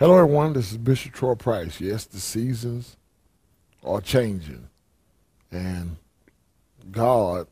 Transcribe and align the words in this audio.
Hello, 0.00 0.16
everyone. 0.16 0.54
This 0.54 0.72
is 0.72 0.78
Bishop 0.78 1.12
Troy 1.12 1.34
Price. 1.34 1.78
Yes, 1.78 2.06
the 2.06 2.20
seasons 2.20 2.96
are 3.84 4.00
changing, 4.00 4.70
and 5.52 5.98
God 6.90 7.46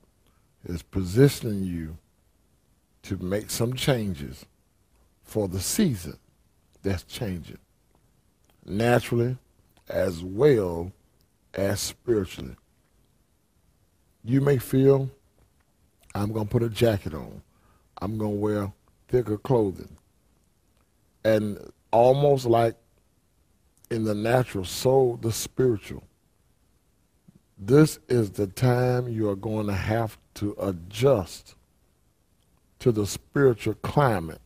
is 0.64 0.82
positioning 0.82 1.64
you 1.64 1.98
to 3.02 3.18
make 3.18 3.50
some 3.50 3.74
changes 3.74 4.46
for 5.22 5.46
the 5.46 5.60
season 5.60 6.16
that's 6.82 7.02
changing, 7.02 7.58
naturally 8.64 9.36
as 9.90 10.22
well 10.22 10.90
as 11.52 11.80
spiritually. 11.80 12.56
You 14.24 14.40
may 14.40 14.56
feel, 14.56 15.10
I'm 16.14 16.32
going 16.32 16.46
to 16.46 16.50
put 16.50 16.62
a 16.62 16.70
jacket 16.70 17.12
on. 17.12 17.42
I'm 18.00 18.16
going 18.16 18.36
to 18.36 18.40
wear 18.40 18.72
thicker 19.06 19.36
clothing. 19.36 19.98
And 21.22 21.58
almost 21.90 22.46
like 22.46 22.76
in 23.90 24.04
the 24.04 24.14
natural, 24.14 24.64
so 24.64 25.18
the 25.22 25.32
spiritual. 25.32 26.04
This 27.58 27.98
is 28.08 28.30
the 28.30 28.46
time 28.46 29.08
you 29.08 29.28
are 29.28 29.36
going 29.36 29.66
to 29.66 29.74
have 29.74 30.18
to 30.34 30.54
adjust 30.60 31.54
to 32.78 32.92
the 32.92 33.06
spiritual 33.06 33.74
climate 33.74 34.40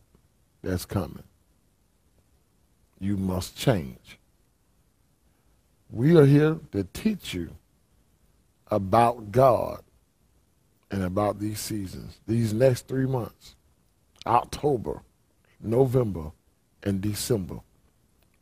that's 0.63 0.85
coming. 0.85 1.23
You 2.99 3.17
must 3.17 3.55
change. 3.55 4.17
We 5.91 6.17
are 6.17 6.25
here 6.25 6.57
to 6.71 6.85
teach 6.85 7.33
you 7.33 7.51
about 8.71 9.31
God 9.31 9.83
and 10.89 11.03
about 11.03 11.39
these 11.39 11.59
seasons, 11.59 12.19
these 12.25 12.53
next 12.53 12.87
three 12.87 13.05
months 13.05 13.55
October, 14.25 15.01
November, 15.61 16.31
and 16.83 17.01
December. 17.01 17.59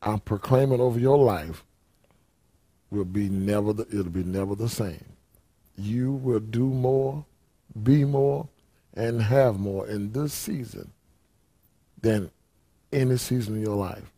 I'm 0.01 0.19
proclaiming 0.19 0.81
over 0.81 0.99
your 0.99 1.17
life 1.17 1.63
will 2.89 3.05
be 3.05 3.29
never 3.29 3.71
the, 3.73 3.87
it'll 3.87 4.11
be 4.11 4.23
never 4.23 4.55
the 4.55 4.69
same. 4.69 5.05
You 5.77 6.11
will 6.11 6.39
do 6.39 6.65
more, 6.65 7.25
be 7.81 8.03
more, 8.03 8.49
and 8.93 9.21
have 9.21 9.59
more 9.59 9.87
in 9.87 10.11
this 10.11 10.33
season 10.33 10.91
than 12.01 12.29
any 12.91 13.17
season 13.17 13.55
in 13.55 13.61
your 13.61 13.77
life. 13.77 14.11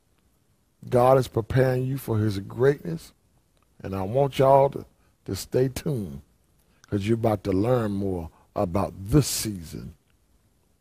God 0.90 1.18
is 1.18 1.28
preparing 1.28 1.86
you 1.86 1.98
for 1.98 2.18
his 2.18 2.40
greatness, 2.40 3.14
and 3.82 3.96
I 3.96 4.02
want 4.02 4.40
y'all 4.40 4.70
to, 4.72 4.86
to 5.26 5.36
stay 5.36 5.68
tuned 5.68 6.22
because 6.82 7.08
you're 7.08 7.16
about 7.16 7.44
to 7.46 7.52
learn 7.52 7.92
more 7.92 8.30
about 8.56 8.94
this 8.98 9.28
season 9.28 9.94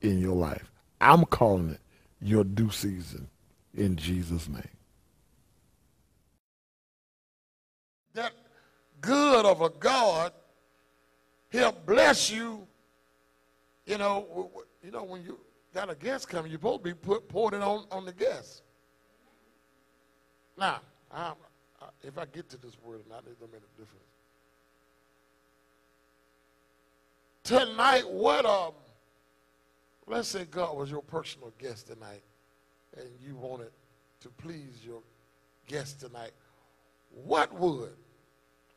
in 0.00 0.18
your 0.18 0.34
life. 0.34 0.70
I'm 1.00 1.24
calling 1.24 1.70
it 1.70 1.80
your 2.23 2.45
due 2.45 2.70
season 2.70 3.28
in 3.75 3.97
Jesus' 3.97 4.48
name. 4.48 4.62
That 8.15 8.33
good 9.00 9.44
of 9.44 9.60
a 9.60 9.71
God, 9.71 10.32
He'll 11.50 11.72
bless 11.72 12.31
you. 12.31 12.66
You 13.87 13.99
know, 13.99 14.50
you 14.82 14.91
know 14.91 15.03
when 15.03 15.22
you 15.22 15.38
got 15.75 15.91
a 15.91 15.94
guest 15.94 16.28
coming, 16.28 16.50
you're 16.50 16.59
supposed 16.59 16.84
to 16.84 16.91
be 16.91 16.94
put 16.94 17.28
pouring 17.28 17.61
it 17.61 17.65
on 17.65 17.84
on 17.91 18.05
the 18.05 18.12
guest. 18.12 18.62
Now, 20.56 20.81
I, 21.11 21.32
if 22.03 22.19
I 22.19 22.27
get 22.27 22.49
to 22.50 22.56
this 22.59 22.77
word 22.84 23.00
or 23.00 23.09
not, 23.09 23.25
it 23.27 23.38
don't 23.41 23.53
make 23.53 23.62
a 23.62 23.81
difference. 23.81 24.03
Tonight, 27.43 28.09
what 28.09 28.47
um, 28.47 28.72
let's 30.06 30.28
say 30.28 30.44
God 30.44 30.76
was 30.76 30.90
your 30.90 31.02
personal 31.02 31.52
guest 31.58 31.88
tonight, 31.88 32.22
and 32.96 33.06
you 33.24 33.34
wanted 33.36 33.70
to 34.20 34.28
please 34.28 34.80
your 34.84 35.00
guest 35.66 36.00
tonight. 36.00 36.32
What 37.24 37.52
would, 37.54 37.96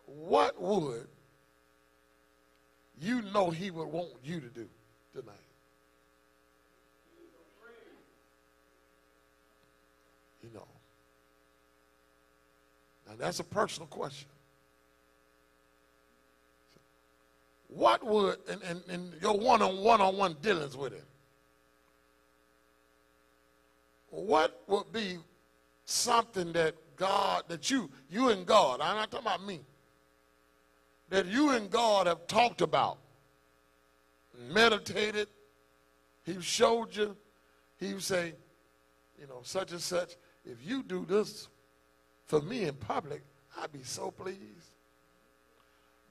what 0.05 0.61
would 0.61 1.07
you 3.01 3.21
know 3.33 3.49
he 3.49 3.71
would 3.71 3.87
want 3.87 4.09
you 4.23 4.39
to 4.39 4.47
do 4.47 4.67
tonight? 5.13 5.35
You 10.43 10.49
know. 10.53 10.67
Now 13.07 13.13
that's 13.17 13.39
a 13.39 13.43
personal 13.43 13.87
question. 13.87 14.29
What 17.67 18.05
would, 18.05 18.37
in, 18.47 18.61
in, 18.69 18.93
in 18.93 19.13
your 19.21 19.37
one-on-one 19.37 19.99
on 19.99 20.17
one 20.17 20.35
dealings 20.41 20.77
with 20.77 20.93
him, 20.93 21.01
what 24.15 24.61
would 24.67 24.91
be 24.91 25.17
something 25.85 26.53
that 26.53 26.75
God, 26.95 27.43
that 27.47 27.69
you, 27.69 27.89
you 28.09 28.29
and 28.29 28.45
God, 28.45 28.79
I'm 28.81 28.95
not 28.95 29.11
talking 29.11 29.27
about 29.27 29.45
me, 29.45 29.61
that 31.09 31.25
you 31.25 31.51
and 31.51 31.69
God 31.69 32.07
have 32.07 32.25
talked 32.27 32.61
about, 32.61 32.97
meditated, 34.51 35.27
he 36.23 36.41
showed 36.41 36.95
you, 36.95 37.15
he 37.77 37.93
would 37.93 38.03
say, 38.03 38.33
you 39.19 39.27
know, 39.27 39.39
such 39.43 39.71
and 39.71 39.81
such, 39.81 40.15
if 40.45 40.57
you 40.65 40.81
do 40.83 41.05
this 41.05 41.47
for 42.25 42.41
me 42.41 42.63
in 42.63 42.73
public, 42.75 43.21
I'd 43.61 43.71
be 43.71 43.83
so 43.83 44.11
pleased. 44.11 44.39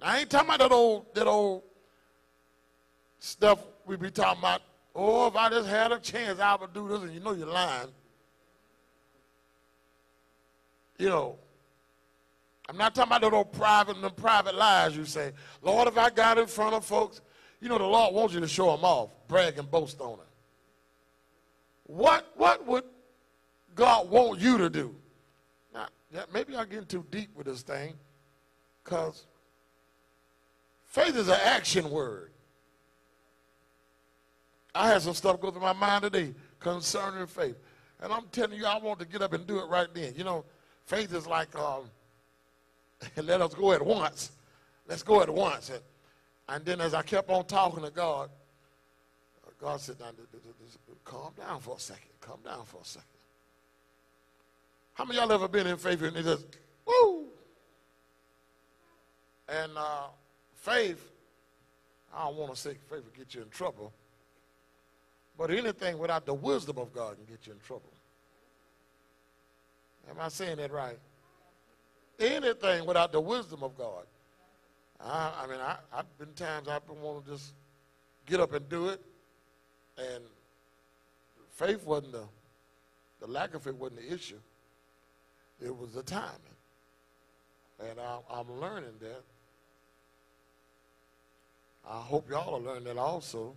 Now, 0.00 0.09
I 0.09 0.19
ain't 0.20 0.31
talking 0.31 0.48
about 0.48 0.59
that 0.60 0.72
old, 0.72 1.14
that 1.14 1.26
old 1.26 1.62
stuff 3.19 3.59
we 3.87 3.97
be 3.97 4.10
talking 4.10 4.41
about. 4.41 4.62
Oh, 4.94 5.27
if 5.27 5.34
I 5.34 5.50
just 5.50 5.69
had 5.69 5.91
a 5.91 5.99
chance, 5.99 6.38
I 6.38 6.55
would 6.55 6.72
do 6.72 6.88
this, 6.88 7.03
and 7.03 7.12
you 7.12 7.21
know 7.21 7.32
you're 7.32 7.47
lying. 7.47 7.88
You 10.99 11.09
know, 11.09 11.37
I'm 12.69 12.77
not 12.77 12.94
talking 12.94 13.16
about 13.16 13.32
old 13.32 13.53
private 13.53 13.97
and 13.97 14.05
the 14.05 14.10
private 14.10 14.55
lies 14.55 14.97
you 14.97 15.05
say. 15.05 15.32
Lord, 15.62 15.88
if 15.88 15.99
I 15.99 16.10
got 16.10 16.38
in 16.38 16.47
front 16.47 16.75
of 16.75 16.84
folks, 16.84 17.21
you 17.60 17.69
know 17.69 17.78
the 17.78 17.84
Lord 17.84 18.15
wants 18.15 18.34
you 18.34 18.41
to 18.41 18.49
show 18.49 18.71
them 18.77 18.84
off, 18.84 19.10
brag 19.27 19.59
and 19.59 19.69
boast 19.71 20.00
on 20.00 20.15
it. 20.15 20.27
What, 21.87 22.31
what 22.37 22.65
would 22.66 22.84
God 23.75 24.09
want 24.09 24.41
you 24.41 24.59
to 24.59 24.71
do? 24.71 24.94
Now, 25.75 25.88
maybe 26.32 26.56
I'm 26.56 26.69
getting 26.69 26.87
too 26.87 27.05
deep 27.11 27.31
with 27.34 27.47
this 27.47 27.62
thing 27.62 27.94
because 28.82 29.26
faith 30.87 31.16
is 31.16 31.28
an 31.28 31.38
action 31.43 31.91
word. 31.91 32.31
I 34.75 34.89
had 34.89 35.03
some 35.03 35.15
stuff 35.15 35.41
go 35.41 35.51
through 35.51 35.62
my 35.62 35.73
mind 35.73 36.03
today 36.03 36.35
concerning 36.59 37.27
faith. 37.27 37.57
And 38.01 38.12
I'm 38.12 38.25
telling 38.33 38.59
you, 38.59 38.67
I 38.67 38.79
want 38.79 38.99
to 39.01 39.07
get 39.07 39.23
up 39.23 39.33
and 39.33 39.47
do 39.47 39.59
it 39.59 39.67
right 39.67 39.89
then. 39.95 40.15
You 40.17 40.25
know, 40.25 40.45
faith 40.85 41.15
is 41.15 41.27
like, 41.27 41.57
um, 41.59 41.85
let 43.23 43.41
us 43.41 43.55
go 43.55 43.73
at 43.73 43.85
once. 43.85 44.33
Let's 44.89 45.03
go 45.03 45.23
at 45.23 45.31
once. 45.31 45.71
And, 45.71 45.81
and 46.49 46.65
then 46.65 46.81
as 46.81 46.93
I 46.93 47.03
kept 47.03 47.31
on 47.31 47.47
talking 47.47 47.85
to 47.85 47.91
God, 47.91 48.31
God 49.61 49.81
said, 49.81 49.97
now, 50.00 50.11
calm 51.05 51.32
down 51.38 51.61
for 51.61 51.77
a 51.77 51.81
second. 51.81 52.11
Calm 52.20 52.41
down 52.44 52.65
for 52.65 52.81
a 52.82 52.85
second. 52.85 53.09
How 54.94 55.05
many 55.05 55.19
y'all 55.19 55.32
ever 55.32 55.49
been 55.49 55.67
in 55.67 55.77
faith 55.77 56.03
and 56.03 56.17
it 56.17 56.23
just, 56.23 56.47
woo? 56.87 57.27
And 59.49 59.73
uh, 59.77 60.09
faith, 60.55 61.11
I 62.15 62.27
don't 62.27 62.37
want 62.37 62.55
to 62.55 62.61
say 62.61 62.75
faith 62.91 63.05
will 63.05 63.12
get 63.17 63.35
you 63.35 63.43
in 63.43 63.49
trouble, 63.49 63.93
but 65.36 65.50
anything 65.50 65.98
without 65.98 66.26
the 66.26 66.34
wisdom 66.34 66.78
of 66.78 66.92
God 66.92 67.16
can 67.16 67.25
get 67.25 67.46
you 67.46 67.52
in 67.52 67.58
trouble. 67.58 67.92
Am 70.08 70.16
I 70.20 70.28
saying 70.28 70.56
that 70.58 70.70
right? 70.70 70.98
Anything 72.20 72.86
without 72.86 73.12
the 73.12 73.20
wisdom 73.20 73.62
of 73.62 73.76
God. 73.76 74.04
I, 75.00 75.32
I 75.42 75.46
mean, 75.46 75.60
I, 75.60 75.76
have 75.92 76.19
been 76.19 76.32
times 76.34 76.69
I've 76.69 76.86
been 76.86 77.00
wanting 77.00 77.25
to 77.25 77.31
just 77.31 77.52
get 78.26 78.40
up 78.40 78.52
and 78.52 78.69
do 78.69 78.88
it, 78.88 79.00
and 79.98 80.22
faith 81.50 81.84
wasn't 81.84 82.12
the, 82.12 82.25
the 83.20 83.26
lack 83.26 83.54
of 83.54 83.66
it 83.66 83.75
wasn't 83.75 84.00
the 84.00 84.14
issue. 84.14 84.38
It 85.60 85.76
was 85.76 85.92
the 85.92 86.02
timing. 86.02 86.31
And 87.81 87.98
I, 87.98 88.19
I'm 88.31 88.60
learning 88.60 88.94
that. 89.00 89.22
I 91.88 92.00
hope 92.00 92.31
y'all 92.31 92.54
are 92.54 92.60
learning 92.60 92.84
that 92.84 92.98
also. 92.98 93.54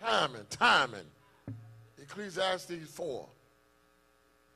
Timing, 0.00 0.46
timing. 0.50 1.00
Ecclesiastes 2.00 2.88
4. 2.90 3.26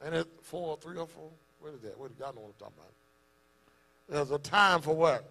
And 0.04 0.14
it 0.14 0.26
4, 0.42 0.78
3 0.80 0.96
or 0.98 1.06
4? 1.06 1.30
What 1.60 1.74
is 1.74 1.80
that? 1.80 1.98
What, 1.98 2.10
y'all 2.18 2.34
know 2.34 2.42
what 2.42 2.48
I'm 2.48 2.58
talking 2.58 2.74
about. 2.78 2.92
There's 4.08 4.30
a 4.30 4.38
time 4.38 4.80
for 4.80 4.94
what? 4.94 5.28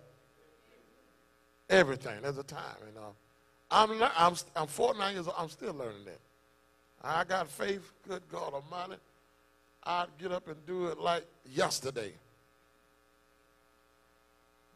Everything. 1.70 2.22
There's 2.22 2.38
a 2.38 2.44
time. 2.44 2.62
And 2.88 2.98
uh, 2.98 3.12
I'm, 3.72 4.02
I'm, 4.18 4.36
I'm 4.56 4.68
49 4.68 5.14
years 5.14 5.28
old. 5.28 5.36
I'm 5.38 5.50
still 5.50 5.74
learning 5.74 6.06
that. 6.06 6.20
I 7.04 7.24
got 7.24 7.50
faith, 7.50 7.92
good 8.08 8.22
God 8.32 8.54
Almighty. 8.54 9.00
I'd 9.84 10.08
get 10.20 10.32
up 10.32 10.48
and 10.48 10.58
do 10.66 10.88
it 10.88 11.00
like 11.00 11.26
yesterday. 11.50 12.14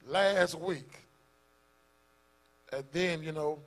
Last 0.08 0.56
week. 0.56 0.90
And 2.72 2.84
then, 2.92 3.22
you 3.22 3.32
know, 3.32 3.60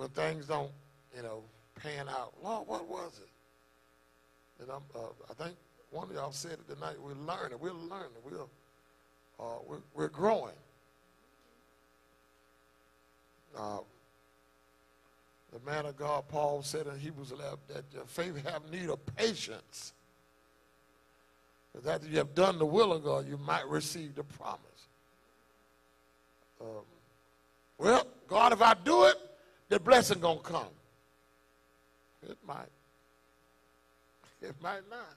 when 0.00 0.08
things 0.08 0.46
don't, 0.46 0.70
you 1.14 1.22
know, 1.22 1.42
pan 1.74 2.08
out. 2.08 2.32
Lord, 2.42 2.66
what 2.66 2.88
was 2.88 3.20
it? 3.22 4.62
And 4.62 4.70
I'm, 4.70 4.82
uh, 4.94 5.08
I 5.28 5.34
think 5.34 5.56
one 5.90 6.08
of 6.08 6.14
y'all 6.14 6.32
said 6.32 6.52
it 6.52 6.74
tonight. 6.74 6.94
We're 6.98 7.12
learning. 7.12 7.58
We're 7.60 7.72
learning. 7.72 8.08
We're, 8.24 8.40
uh, 9.38 9.58
we're, 9.68 9.76
we're 9.94 10.08
growing. 10.08 10.54
Uh, 13.54 13.80
the 15.52 15.70
man 15.70 15.84
of 15.84 15.98
God, 15.98 16.24
Paul, 16.28 16.62
said 16.62 16.86
in 16.86 16.98
Hebrews 16.98 17.32
11 17.32 17.58
that 17.68 17.84
your 17.92 18.04
faith 18.06 18.42
have 18.46 18.70
need 18.72 18.88
of 18.88 19.04
patience. 19.16 19.92
Because 21.74 21.86
after 21.86 22.08
you 22.08 22.16
have 22.16 22.34
done 22.34 22.58
the 22.58 22.64
will 22.64 22.94
of 22.94 23.04
God, 23.04 23.28
you 23.28 23.36
might 23.36 23.68
receive 23.68 24.14
the 24.14 24.24
promise. 24.24 24.60
Um, 26.58 26.84
well, 27.76 28.06
God, 28.28 28.54
if 28.54 28.62
I 28.62 28.72
do 28.82 29.04
it, 29.04 29.16
the 29.70 29.80
blessing 29.80 30.20
gonna 30.20 30.40
come. 30.40 30.68
It 32.28 32.36
might. 32.46 32.68
It 34.42 34.54
might 34.60 34.82
not. 34.90 35.16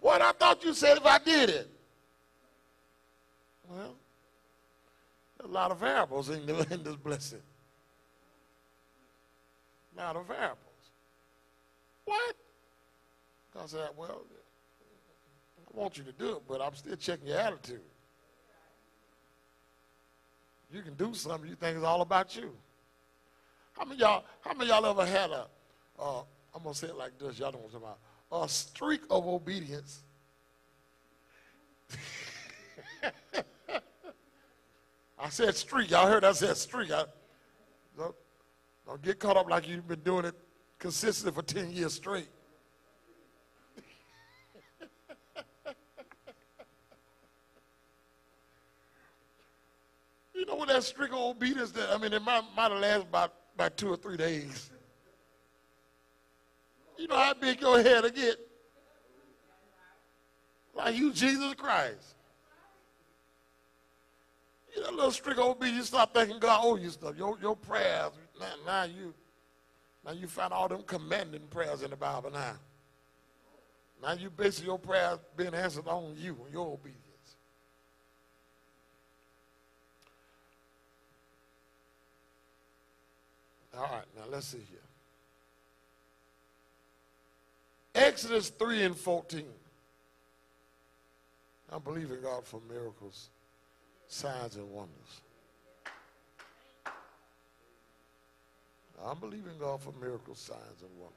What 0.00 0.22
I 0.22 0.32
thought 0.32 0.64
you 0.64 0.72
said 0.72 0.96
if 0.96 1.04
I 1.04 1.18
did 1.18 1.50
it. 1.50 1.70
Well, 3.68 3.94
a 5.42 5.46
lot 5.46 5.70
of 5.70 5.78
variables 5.78 6.30
in, 6.30 6.46
the, 6.46 6.66
in 6.70 6.82
this 6.82 6.96
blessing. 6.96 7.42
A 9.96 10.00
lot 10.00 10.16
of 10.16 10.26
variables. 10.26 10.58
What? 12.04 12.36
I 13.60 13.66
said, 13.66 13.88
well, 13.96 14.22
I 15.58 15.78
want 15.78 15.98
you 15.98 16.04
to 16.04 16.12
do 16.12 16.36
it, 16.36 16.42
but 16.48 16.62
I'm 16.62 16.74
still 16.74 16.96
checking 16.96 17.28
your 17.28 17.38
attitude. 17.38 17.80
You 20.72 20.82
can 20.82 20.94
do 20.94 21.12
something 21.12 21.48
you 21.48 21.56
think 21.56 21.76
is 21.76 21.82
all 21.82 22.00
about 22.00 22.34
you. 22.36 22.52
How 23.72 23.84
many 23.84 24.00
y'all? 24.00 24.24
How 24.40 24.54
many 24.54 24.70
y'all 24.70 24.84
ever 24.86 25.06
had 25.06 25.30
a? 25.30 25.46
Uh, 25.98 26.22
I'm 26.54 26.62
gonna 26.62 26.74
say 26.74 26.88
it 26.88 26.96
like 26.96 27.18
this. 27.18 27.38
Y'all 27.38 27.50
don't 27.50 27.62
want 27.62 27.72
to 27.72 27.78
talk 27.78 27.98
about. 28.30 28.44
A 28.44 28.48
streak 28.48 29.02
of 29.10 29.26
obedience. 29.26 30.02
I 35.18 35.28
said 35.28 35.54
streak. 35.54 35.90
Y'all 35.90 36.08
heard 36.08 36.24
I 36.24 36.32
said 36.32 36.56
streak. 36.56 36.90
I, 36.90 37.04
don't, 37.96 38.14
don't 38.86 39.00
get 39.02 39.18
caught 39.20 39.36
up 39.36 39.48
like 39.48 39.68
you've 39.68 39.86
been 39.86 40.00
doing 40.00 40.24
it 40.24 40.34
consistently 40.78 41.32
for 41.32 41.42
10 41.46 41.70
years 41.70 41.94
straight. 41.94 42.28
you 50.34 50.44
know 50.46 50.56
what 50.56 50.68
that 50.68 50.82
streak 50.82 51.12
of 51.12 51.18
obedience 51.18 51.70
that 51.70 51.90
I 51.90 51.98
mean 51.98 52.12
it 52.12 52.22
might, 52.22 52.42
might 52.56 52.72
have 52.72 52.80
lasted 52.80 53.08
about, 53.08 53.32
about 53.54 53.76
two 53.76 53.88
or 53.88 53.96
three 53.96 54.16
days. 54.16 54.70
You 56.98 57.08
know 57.08 57.16
how 57.16 57.34
big 57.34 57.60
your 57.60 57.82
head 57.82 58.02
will 58.02 58.10
get? 58.10 58.36
Like 60.74 60.96
you, 60.96 61.12
Jesus 61.12 61.54
Christ. 61.54 62.16
You 64.74 64.82
know, 64.82 64.90
little 64.90 65.10
strict 65.10 65.38
obedience, 65.38 65.76
you 65.76 65.82
start 65.84 66.14
thinking 66.14 66.38
God 66.38 66.60
owe 66.64 66.76
you 66.76 66.90
stuff. 66.90 67.16
Your, 67.16 67.36
your 67.42 67.56
prayers, 67.56 68.12
now, 68.40 68.46
now 68.66 68.82
you 68.84 69.12
now 70.04 70.12
you 70.12 70.26
find 70.26 70.52
all 70.52 70.68
them 70.68 70.82
commanding 70.82 71.46
prayers 71.48 71.82
in 71.82 71.90
the 71.90 71.96
Bible 71.96 72.30
now. 72.30 72.54
Now 74.02 74.14
you 74.14 74.30
basically 74.30 74.68
your 74.68 74.78
prayers 74.78 75.18
being 75.36 75.54
answered 75.54 75.86
on 75.86 76.14
you 76.16 76.36
and 76.44 76.52
your 76.52 76.66
obedience. 76.72 77.01
All 83.76 83.82
right, 83.84 84.04
now 84.16 84.24
let's 84.30 84.46
see 84.46 84.58
here. 84.70 84.78
Exodus 87.94 88.50
3 88.50 88.82
and 88.84 88.96
14. 88.96 89.44
I 91.72 91.78
believe 91.78 92.10
in 92.10 92.20
God 92.20 92.44
for 92.44 92.60
miracles, 92.68 93.30
signs, 94.08 94.56
and 94.56 94.70
wonders. 94.70 95.20
I 99.04 99.14
believe 99.14 99.46
in 99.46 99.58
God 99.58 99.80
for 99.80 99.92
miracles, 100.00 100.38
signs, 100.38 100.82
and 100.82 100.90
wonders. 100.98 101.16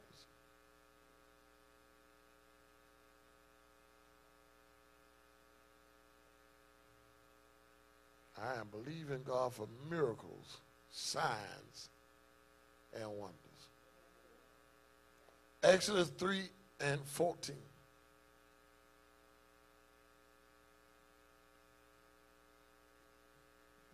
I 8.42 8.60
am 8.60 8.68
believing 8.72 9.24
God 9.26 9.54
for 9.54 9.68
miracles, 9.90 10.58
signs, 10.92 11.90
and 12.96 13.10
wonders. 13.18 13.36
Exodus 15.64 16.10
3 16.18 16.42
and 16.82 17.02
14. 17.06 17.56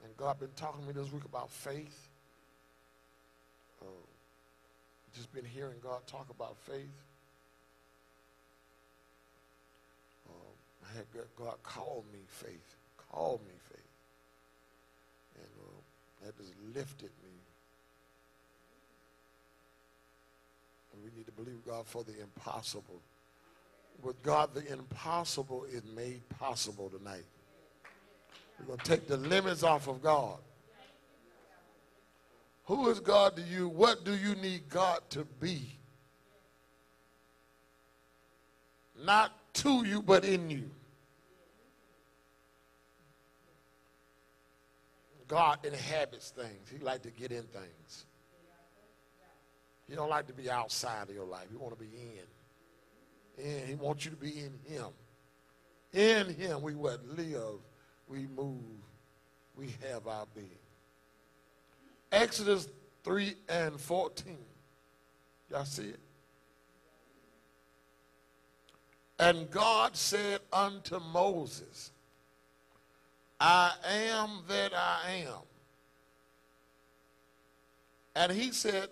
And 0.03 0.17
God 0.17 0.39
been 0.39 0.49
talking 0.55 0.81
to 0.81 0.87
me 0.87 0.93
this 0.93 1.11
week 1.11 1.25
about 1.25 1.49
faith. 1.49 2.09
Uh, 3.81 3.85
just 5.15 5.33
been 5.33 5.45
hearing 5.45 5.77
God 5.81 6.05
talk 6.07 6.27
about 6.29 6.57
faith. 6.57 6.91
Uh, 10.29 10.89
I 10.91 10.97
had 10.97 11.05
God 11.37 11.55
call 11.63 12.05
me 12.11 12.19
faith, 12.27 12.75
call 13.11 13.41
me 13.45 13.53
faith. 13.69 13.81
And 15.35 15.47
uh, 15.59 16.25
that 16.25 16.37
just 16.37 16.53
lifted 16.75 17.11
me. 17.23 17.40
Need 21.15 21.25
to 21.25 21.31
believe 21.31 21.65
God 21.65 21.85
for 21.87 22.03
the 22.03 22.19
impossible. 22.21 23.01
With 24.01 24.21
God, 24.23 24.53
the 24.53 24.65
impossible 24.71 25.65
is 25.71 25.83
made 25.95 26.27
possible 26.29 26.89
tonight. 26.89 27.25
We're 28.59 28.65
going 28.65 28.79
to 28.79 28.85
take 28.85 29.07
the 29.07 29.17
limits 29.17 29.63
off 29.63 29.87
of 29.87 30.01
God. 30.01 30.37
Who 32.65 32.89
is 32.89 32.99
God 32.99 33.35
to 33.35 33.41
you? 33.41 33.67
What 33.67 34.03
do 34.05 34.15
you 34.15 34.35
need 34.35 34.69
God 34.69 35.01
to 35.11 35.25
be? 35.39 35.77
Not 39.03 39.31
to 39.55 39.85
you, 39.85 40.01
but 40.01 40.23
in 40.23 40.49
you. 40.49 40.69
God 45.27 45.59
inhabits 45.65 46.31
things. 46.31 46.69
He 46.69 46.77
like 46.83 47.01
to 47.03 47.09
get 47.09 47.31
in 47.31 47.43
things. 47.43 48.05
He 49.91 49.97
don't 49.97 50.09
like 50.09 50.27
to 50.27 50.33
be 50.33 50.49
outside 50.49 51.09
of 51.09 51.13
your 51.13 51.25
life. 51.25 51.47
He 51.51 51.57
want 51.57 51.77
to 51.77 51.83
be 51.83 51.89
in. 53.37 53.45
And 53.45 53.67
he 53.67 53.75
wants 53.75 54.05
you 54.05 54.11
to 54.11 54.15
be 54.17 54.29
in 54.29 54.53
him. 54.73 54.85
In 55.91 56.33
him 56.33 56.61
we 56.61 56.75
would 56.75 57.17
live, 57.17 57.59
we 58.07 58.25
move, 58.33 58.55
we 59.57 59.67
have 59.91 60.07
our 60.07 60.25
being. 60.33 60.47
Exodus 62.09 62.69
3 63.03 63.35
and 63.49 63.77
14. 63.77 64.37
Y'all 65.49 65.65
see 65.65 65.89
it? 65.89 65.99
And 69.19 69.51
God 69.51 69.97
said 69.97 70.39
unto 70.53 71.01
Moses, 71.01 71.91
I 73.41 73.73
am 73.85 74.43
that 74.47 74.71
I 74.73 75.25
am. 75.27 75.41
And 78.15 78.31
he 78.31 78.51
said, 78.51 78.87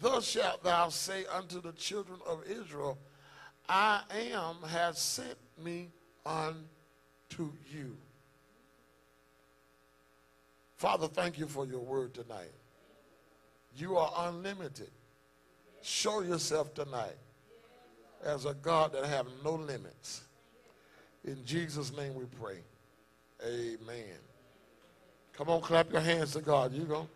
Thus 0.00 0.26
shalt 0.26 0.62
thou 0.62 0.88
say 0.90 1.24
unto 1.26 1.60
the 1.60 1.72
children 1.72 2.20
of 2.26 2.44
Israel, 2.48 2.98
I 3.68 4.02
am 4.32 4.56
has 4.68 4.98
sent 4.98 5.36
me 5.62 5.90
unto 6.24 7.52
you. 7.72 7.96
Father, 10.76 11.08
thank 11.08 11.38
you 11.38 11.46
for 11.46 11.66
your 11.66 11.80
word 11.80 12.14
tonight. 12.14 12.52
You 13.76 13.96
are 13.96 14.28
unlimited. 14.28 14.90
Show 15.82 16.22
yourself 16.22 16.72
tonight 16.74 17.16
as 18.24 18.44
a 18.44 18.54
God 18.54 18.92
that 18.92 19.04
have 19.04 19.26
no 19.44 19.54
limits. 19.54 20.22
In 21.24 21.44
Jesus' 21.44 21.94
name 21.96 22.14
we 22.14 22.24
pray. 22.40 22.58
Amen. 23.44 24.18
Come 25.32 25.48
on, 25.48 25.60
clap 25.60 25.92
your 25.92 26.00
hands 26.00 26.32
to 26.32 26.40
God. 26.40 26.72
You're 26.72 26.86
going 26.86 27.08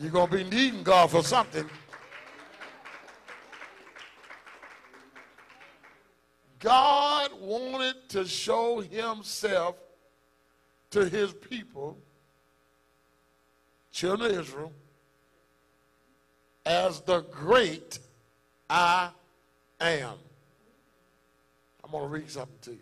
you're 0.00 0.26
to 0.26 0.36
be 0.36 0.44
needing 0.44 0.82
God 0.82 1.10
for 1.10 1.22
something. 1.22 1.68
God 6.62 7.30
wanted 7.40 8.08
to 8.10 8.24
show 8.24 8.80
himself 8.80 9.74
to 10.90 11.08
his 11.08 11.32
people 11.32 11.98
children 13.90 14.30
of 14.30 14.38
Israel, 14.38 14.72
as 16.64 17.00
the 17.02 17.22
great 17.22 17.98
I 18.70 19.10
am. 19.80 20.14
I'm 21.84 21.90
going 21.90 22.04
to 22.04 22.08
read 22.08 22.30
something 22.30 22.56
to 22.62 22.70
you. 22.70 22.78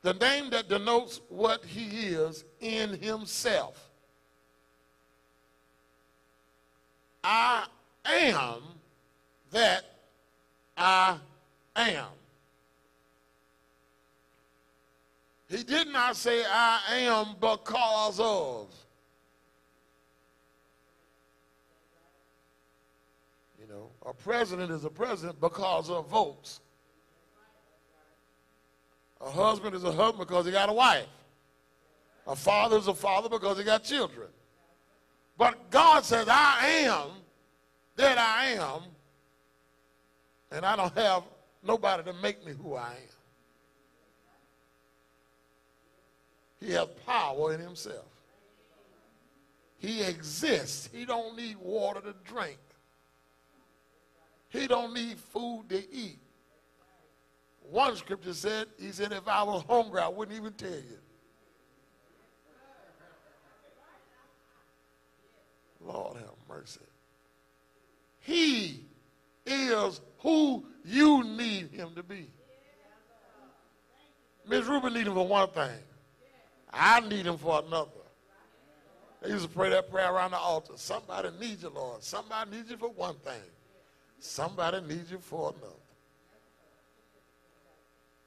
The 0.00 0.14
name 0.14 0.50
that 0.50 0.68
denotes 0.68 1.20
what 1.28 1.64
he 1.64 2.08
is 2.08 2.44
in 2.60 2.94
himself. 2.94 3.90
I 7.22 7.66
am 8.04 8.62
that 9.52 9.84
I 10.76 11.18
am. 11.76 12.06
He 15.52 15.62
did 15.62 15.88
not 15.88 16.16
say, 16.16 16.42
I 16.46 16.80
am 17.00 17.34
because 17.38 18.18
of. 18.18 18.74
You 23.60 23.66
know, 23.68 23.90
a 24.06 24.14
president 24.14 24.70
is 24.70 24.86
a 24.86 24.90
president 24.90 25.38
because 25.42 25.90
of 25.90 26.08
votes. 26.08 26.60
A 29.20 29.30
husband 29.30 29.74
is 29.74 29.84
a 29.84 29.92
husband 29.92 30.26
because 30.26 30.46
he 30.46 30.52
got 30.52 30.70
a 30.70 30.72
wife. 30.72 31.06
A 32.26 32.34
father 32.34 32.78
is 32.78 32.88
a 32.88 32.94
father 32.94 33.28
because 33.28 33.58
he 33.58 33.64
got 33.64 33.84
children. 33.84 34.28
But 35.36 35.70
God 35.70 36.02
says, 36.02 36.28
I 36.30 36.66
am 36.86 37.10
that 37.96 38.16
I 38.16 38.52
am, 38.52 38.80
and 40.50 40.64
I 40.64 40.76
don't 40.76 40.96
have 40.96 41.24
nobody 41.62 42.04
to 42.04 42.14
make 42.14 42.42
me 42.46 42.52
who 42.52 42.74
I 42.74 42.92
am. 42.92 43.21
He 46.62 46.72
has 46.72 46.86
power 47.04 47.52
in 47.54 47.60
himself. 47.60 48.06
He 49.78 50.02
exists. 50.02 50.88
He 50.92 51.04
don't 51.04 51.36
need 51.36 51.56
water 51.60 52.00
to 52.00 52.14
drink. 52.24 52.58
He 54.48 54.68
don't 54.68 54.94
need 54.94 55.18
food 55.18 55.64
to 55.70 55.92
eat. 55.92 56.18
One 57.68 57.96
scripture 57.96 58.34
said, 58.34 58.68
he 58.78 58.92
said, 58.92 59.12
if 59.12 59.26
I 59.26 59.42
was 59.42 59.64
hungry, 59.68 60.00
I 60.00 60.08
wouldn't 60.08 60.36
even 60.36 60.52
tell 60.52 60.70
you. 60.70 60.98
Lord 65.84 66.16
have 66.18 66.30
mercy. 66.48 66.80
He 68.20 68.84
is 69.44 70.00
who 70.18 70.64
you 70.84 71.24
need 71.24 71.70
him 71.72 71.94
to 71.96 72.04
be. 72.04 72.30
Miss 74.46 74.64
Rubin 74.66 74.94
need 74.94 75.08
him 75.08 75.14
for 75.14 75.26
one 75.26 75.48
thing. 75.48 75.78
I 76.72 77.00
need 77.00 77.26
him 77.26 77.36
for 77.36 77.62
another. 77.66 77.90
They 79.22 79.30
used 79.30 79.44
to 79.44 79.50
pray 79.50 79.70
that 79.70 79.90
prayer 79.90 80.12
around 80.12 80.32
the 80.32 80.38
altar. 80.38 80.72
Somebody 80.76 81.28
needs 81.40 81.62
you, 81.62 81.70
Lord. 81.70 82.02
Somebody 82.02 82.50
needs 82.56 82.70
you 82.70 82.76
for 82.76 82.90
one 82.90 83.14
thing. 83.16 83.40
Somebody 84.18 84.80
needs 84.86 85.10
you 85.10 85.18
for 85.18 85.50
another. 85.56 85.74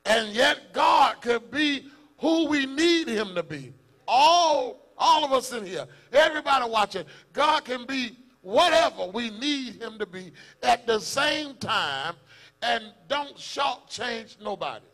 And 0.06 0.34
yet 0.34 0.74
God 0.74 1.22
could 1.22 1.50
be 1.52 1.88
who 2.20 2.48
we 2.48 2.66
need 2.66 3.08
him 3.08 3.36
to 3.36 3.44
be. 3.44 3.74
All, 4.08 4.92
all 4.98 5.26
of 5.26 5.34
us 5.34 5.52
in 5.52 5.66
here, 5.66 5.88
everybody 6.14 6.70
watching, 6.70 7.06
God 7.34 7.66
can 7.66 7.86
be 7.86 8.18
whatever 8.42 9.08
we 9.08 9.32
need 9.32 9.82
him 9.82 9.98
to 9.98 10.06
be 10.06 10.32
at 10.62 10.86
the 10.86 11.00
same 11.00 11.56
time 11.56 12.16
and 12.62 12.84
don't 13.08 13.36
shortchange 13.36 14.40
nobody. 14.40 14.86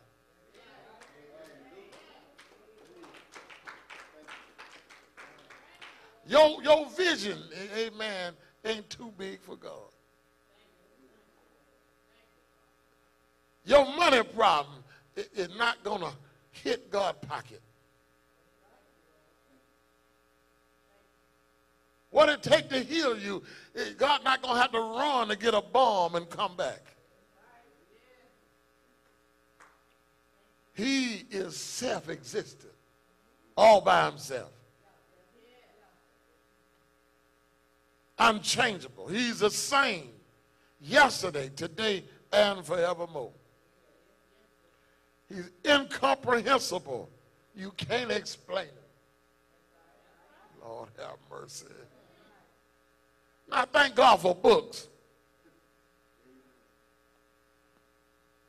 Your, 6.26 6.62
your 6.62 6.88
vision, 6.90 7.38
amen, 7.76 8.34
ain't 8.64 8.88
too 8.88 9.12
big 9.18 9.40
for 9.40 9.56
God. 9.56 9.72
Your 13.64 13.84
money 13.96 14.22
problem 14.22 14.82
is 15.16 15.48
not 15.56 15.82
going 15.84 16.00
to 16.00 16.12
hit 16.50 16.90
God's 16.90 17.18
pocket. 17.26 17.60
What 22.10 22.28
it 22.28 22.42
take 22.42 22.68
to 22.68 22.80
heal 22.80 23.18
you, 23.18 23.42
God 23.96 24.22
not 24.22 24.42
going 24.42 24.54
to 24.54 24.60
have 24.60 24.72
to 24.72 24.80
run 24.80 25.28
to 25.28 25.36
get 25.36 25.54
a 25.54 25.62
bomb 25.62 26.14
and 26.14 26.28
come 26.28 26.56
back. 26.56 26.94
He 30.74 31.24
is 31.30 31.56
self-existent, 31.56 32.72
all 33.56 33.80
by 33.80 34.06
himself. 34.06 34.50
Unchangeable. 38.18 39.08
He's 39.08 39.40
the 39.40 39.50
same 39.50 40.08
yesterday, 40.80 41.50
today, 41.54 42.04
and 42.32 42.64
forevermore. 42.64 43.32
He's 45.28 45.50
incomprehensible. 45.66 47.10
You 47.54 47.72
can't 47.76 48.10
explain 48.10 48.66
it. 48.66 48.82
Lord 50.62 50.88
have 50.98 51.16
mercy. 51.30 51.66
I 53.50 53.64
thank 53.66 53.94
God 53.94 54.16
for 54.16 54.34
books. 54.34 54.88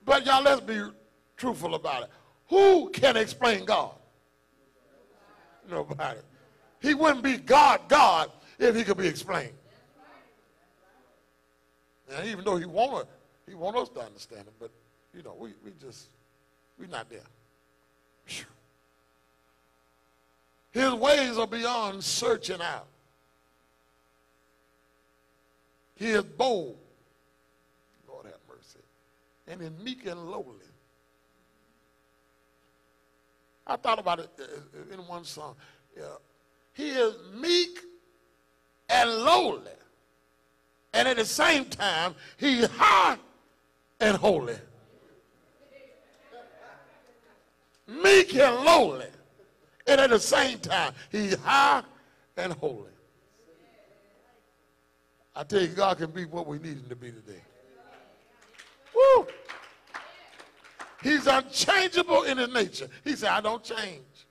But 0.06 0.26
y'all, 0.26 0.44
let's 0.44 0.62
be 0.62 0.82
truthful 1.38 1.76
about 1.76 2.04
it. 2.04 2.10
Who 2.50 2.90
can 2.90 3.18
explain 3.18 3.66
God? 3.66 3.96
Nobody. 5.70 6.20
He 6.82 6.94
wouldn't 6.94 7.24
be 7.24 7.38
God, 7.38 7.82
God, 7.88 8.30
if 8.60 8.76
he 8.76 8.84
could 8.84 8.98
be 8.98 9.08
explained. 9.08 9.54
And 12.12 12.28
even 12.28 12.44
though 12.44 12.58
he 12.58 12.66
want 12.66 13.08
he 13.48 13.56
want 13.56 13.76
us 13.78 13.90
to 13.90 14.02
understand 14.02 14.42
him, 14.42 14.54
but 14.60 14.72
you 15.14 15.24
know, 15.24 15.36
we, 15.38 15.50
we 15.64 15.72
just 15.80 16.08
we're 16.80 16.88
not 16.88 17.10
there. 17.10 17.22
His 20.72 20.94
ways 20.94 21.38
are 21.38 21.48
beyond 21.48 22.04
searching 22.04 22.62
out. 22.62 22.88
He 25.96 26.08
is 26.08 26.24
bold. 26.24 26.78
Lord 28.10 28.26
have 28.26 28.34
mercy. 28.50 28.80
And 29.48 29.62
is 29.62 29.72
meek 29.84 30.08
and 30.08 30.32
lowly. 30.32 30.46
I 33.68 33.78
thought 33.78 34.00
about 34.00 34.20
it 34.20 34.30
uh, 34.40 34.94
in 34.94 35.00
one 35.08 35.24
song. 35.24 35.56
Yeah. 35.96 36.04
He 36.74 36.90
is 36.90 37.14
meek 37.36 37.80
and 38.94 39.10
lowly. 39.10 39.72
And 40.94 41.08
at 41.08 41.18
the 41.18 41.26
same 41.26 41.66
time, 41.66 42.14
he's 42.38 42.68
high 42.68 43.18
and 44.00 44.16
holy. 44.16 44.56
Meek 47.88 48.36
and 48.36 48.64
lowly. 48.64 49.08
And 49.88 50.00
at 50.00 50.12
the 50.12 50.20
same 50.20 50.60
time, 50.60 50.94
he's 51.12 51.36
high 51.40 51.82
and 52.38 52.54
holy. 52.54 52.92
I 55.36 55.44
tell 55.44 55.62
you, 55.62 55.70
God 55.70 55.98
can 55.98 56.12
be 56.12 56.26
what 56.26 56.46
we 56.46 56.60
need 56.60 56.78
him 56.78 56.86
to 56.90 56.96
be 56.96 57.12
today. 57.12 57.42
Woo! 58.96 59.28
He's 61.02 61.26
unchangeable 61.26 62.24
in 62.24 62.38
his 62.38 62.50
nature. 62.50 62.88
He 63.04 63.16
said, 63.16 63.30
I 63.30 63.42
don't 63.42 63.64
change. 63.64 64.28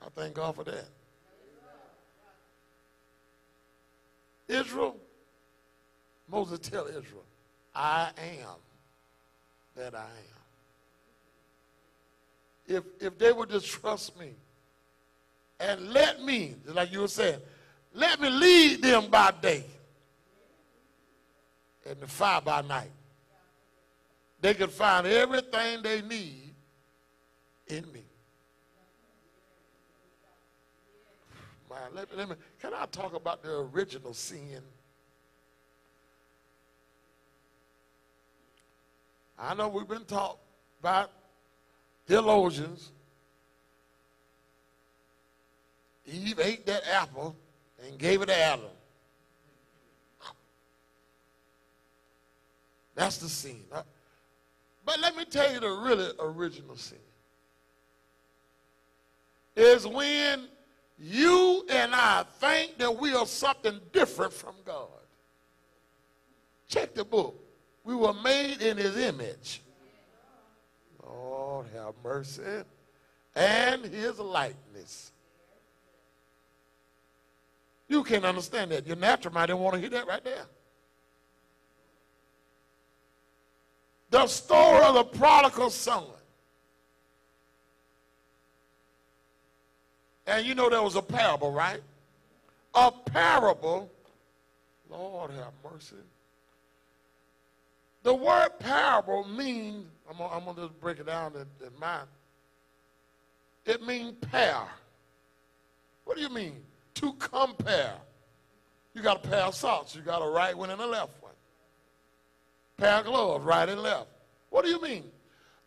I 0.00 0.08
thank 0.14 0.34
God 0.34 0.54
for 0.54 0.64
that. 0.64 0.88
Israel, 4.50 4.96
Moses 6.28 6.58
tell 6.58 6.86
Israel, 6.86 7.24
I 7.74 8.10
am 8.18 8.56
that 9.76 9.94
I 9.94 10.00
am. 10.00 10.40
If, 12.66 12.84
if 13.00 13.18
they 13.18 13.32
would 13.32 13.50
just 13.50 13.66
trust 13.66 14.18
me 14.18 14.30
and 15.58 15.92
let 15.92 16.22
me, 16.22 16.56
like 16.66 16.92
you 16.92 17.00
were 17.00 17.08
saying, 17.08 17.38
let 17.94 18.20
me 18.20 18.28
lead 18.30 18.82
them 18.82 19.10
by 19.10 19.32
day 19.40 19.64
and 21.88 22.00
the 22.00 22.06
fire 22.06 22.40
by 22.40 22.62
night. 22.62 22.90
They 24.40 24.54
could 24.54 24.70
find 24.70 25.06
everything 25.06 25.82
they 25.82 26.02
need 26.02 26.54
in 27.66 27.90
me. 27.92 28.04
Man, 31.80 31.90
let 31.94 32.16
let 32.16 32.28
me, 32.28 32.34
can 32.60 32.72
I 32.74 32.86
talk 32.86 33.14
about 33.14 33.42
the 33.42 33.56
original 33.72 34.12
sin? 34.12 34.62
I 39.38 39.54
know 39.54 39.68
we've 39.68 39.88
been 39.88 40.04
taught 40.04 40.38
about 40.80 41.10
theologians. 42.06 42.92
Eve 46.06 46.40
ate 46.40 46.66
that 46.66 46.82
apple 46.92 47.36
and 47.86 47.98
gave 47.98 48.20
it 48.20 48.26
to 48.26 48.36
Adam. 48.36 48.66
That's 52.94 53.16
the 53.18 53.28
sin. 53.28 53.62
Uh, 53.72 53.82
but 54.84 55.00
let 55.00 55.16
me 55.16 55.24
tell 55.24 55.50
you 55.50 55.60
the 55.60 55.70
really 55.70 56.10
original 56.18 56.76
sin. 56.76 56.98
Is 59.56 59.86
when 59.86 60.48
you 61.00 61.64
and 61.70 61.94
I 61.94 62.24
think 62.38 62.76
that 62.76 63.00
we 63.00 63.14
are 63.14 63.26
something 63.26 63.80
different 63.90 64.34
from 64.34 64.54
God. 64.66 64.88
Check 66.68 66.94
the 66.94 67.04
book. 67.04 67.42
We 67.84 67.94
were 67.94 68.12
made 68.12 68.60
in 68.60 68.76
his 68.76 68.98
image. 68.98 69.62
Lord 71.02 71.66
have 71.74 71.94
mercy. 72.04 72.42
And 73.34 73.84
his 73.86 74.18
likeness. 74.18 75.12
You 77.88 78.04
can't 78.04 78.24
understand 78.24 78.70
that. 78.72 78.86
Your 78.86 78.96
natural 78.96 79.32
mind 79.32 79.48
didn't 79.48 79.60
want 79.60 79.74
to 79.74 79.80
hear 79.80 79.90
that 79.90 80.06
right 80.06 80.22
there. 80.22 80.46
The 84.10 84.26
story 84.26 84.84
of 84.84 84.94
the 84.94 85.04
prodigal 85.04 85.70
son. 85.70 86.04
And 90.30 90.46
you 90.46 90.54
know 90.54 90.70
there 90.70 90.80
was 90.80 90.94
a 90.94 91.02
parable, 91.02 91.50
right? 91.50 91.80
A 92.74 92.92
parable. 92.92 93.90
Lord 94.88 95.32
have 95.32 95.52
mercy. 95.64 95.96
The 98.04 98.14
word 98.14 98.50
parable 98.60 99.26
means, 99.26 99.86
I'm 100.08 100.16
gonna, 100.16 100.54
just 100.54 100.80
break 100.80 101.00
it 101.00 101.06
down 101.06 101.32
in, 101.34 101.66
in. 101.66 101.72
It 103.66 103.84
means 103.84 104.14
pair. 104.30 104.62
What 106.04 106.16
do 106.16 106.22
you 106.22 106.28
mean? 106.28 106.62
To 106.94 107.12
compare. 107.14 107.94
You 108.94 109.02
got 109.02 109.24
a 109.24 109.28
pair 109.28 109.42
of 109.42 109.56
socks. 109.56 109.96
You 109.96 110.02
got 110.02 110.22
a 110.22 110.30
right 110.30 110.56
one 110.56 110.70
and 110.70 110.80
a 110.80 110.86
left 110.86 111.20
one. 111.20 111.32
Pair 112.76 113.00
of 113.00 113.06
gloves, 113.06 113.44
right 113.44 113.68
and 113.68 113.82
left. 113.82 114.06
What 114.50 114.64
do 114.64 114.70
you 114.70 114.80
mean? 114.80 115.04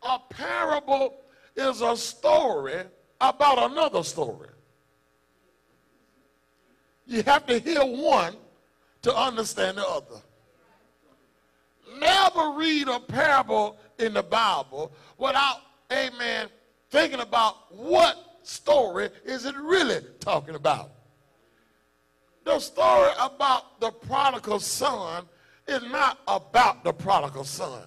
A 0.03 0.19
parable 0.19 1.15
is 1.53 1.81
a 1.81 1.97
story 1.97 2.83
about 3.29 3.71
another 3.71 4.03
story. 4.03 4.49
You 7.05 7.23
have 7.23 7.45
to 7.47 7.59
hear 7.59 7.81
one 7.81 8.35
to 9.01 9.15
understand 9.15 9.77
the 9.77 9.87
other. 9.87 10.21
Never 11.99 12.53
read 12.57 12.87
a 12.87 12.99
parable 12.99 13.77
in 13.99 14.13
the 14.13 14.23
Bible 14.23 14.91
without, 15.17 15.57
amen, 15.91 16.47
thinking 16.89 17.19
about 17.19 17.73
what 17.73 18.39
story 18.43 19.09
is 19.25 19.45
it 19.45 19.55
really 19.55 20.01
talking 20.19 20.55
about. 20.55 20.91
The 22.43 22.59
story 22.59 23.11
about 23.19 23.79
the 23.79 23.91
prodigal 23.91 24.59
son 24.59 25.25
is 25.67 25.81
not 25.83 26.19
about 26.27 26.83
the 26.83 26.91
prodigal 26.91 27.45
son. 27.45 27.83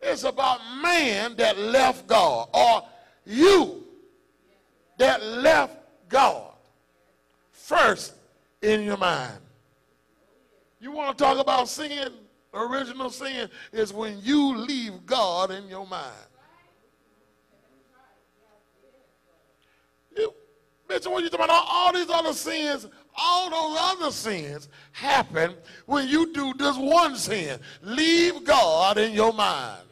It's 0.00 0.24
about 0.24 0.60
man 0.82 1.34
that 1.36 1.58
left 1.58 2.06
God 2.06 2.48
or 2.52 2.82
you 3.24 3.83
that 4.98 5.24
left 5.24 5.76
God 6.08 6.52
first 7.50 8.14
in 8.62 8.82
your 8.82 8.96
mind. 8.96 9.38
You 10.80 10.92
want 10.92 11.16
to 11.16 11.24
talk 11.24 11.38
about 11.38 11.68
sin? 11.68 12.12
Original 12.52 13.10
sin 13.10 13.48
is 13.72 13.92
when 13.92 14.18
you 14.22 14.56
leave 14.56 15.04
God 15.06 15.50
in 15.50 15.66
your 15.66 15.86
mind. 15.86 16.12
You, 20.16 20.32
Mitchell, 20.88 21.10
what 21.10 21.24
you 21.24 21.30
talking 21.30 21.46
about? 21.46 21.64
All 21.68 21.92
these 21.92 22.08
other 22.08 22.32
sins, 22.32 22.86
all 23.16 23.50
those 23.50 23.78
other 23.80 24.10
sins 24.12 24.68
happen 24.92 25.54
when 25.86 26.06
you 26.06 26.32
do 26.32 26.54
this 26.54 26.76
one 26.76 27.16
sin. 27.16 27.58
Leave 27.82 28.44
God 28.44 28.98
in 28.98 29.12
your 29.12 29.32
mind. 29.32 29.82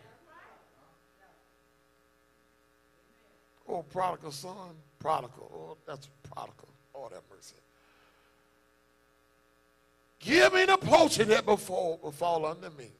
Oh, 3.68 3.82
prodigal 3.82 4.30
son, 4.30 4.76
prodigal. 5.02 5.50
Oh, 5.52 5.76
that's 5.86 6.08
prodigal. 6.22 6.68
Oh, 6.94 7.08
that 7.10 7.22
mercy. 7.30 7.56
Give 10.20 10.54
me 10.54 10.64
the 10.64 10.76
potion 10.76 11.28
that 11.28 11.44
before 11.44 11.98
will 12.00 12.12
fall 12.12 12.46
under 12.46 12.70
me. 12.70 12.90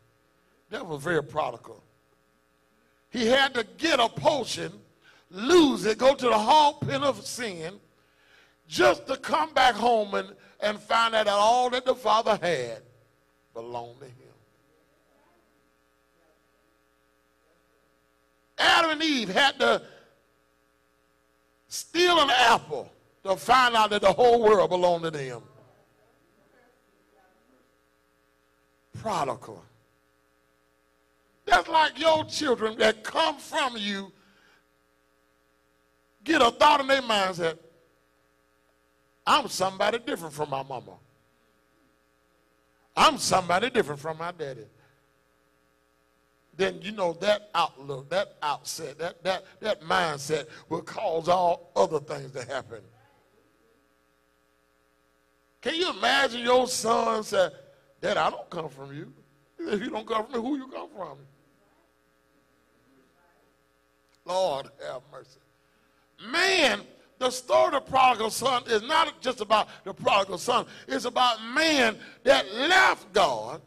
That 0.71 0.85
was 0.85 1.03
very 1.03 1.23
prodigal. 1.23 1.83
He 3.11 3.27
had 3.27 3.55
to 3.55 3.65
get 3.79 4.01
a 4.01 4.09
potion, 4.09 4.73
lose 5.31 5.85
it, 5.87 5.99
go 5.99 6.15
to 6.15 6.27
the 6.27 6.39
hog 6.39 6.81
pen 6.81 7.05
of 7.05 7.25
sin, 7.25 7.75
just 8.67 9.07
to 9.07 9.17
come 9.17 9.53
back 9.53 9.75
home 9.75 10.15
and, 10.15 10.29
and 10.61 10.81
find 10.81 11.15
out 11.15 11.27
that 11.27 11.33
all 11.33 11.71
that 11.71 11.85
the 11.85 11.95
father 11.95 12.39
had 12.43 12.81
belonged 13.55 14.01
to 14.01 14.07
him. 14.07 14.15
Adam 18.59 18.93
and 18.93 19.03
Eve 19.03 19.29
had 19.29 19.59
to 19.61 19.83
steal 21.73 22.21
an 22.21 22.31
apple 22.31 22.91
to 23.25 23.37
find 23.37 23.75
out 23.75 23.91
that 23.91 24.03
the 24.03 24.13
whole 24.13 24.43
world 24.43 24.69
belonged 24.71 25.05
to 25.05 25.11
them. 25.11 25.43
prodigal. 29.03 29.65
That's 31.45 31.69
like 31.69 31.99
your 31.99 32.25
children 32.27 32.79
that 32.79 33.03
come 33.03 33.37
from 33.37 33.77
you 33.77 34.13
get 36.23 36.41
a 36.41 36.53
thought 36.53 36.81
in 36.81 36.87
their 36.87 37.03
minds 37.03 37.39
that 37.39 37.59
I'm 39.27 39.49
somebody 39.49 39.99
different 39.99 40.33
from 40.33 40.51
my 40.51 40.63
mama. 40.63 40.93
I'm 42.97 43.19
somebody 43.19 43.71
different 43.71 44.01
from 44.01 44.19
my 44.19 44.31
daddy. 44.31 44.67
Then 46.55 46.81
you 46.83 46.93
know 46.93 47.15
that 47.15 47.51
outlook, 47.55 48.11
that 48.11 48.37
outset, 48.43 48.99
that 48.99 49.23
that 49.25 49.45
that 49.61 49.81
mindset 49.83 50.49
will 50.69 50.83
cause 50.83 51.29
all 51.29 51.71
other 51.75 51.99
things 51.99 52.33
to 52.33 52.45
happen. 52.45 52.83
Can 55.63 55.77
you 55.77 55.91
imagine 55.91 56.41
your 56.41 56.67
son 56.67 57.23
said, 57.23 57.53
Dad, 58.01 58.17
I 58.17 58.31
don't 58.31 58.51
come 58.51 58.69
from 58.69 58.93
you. 58.93 59.13
If 59.61 59.81
you 59.81 59.91
don't 59.91 60.07
come 60.07 60.27
from 60.27 60.33
me, 60.35 60.41
who 60.41 60.57
you 60.57 60.67
come 60.67 60.89
from? 60.95 61.19
Lord 64.25 64.67
have 64.87 65.03
mercy. 65.11 65.39
Man, 66.31 66.81
the 67.19 67.31
story 67.31 67.67
of 67.67 67.85
the 67.85 67.91
prodigal 67.91 68.31
son 68.31 68.65
is 68.67 68.83
not 68.83 69.21
just 69.21 69.41
about 69.41 69.69
the 69.85 69.95
prodigal 69.95 70.39
son. 70.39 70.67
It's 70.89 71.05
about 71.05 71.39
man 71.55 71.97
that 72.25 72.53
left 72.53 73.13
God 73.13 73.63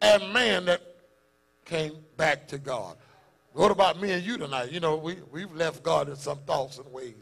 and 0.00 0.32
man 0.32 0.64
that 0.64 0.89
came 1.70 1.92
back 2.16 2.48
to 2.48 2.58
God. 2.58 2.96
What 3.52 3.70
about 3.70 4.00
me 4.00 4.10
and 4.10 4.24
you 4.24 4.36
tonight? 4.36 4.72
You 4.72 4.80
know, 4.80 4.96
we, 4.96 5.16
we've 5.30 5.52
left 5.52 5.82
God 5.82 6.08
in 6.08 6.16
some 6.16 6.38
thoughts 6.40 6.78
and 6.78 6.92
ways. 6.92 7.14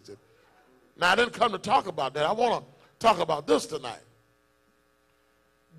Now, 0.97 1.11
I 1.11 1.17
didn't 1.17 1.35
come 1.35 1.53
to 1.53 1.59
talk 1.59 1.87
about 1.87 2.15
that. 2.15 2.25
I 2.25 2.33
want 2.33 2.65
to 2.65 2.81
talk 2.99 3.21
about 3.21 3.47
this 3.47 3.67
tonight. 3.67 4.01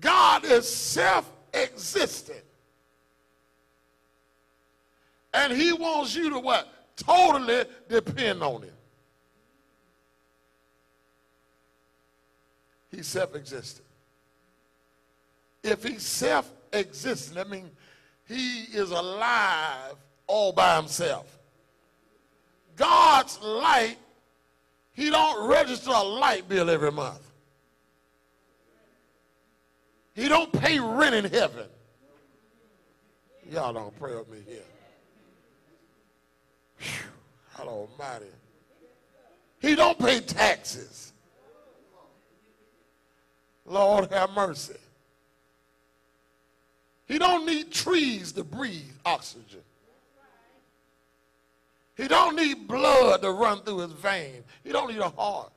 God 0.00 0.44
is 0.44 0.68
self 0.68 1.30
existent. 1.52 2.44
And 5.34 5.52
he 5.52 5.72
wants 5.72 6.14
you 6.14 6.30
to 6.30 6.38
what? 6.38 6.68
Totally 6.96 7.64
depend 7.88 8.42
on 8.42 8.62
him. 8.62 8.74
He's 12.90 13.06
self 13.06 13.34
existent. 13.34 13.86
If 15.62 15.84
he's 15.84 16.02
self 16.02 16.50
existent, 16.72 17.36
that 17.36 17.50
means 17.50 17.70
he 18.30 18.62
is 18.72 18.90
alive 18.92 19.94
all 20.26 20.52
by 20.52 20.76
himself. 20.76 21.38
God's 22.76 23.40
light, 23.42 23.96
he 24.92 25.10
don't 25.10 25.48
register 25.48 25.90
a 25.92 26.02
light 26.02 26.48
bill 26.48 26.70
every 26.70 26.92
month. 26.92 27.26
He 30.14 30.28
don't 30.28 30.52
pay 30.52 30.78
rent 30.78 31.14
in 31.14 31.24
heaven. 31.24 31.66
Y'all 33.50 33.72
don't 33.72 33.98
pray 33.98 34.14
with 34.14 34.30
me 34.30 34.38
here. 34.46 34.62
Whew, 36.78 37.68
Almighty. 37.68 38.26
He 39.60 39.74
don't 39.74 39.98
pay 39.98 40.20
taxes. 40.20 41.12
Lord 43.66 44.10
have 44.10 44.30
mercy. 44.30 44.76
He 47.10 47.18
don't 47.18 47.44
need 47.44 47.72
trees 47.72 48.30
to 48.32 48.44
breathe 48.44 48.92
oxygen. 49.04 49.62
He 51.96 52.06
don't 52.06 52.36
need 52.36 52.68
blood 52.68 53.22
to 53.22 53.32
run 53.32 53.62
through 53.62 53.78
his 53.78 53.92
vein. 53.92 54.44
He 54.62 54.70
don't 54.70 54.88
need 54.92 55.00
a 55.00 55.08
heart. 55.08 55.50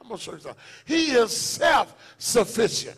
I'm 0.00 0.08
going 0.08 0.16
to 0.16 0.24
show 0.24 0.32
you 0.32 0.40
something. 0.40 0.62
He 0.86 1.10
is 1.10 1.36
self-sufficient. 1.36 2.96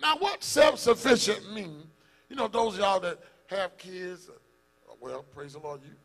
Now, 0.00 0.18
what 0.18 0.44
self-sufficient 0.44 1.52
mean? 1.52 1.82
You 2.30 2.36
know, 2.36 2.46
those 2.46 2.78
y'all 2.78 3.00
that 3.00 3.18
have 3.48 3.76
kids, 3.76 4.28
uh, 4.28 4.92
well, 5.00 5.24
praise 5.34 5.54
the 5.54 5.58
Lord, 5.58 5.80
you. 5.82 5.96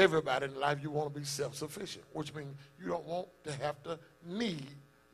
Everybody 0.00 0.46
in 0.46 0.60
life, 0.60 0.78
you 0.80 0.92
want 0.92 1.12
to 1.12 1.18
be 1.18 1.26
self-sufficient, 1.26 2.04
which 2.12 2.32
means 2.32 2.54
you 2.80 2.86
don't 2.86 3.04
want 3.04 3.26
to 3.42 3.52
have 3.54 3.82
to 3.82 3.98
need 4.24 4.68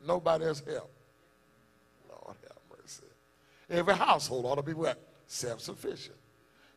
nobody 0.05 0.45
else's 0.45 0.71
help. 0.71 0.91
Every 3.71 3.95
household 3.95 4.45
ought 4.45 4.55
to 4.55 4.63
be 4.63 4.73
what? 4.73 5.01
Self-sufficient. 5.27 6.17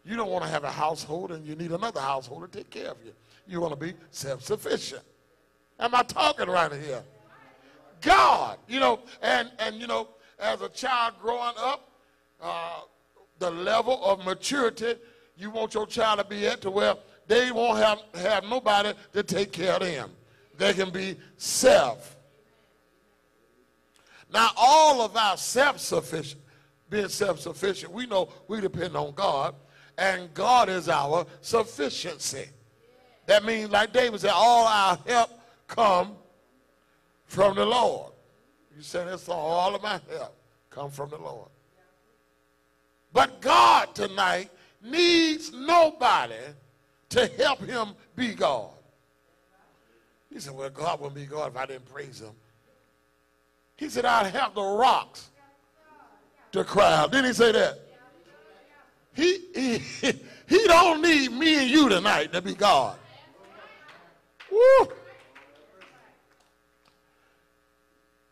You 0.05 0.17
don't 0.17 0.31
want 0.31 0.45
to 0.45 0.51
have 0.51 0.65
a 0.65 0.71
household 0.71 1.33
and 1.33 1.45
you 1.45 1.57
need 1.57 1.73
another 1.73 2.01
household 2.01 2.51
to 2.51 2.59
take 2.59 2.71
care 2.71 2.91
of 2.91 2.99
you. 3.05 3.13
You 3.49 3.61
want 3.61 3.73
to 3.73 3.87
be 3.87 3.95
self-sufficient. 4.11 5.03
Am 5.81 5.95
I 5.95 6.03
talking 6.03 6.47
right 6.49 6.73
here? 6.73 7.03
God, 8.01 8.59
you 8.69 8.81
know, 8.81 9.01
and, 9.23 9.51
and 9.59 9.77
you 9.77 9.87
know, 9.87 10.09
as 10.39 10.61
a 10.61 10.69
child 10.69 11.15
growing 11.21 11.55
up, 11.59 11.91
uh, 12.41 12.81
the 13.39 13.51
level 13.51 14.05
of 14.05 14.25
maturity 14.25 14.95
you 15.37 15.51
want 15.51 15.75
your 15.75 15.87
child 15.87 16.21
to 16.21 16.25
be 16.25 16.47
at 16.47 16.61
to 16.61 16.71
where 16.71 16.95
they 17.27 17.51
won't 17.51 17.79
have, 17.79 18.03
have 18.15 18.45
nobody 18.45 18.93
to 19.13 19.23
take 19.23 19.51
care 19.51 19.75
of 19.75 19.81
them. 19.81 20.11
they 20.57 20.73
can 20.73 20.91
be 20.91 21.17
self. 21.37 22.17
Now, 24.33 24.51
all 24.57 25.01
of 25.01 25.17
our 25.17 25.37
self-sufficient, 25.37 26.41
being 26.95 27.09
self-sufficient, 27.09 27.93
we 27.93 28.07
know 28.07 28.29
we 28.47 28.61
depend 28.61 28.97
on 28.97 29.13
God, 29.15 29.57
and 29.99 30.33
God 30.33 30.69
is 30.69 30.89
our 30.89 31.27
sufficiency. 31.41 32.47
That 33.27 33.45
means, 33.45 33.71
like 33.71 33.93
David 33.93 34.21
said, 34.21 34.31
all 34.33 34.65
our 34.65 34.97
help 35.05 35.31
come 35.67 36.15
from 37.27 37.57
the 37.57 37.67
Lord. 37.67 38.13
You 38.77 38.83
said 38.83 39.09
this 39.09 39.29
all 39.29 39.75
of 39.75 39.83
my 39.83 40.01
help 40.09 40.37
come 40.71 40.89
from 40.89 41.11
the 41.11 41.19
Lord. 41.19 41.49
But 43.13 43.41
God 43.41 43.93
tonight 43.93 44.51
needs 44.81 45.53
nobody 45.53 46.35
to 47.09 47.27
help 47.39 47.61
him 47.65 47.89
be 48.15 48.35
God. 48.35 48.71
He 50.33 50.39
said, 50.39 50.55
well, 50.55 50.71
God 50.71 51.01
wouldn't 51.01 51.17
be 51.17 51.27
God 51.27 51.51
if 51.51 51.57
I 51.57 51.67
didn't 51.67 51.93
praise 51.93 52.21
him. 52.21 52.35
He 53.77 53.89
said, 53.89 54.05
I'd 54.05 54.27
have 54.27 54.55
the 54.55 54.63
rocks 54.63 55.31
to 56.55 56.65
cry 56.65 56.95
out. 56.95 57.13
Didn't 57.13 57.27
he 57.27 57.33
say 57.33 57.53
that? 57.53 57.81
He, 59.13 59.39
he, 59.55 59.79
he 60.49 60.65
don't 60.67 61.03
need 61.03 61.33
me 61.33 61.63
and 61.63 61.71
you 61.71 61.89
tonight 61.89 62.33
to 62.33 62.41
be 62.41 62.55
God. 62.55 62.97
Woo. 64.51 64.89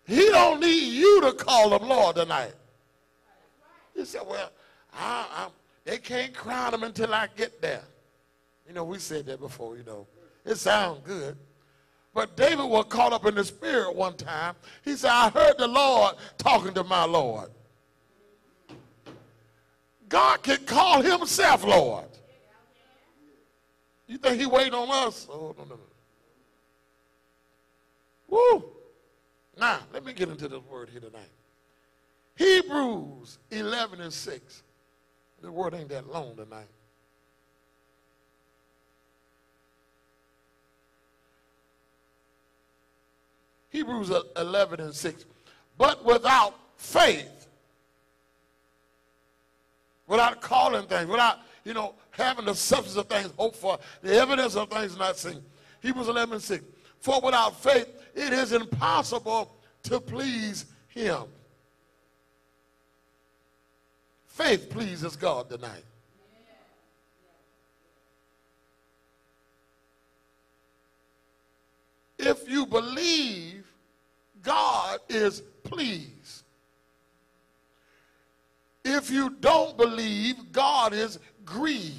He 0.07 0.29
don't 0.29 0.61
need 0.61 0.93
you 0.93 1.21
to 1.23 1.33
call 1.33 1.77
him 1.77 1.89
Lord 1.89 2.17
tonight. 2.17 2.55
He 3.95 4.05
said, 4.05 4.23
well, 4.27 4.51
I, 4.93 5.27
I, 5.37 5.49
they 5.85 5.99
can't 5.99 6.35
crown 6.35 6.75
him 6.75 6.83
until 6.83 7.13
I 7.15 7.29
get 7.37 7.61
there. 7.61 7.85
You 8.67 8.75
know, 8.75 8.85
we 8.85 8.99
said 8.99 9.27
that 9.27 9.41
before, 9.41 9.77
you 9.77 9.85
know. 9.85 10.07
It 10.45 10.57
sounds 10.57 11.01
good. 11.05 11.37
But 12.15 12.37
David 12.37 12.67
was 12.67 12.87
caught 12.89 13.13
up 13.13 13.27
in 13.27 13.35
the 13.35 13.45
spirit 13.45 13.95
one 13.95 14.17
time. 14.17 14.55
He 14.85 14.97
said, 14.97 15.11
I 15.11 15.31
heard 15.31 15.57
the 15.59 15.67
Lord 15.67 16.17
talking 16.37 16.75
to 16.75 16.85
my 16.85 17.05
Lord. 17.05 17.49
God 20.13 20.43
can 20.43 20.59
call 20.67 21.01
himself 21.01 21.65
Lord. 21.65 22.05
You 24.07 24.19
think 24.19 24.39
he 24.39 24.45
waiting 24.45 24.75
on 24.75 25.09
us? 25.09 25.27
Oh, 25.31 25.55
no, 25.57 25.65
no, 25.65 25.75
no. 25.75 25.81
Woo! 28.29 28.65
Now, 29.59 29.79
let 29.91 30.05
me 30.05 30.13
get 30.13 30.29
into 30.29 30.49
this 30.49 30.61
word 30.71 30.91
here 30.91 31.01
tonight. 31.01 31.31
Hebrews 32.37 33.39
11 33.51 34.03
and 34.03 34.13
6. 34.13 34.63
The 35.41 35.51
word 35.51 35.73
ain't 35.73 35.89
that 35.89 36.07
long 36.13 36.37
tonight. 36.37 36.69
Hebrews 43.71 44.13
11 44.37 44.81
and 44.81 44.95
6. 44.95 45.25
But 45.79 46.05
without 46.05 46.55
faith, 46.77 47.42
without 50.13 50.43
calling 50.43 50.87
things, 50.87 51.09
without, 51.09 51.39
you 51.65 51.73
know, 51.73 51.95
having 52.11 52.45
the 52.45 52.55
substance 52.55 52.97
of 52.97 53.07
things 53.07 53.33
hoped 53.39 53.57
for, 53.57 53.79
the 54.03 54.15
evidence 54.15 54.55
of 54.55 54.69
things 54.69 54.95
not 54.99 55.17
seen. 55.17 55.43
Hebrews 55.81 56.07
11 56.07 56.35
and 56.35 56.43
6. 56.43 56.63
For 57.01 57.19
without 57.23 57.59
faith, 57.63 57.89
it 58.15 58.31
is 58.35 58.53
impossible 58.53 59.57
to 59.85 59.99
please 60.01 60.67
him. 60.89 61.23
Faith 64.27 64.69
pleases 64.69 65.17
God 65.17 65.49
tonight. 65.49 65.85
If 72.19 72.51
you 72.51 72.67
believe, 72.67 73.65
God 74.43 75.01
is 75.09 75.41
pleased. 75.65 76.42
If 78.85 79.11
you 79.11 79.31
don't 79.41 79.77
believe, 79.77 80.53
God 80.53 80.93
is 80.93 81.19
grieved. 81.45 81.99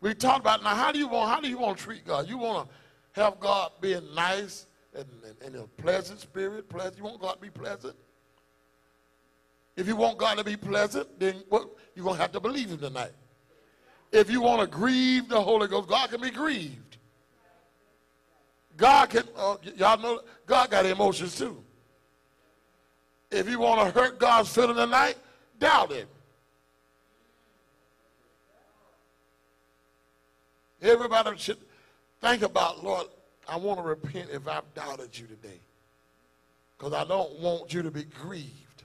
We 0.00 0.12
talked 0.12 0.40
about 0.40 0.62
now 0.62 0.74
how 0.74 0.92
do 0.92 0.98
you 0.98 1.08
want 1.08 1.30
how 1.30 1.40
do 1.40 1.48
you 1.48 1.58
want 1.58 1.78
to 1.78 1.84
treat 1.84 2.06
God? 2.06 2.28
You 2.28 2.36
want 2.36 2.68
to 2.68 3.20
have 3.20 3.40
God 3.40 3.72
being 3.80 4.14
nice 4.14 4.66
and, 4.94 5.06
and, 5.24 5.54
and 5.54 5.64
a 5.64 5.82
pleasant 5.82 6.20
spirit, 6.20 6.68
pleasant. 6.68 6.98
You 6.98 7.04
want 7.04 7.20
God 7.20 7.34
to 7.34 7.40
be 7.40 7.50
pleasant? 7.50 7.96
If 9.76 9.88
you 9.88 9.96
want 9.96 10.18
God 10.18 10.38
to 10.38 10.44
be 10.44 10.56
pleasant, 10.56 11.18
then 11.18 11.42
what 11.48 11.68
you're 11.94 12.04
gonna 12.04 12.18
have 12.18 12.32
to 12.32 12.40
believe 12.40 12.68
him 12.68 12.78
tonight. 12.78 13.12
If 14.12 14.30
you 14.30 14.40
want 14.40 14.60
to 14.60 14.66
grieve 14.66 15.28
the 15.28 15.40
Holy 15.40 15.66
Ghost, 15.66 15.88
God 15.88 16.10
can 16.10 16.20
be 16.20 16.30
grieved. 16.30 16.98
God 18.76 19.10
can, 19.10 19.24
uh, 19.36 19.56
y'all 19.76 19.98
know, 19.98 20.20
God 20.46 20.70
got 20.70 20.86
emotions 20.86 21.36
too. 21.36 21.62
If 23.34 23.48
you 23.48 23.58
want 23.58 23.80
to 23.80 24.00
hurt 24.00 24.20
God's 24.20 24.48
feeling 24.54 24.76
tonight, 24.76 25.16
doubt 25.58 25.90
him. 25.90 26.06
Everybody 30.80 31.36
should 31.38 31.58
think 32.20 32.42
about, 32.42 32.84
Lord, 32.84 33.06
I 33.48 33.56
want 33.56 33.80
to 33.80 33.82
repent 33.84 34.28
if 34.30 34.46
I've 34.46 34.72
doubted 34.74 35.18
you 35.18 35.26
today. 35.26 35.58
Because 36.78 36.92
I 36.92 37.04
don't 37.04 37.40
want 37.40 37.74
you 37.74 37.82
to 37.82 37.90
be 37.90 38.04
grieved. 38.04 38.84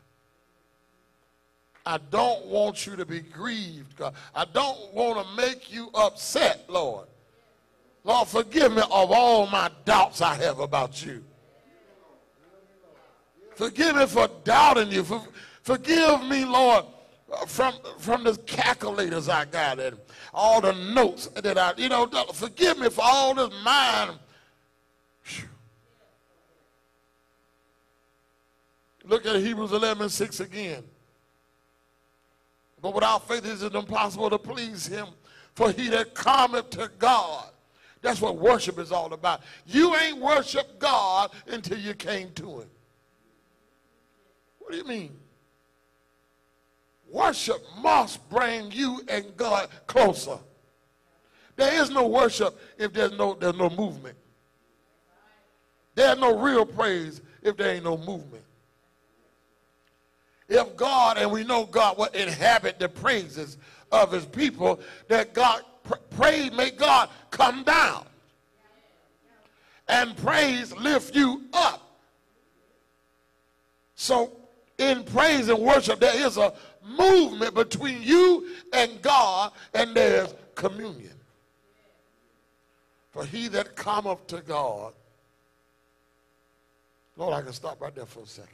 I 1.86 2.00
don't 2.10 2.46
want 2.48 2.88
you 2.88 2.96
to 2.96 3.06
be 3.06 3.20
grieved, 3.20 3.98
God. 3.98 4.14
I 4.34 4.46
don't 4.46 4.94
want 4.94 5.26
to 5.26 5.36
make 5.36 5.72
you 5.72 5.90
upset, 5.94 6.66
Lord. 6.68 7.08
Lord, 8.04 8.28
forgive 8.28 8.74
me 8.74 8.82
of 8.82 9.12
all 9.12 9.46
my 9.48 9.70
doubts 9.86 10.22
I 10.22 10.36
have 10.36 10.60
about 10.60 11.06
you. 11.06 11.24
Forgive 13.60 13.98
me 13.98 14.06
for 14.06 14.30
doubting 14.46 14.90
you. 14.90 15.04
For, 15.04 15.22
forgive 15.64 16.24
me, 16.24 16.46
Lord, 16.46 16.86
from, 17.46 17.74
from 17.98 18.24
the 18.24 18.38
calculators 18.38 19.28
I 19.28 19.44
got 19.44 19.82
and 19.82 19.98
all 20.34 20.62
the 20.62 20.72
notes 20.72 21.28
that 21.28 21.58
I, 21.58 21.74
you 21.76 21.90
know, 21.90 22.08
forgive 22.32 22.80
me 22.80 22.88
for 22.88 23.02
all 23.04 23.34
this 23.34 23.50
mind. 23.62 24.18
Look 29.04 29.26
at 29.26 29.36
Hebrews 29.36 29.74
11, 29.74 30.08
6 30.08 30.40
again. 30.40 30.86
But 32.82 32.94
without 32.94 33.28
faith 33.28 33.40
it 33.40 33.52
is 33.52 33.64
impossible 33.64 34.30
to 34.30 34.38
please 34.38 34.88
him. 34.88 35.08
For 35.56 35.74
he 35.74 35.90
that 35.90 36.16
cometh 36.16 36.70
to 36.70 36.90
God, 36.98 37.50
that's 38.02 38.22
what 38.22 38.38
worship 38.38 38.80
is 38.80 38.94
all 38.94 39.12
about. 39.12 39.42
You 39.66 39.98
ain't 39.98 40.20
worship 40.20 40.80
God 40.80 41.32
until 41.48 41.78
you 41.78 41.94
came 41.94 42.32
to 42.36 42.62
him. 42.62 42.70
What 44.70 44.74
do 44.74 44.78
you 44.78 44.88
mean? 44.88 45.18
Worship 47.12 47.60
must 47.82 48.30
bring 48.30 48.72
you 48.72 49.02
and 49.08 49.26
God 49.36 49.68
closer. 49.88 50.38
There 51.56 51.82
is 51.82 51.90
no 51.90 52.08
worship 52.08 52.56
if 52.78 52.94
there's 52.94 53.14
no, 53.18 53.34
there's 53.34 53.56
no 53.56 53.72
movement. 53.72 54.16
There's 55.96 56.20
no 56.20 56.38
real 56.38 56.68
praise 56.68 57.20
if 57.42 57.58
there 57.58 57.74
ain't 57.74 57.84
no 57.84 57.98
movement 57.98 58.44
if 60.50 60.76
God, 60.76 61.18
and 61.18 61.32
we 61.32 61.44
know 61.44 61.66
God 61.66 61.98
will 61.98 62.06
inhabit 62.08 62.80
the 62.80 62.90
praises 62.90 63.58
of 63.92 64.12
his 64.12 64.26
people, 64.26 64.80
that 65.08 65.34
God 65.34 65.62
pray, 66.18 66.50
may 66.50 66.72
God 66.72 67.10
come 67.30 67.64
down. 67.64 68.06
And 69.88 70.18
praise 70.18 70.76
lift 70.76 71.16
you 71.16 71.44
up. 71.54 71.98
So 73.96 74.39
in 74.80 75.04
praise 75.04 75.50
and 75.50 75.60
worship, 75.60 76.00
there 76.00 76.26
is 76.26 76.38
a 76.38 76.54
movement 76.84 77.54
between 77.54 78.02
you 78.02 78.48
and 78.74 79.02
God, 79.02 79.52
and 79.74 79.96
there's 79.96 80.34
communion. 80.56 81.14
For 83.12 83.26
he 83.26 83.48
that 83.50 83.76
cometh 83.76 84.26
to 84.28 84.42
God, 84.42 84.94
Lord, 87.18 87.34
I 87.34 87.42
can 87.42 87.54
stop 87.54 87.82
right 87.82 87.94
there 87.94 88.06
for 88.06 88.22
a 88.22 88.28
second. 88.28 88.54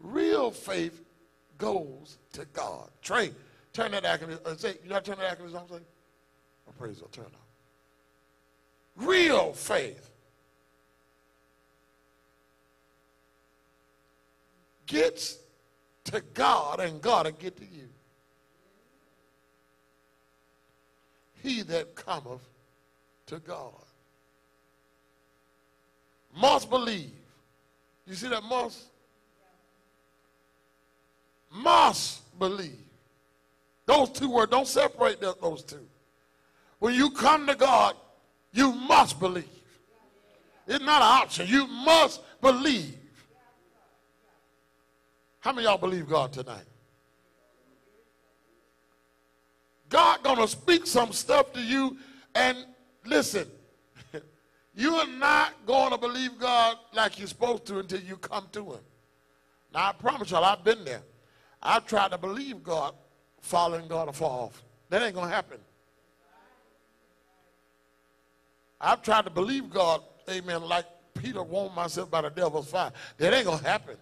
Real 0.00 0.50
faith 0.50 1.00
goes 1.56 2.18
to 2.32 2.44
God. 2.46 2.90
Trey, 3.02 3.30
turn 3.72 3.92
that 3.92 4.04
acronym. 4.04 4.44
Uh, 4.44 4.56
say, 4.56 4.74
you 4.82 4.90
not 4.90 5.04
turn 5.04 5.18
that 5.18 5.38
acronym 5.38 5.54
on? 5.54 5.68
Say, 5.68 5.74
oh, 6.68 6.72
praise 6.78 6.98
God, 6.98 7.12
turn 7.12 7.26
on. 7.26 9.06
Real 9.06 9.52
faith 9.52 10.10
gets 14.86 15.38
to 16.04 16.20
God, 16.34 16.80
and 16.80 17.00
God 17.00 17.26
will 17.26 17.32
get 17.32 17.56
to 17.56 17.64
you. 17.64 17.88
He 21.42 21.62
that 21.62 21.94
cometh 21.94 22.42
to 23.26 23.38
God 23.38 23.72
must 26.34 26.68
believe. 26.70 27.12
You 28.06 28.14
see 28.14 28.28
that 28.28 28.42
must? 28.42 28.84
must 31.50 32.38
believe. 32.38 32.78
Those 33.86 34.10
two 34.10 34.30
words, 34.30 34.50
don't 34.50 34.66
separate 34.66 35.20
those 35.20 35.62
two. 35.62 35.86
When 36.78 36.94
you 36.94 37.10
come 37.10 37.46
to 37.46 37.54
God, 37.54 37.96
You 38.56 38.72
must 38.72 39.20
believe. 39.20 39.44
It's 40.66 40.82
not 40.82 41.02
an 41.02 41.22
option. 41.22 41.46
You 41.46 41.66
must 41.66 42.22
believe. 42.40 42.96
How 45.46 45.52
many 45.52 45.68
y'all 45.68 45.78
believe 45.78 46.08
God 46.08 46.32
tonight? 46.32 46.64
God 49.88 50.24
gonna 50.24 50.48
speak 50.48 50.88
some 50.88 51.12
stuff 51.12 51.52
to 51.52 51.60
you 51.62 51.96
and 52.34 52.66
listen, 53.04 53.46
you 54.74 54.96
are 54.96 55.06
not 55.06 55.52
to 55.64 55.98
believe 55.98 56.36
God 56.40 56.78
like 56.92 57.20
you're 57.20 57.28
supposed 57.28 57.64
to 57.66 57.78
until 57.78 58.00
you 58.00 58.16
come 58.16 58.48
to 58.50 58.72
him. 58.72 58.80
Now 59.72 59.90
I 59.90 59.92
promise 59.92 60.32
y'all, 60.32 60.44
I've 60.44 60.64
been 60.64 60.84
there. 60.84 61.02
I've 61.62 61.86
tried 61.86 62.10
to 62.10 62.18
believe 62.18 62.64
God, 62.64 62.96
following 63.40 63.86
God 63.86 64.06
to 64.06 64.12
fall 64.12 64.46
off. 64.46 64.64
That 64.88 65.00
ain't 65.02 65.14
gonna 65.14 65.30
happen. 65.30 65.60
I've 68.80 69.00
tried 69.00 69.26
to 69.26 69.30
believe 69.30 69.70
God, 69.70 70.02
amen, 70.28 70.62
like 70.62 70.86
Peter 71.14 71.44
warned 71.44 71.76
myself 71.76 72.10
by 72.10 72.22
the 72.22 72.30
devil's 72.30 72.68
fire. 72.68 72.90
That 73.18 73.32
ain't 73.32 73.44
gonna 73.44 73.62
happen. 73.62 73.96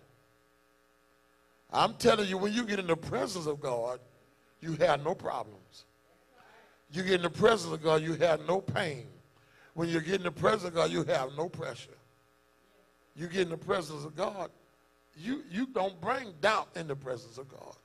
I'm 1.74 1.94
telling 1.94 2.28
you, 2.28 2.38
when 2.38 2.52
you 2.52 2.64
get 2.64 2.78
in 2.78 2.86
the 2.86 2.96
presence 2.96 3.46
of 3.46 3.60
God, 3.60 3.98
you 4.60 4.74
have 4.74 5.02
no 5.04 5.14
problems. 5.14 5.84
You 6.92 7.02
get 7.02 7.14
in 7.14 7.22
the 7.22 7.30
presence 7.30 7.74
of 7.74 7.82
God, 7.82 8.00
you 8.00 8.14
have 8.14 8.46
no 8.46 8.60
pain. 8.60 9.06
When 9.74 9.88
you 9.88 10.00
get 10.00 10.14
in 10.14 10.22
the 10.22 10.30
presence 10.30 10.68
of 10.68 10.74
God, 10.74 10.92
you 10.92 11.02
have 11.02 11.30
no 11.36 11.48
pressure. 11.48 11.90
You 13.16 13.26
get 13.26 13.42
in 13.42 13.50
the 13.50 13.56
presence 13.56 14.04
of 14.04 14.14
God, 14.14 14.50
you, 15.16 15.42
you 15.50 15.66
don't 15.66 16.00
bring 16.00 16.32
doubt 16.40 16.68
in 16.76 16.86
the 16.86 16.96
presence 16.96 17.38
of 17.38 17.48
God. 17.48 17.76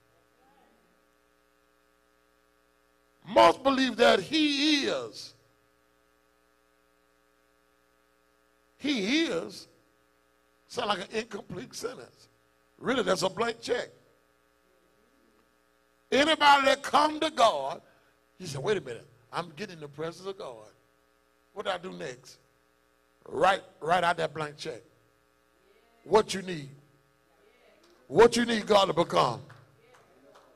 Most 3.27 3.63
believe 3.63 3.95
that 3.97 4.19
He 4.19 4.85
is. 4.85 5.33
He 8.77 9.23
is. 9.23 9.67
Sound 10.67 10.89
like 10.89 10.99
an 10.99 11.17
incomplete 11.17 11.73
sentence. 11.73 12.28
Really, 12.79 13.03
that's 13.03 13.23
a 13.23 13.29
blank 13.29 13.61
check. 13.61 13.89
Anybody 16.11 16.65
that 16.65 16.81
come 16.81 17.19
to 17.19 17.29
God, 17.29 17.81
he 18.37 18.45
said, 18.45 18.63
wait 18.63 18.77
a 18.77 18.81
minute, 18.81 19.05
I'm 19.31 19.51
getting 19.55 19.79
the 19.79 19.87
presence 19.87 20.27
of 20.27 20.37
God. 20.37 20.67
What 21.53 21.65
do 21.65 21.71
I 21.71 21.77
do 21.77 21.91
next? 21.91 22.37
Write, 23.27 23.61
write 23.79 24.03
out 24.03 24.17
that 24.17 24.33
blank 24.33 24.57
check. 24.57 24.81
What 26.03 26.33
you 26.33 26.41
need. 26.41 26.69
What 28.07 28.35
you 28.35 28.45
need 28.45 28.65
God 28.65 28.85
to 28.85 28.93
become. 28.93 29.41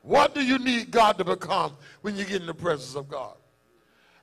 What 0.02 0.34
do 0.34 0.44
you 0.44 0.58
need 0.58 0.92
God 0.92 1.18
to 1.20 1.24
become 1.24 1.74
when 2.02 2.16
you 2.16 2.26
get 2.26 2.42
in 2.42 2.48
the 2.48 2.54
presence 2.54 2.96
of 2.96 3.08
God? 3.08 3.36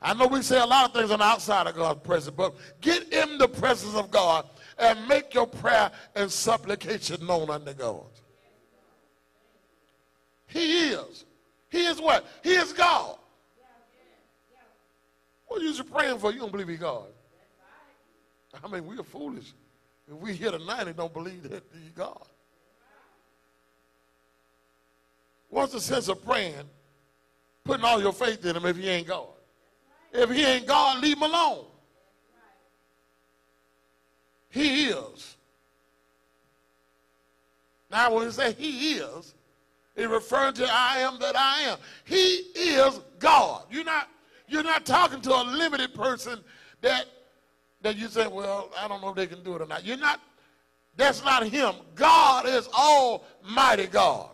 I 0.02 0.14
know 0.14 0.26
we 0.26 0.42
say 0.42 0.58
a 0.58 0.66
lot 0.66 0.86
of 0.86 0.94
things 0.94 1.10
on 1.10 1.18
the 1.18 1.24
outside 1.24 1.66
of 1.66 1.76
God's 1.76 2.00
presence, 2.00 2.34
but 2.34 2.54
get 2.80 3.12
in 3.12 3.38
the 3.38 3.48
presence 3.48 3.94
of 3.94 4.10
God 4.10 4.46
and 4.80 5.06
make 5.06 5.34
your 5.34 5.46
prayer 5.46 5.90
and 6.14 6.30
supplication 6.30 7.24
known 7.26 7.50
unto 7.50 7.72
God. 7.74 8.06
He 10.46 10.88
is. 10.88 11.24
He 11.68 11.86
is 11.86 12.00
what? 12.00 12.26
He 12.42 12.54
is 12.54 12.72
God. 12.72 13.16
What 15.46 15.62
are 15.62 15.64
you 15.64 15.84
praying 15.84 16.18
for? 16.18 16.32
You 16.32 16.40
don't 16.40 16.52
believe 16.52 16.68
he's 16.68 16.78
God. 16.78 17.06
I 18.62 18.68
mean, 18.68 18.86
we 18.86 18.98
are 18.98 19.02
foolish. 19.02 19.52
If 20.08 20.16
we 20.16 20.34
here 20.34 20.50
tonight 20.50 20.88
and 20.88 20.96
don't 20.96 21.12
believe 21.12 21.48
that 21.48 21.62
he's 21.72 21.92
God. 21.94 22.22
What's 25.48 25.72
the 25.72 25.80
sense 25.80 26.08
of 26.08 26.24
praying, 26.24 26.68
putting 27.64 27.84
all 27.84 28.00
your 28.00 28.12
faith 28.12 28.44
in 28.44 28.56
him 28.56 28.66
if 28.66 28.76
he 28.76 28.88
ain't 28.88 29.08
God? 29.08 29.26
If 30.12 30.30
he 30.30 30.44
ain't 30.44 30.66
God, 30.66 31.00
leave 31.00 31.16
him 31.16 31.24
alone. 31.24 31.66
He 34.50 34.86
is. 34.86 35.36
Now, 37.90 38.14
when 38.14 38.24
we 38.26 38.30
say 38.30 38.52
he 38.52 38.94
is, 38.94 39.34
it 39.96 40.08
refers 40.08 40.54
to 40.54 40.68
I 40.70 40.98
am 40.98 41.18
that 41.20 41.36
I 41.36 41.62
am. 41.62 41.78
He 42.04 42.42
is 42.54 43.00
God. 43.18 43.64
You're 43.70 43.84
not, 43.84 44.08
you're 44.48 44.62
not 44.62 44.86
talking 44.86 45.20
to 45.22 45.30
a 45.30 45.42
limited 45.42 45.94
person 45.94 46.40
that, 46.80 47.06
that 47.82 47.96
you 47.96 48.08
say, 48.08 48.26
well, 48.26 48.70
I 48.78 48.88
don't 48.88 49.00
know 49.02 49.10
if 49.10 49.16
they 49.16 49.26
can 49.26 49.42
do 49.42 49.56
it 49.56 49.62
or 49.62 49.66
not. 49.66 49.84
You're 49.84 49.96
not, 49.96 50.20
that's 50.96 51.24
not 51.24 51.46
him. 51.46 51.74
God 51.94 52.46
is 52.46 52.68
Almighty 52.68 53.86
God. 53.86 54.30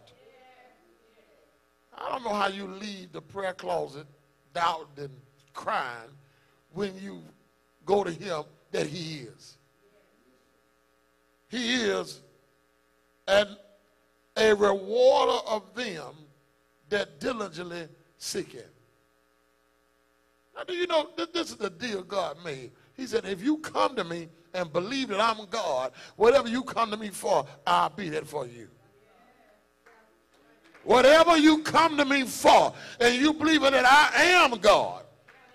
I 1.99 2.11
don't 2.11 2.25
know 2.25 2.35
how 2.35 2.49
you 2.49 2.67
leave 2.67 3.13
the 3.13 3.23
prayer 3.23 3.55
closet 3.55 4.07
doubting 4.53 5.05
and 5.05 5.11
crying 5.55 6.11
when 6.73 6.99
you 6.99 7.23
go 7.87 8.05
to 8.05 8.11
him 8.11 8.45
that 8.71 8.87
he 8.87 9.21
is. 9.21 9.57
He 11.49 11.83
is 11.83 12.21
and 13.29 13.57
a 14.37 14.55
rewarder 14.55 15.41
of 15.47 15.75
them 15.75 16.15
that 16.89 17.19
diligently 17.21 17.89
seek 18.19 18.53
him. 18.53 18.65
Now, 20.55 20.65
do 20.65 20.75
you 20.75 20.87
know 20.87 21.11
this 21.17 21.51
is 21.51 21.57
the 21.57 21.71
deal 21.71 22.03
God 22.03 22.37
made? 22.45 22.71
He 22.97 23.07
said, 23.07 23.25
if 23.27 23.43
you 23.43 23.59
come 23.59 23.95
to 23.97 24.05
me 24.05 24.29
and 24.55 24.73
believe 24.73 25.09
that 25.09 25.21
I'm 25.21 25.45
God, 25.51 25.93
whatever 26.17 26.49
you 26.49 26.63
come 26.63 26.91
to 26.91 26.97
me 26.97 27.11
for, 27.11 27.47
I'll 27.67 27.91
be 27.91 28.09
that 28.11 28.27
for 28.27 28.47
you. 28.47 28.69
Whatever 30.85 31.37
you 31.37 31.63
come 31.63 31.97
to 31.97 32.05
me 32.05 32.23
for, 32.23 32.73
and 33.01 33.15
you 33.17 33.35
believe 33.35 33.63
that 33.63 33.85
I 33.85 34.23
am 34.23 34.59
God, 34.59 35.05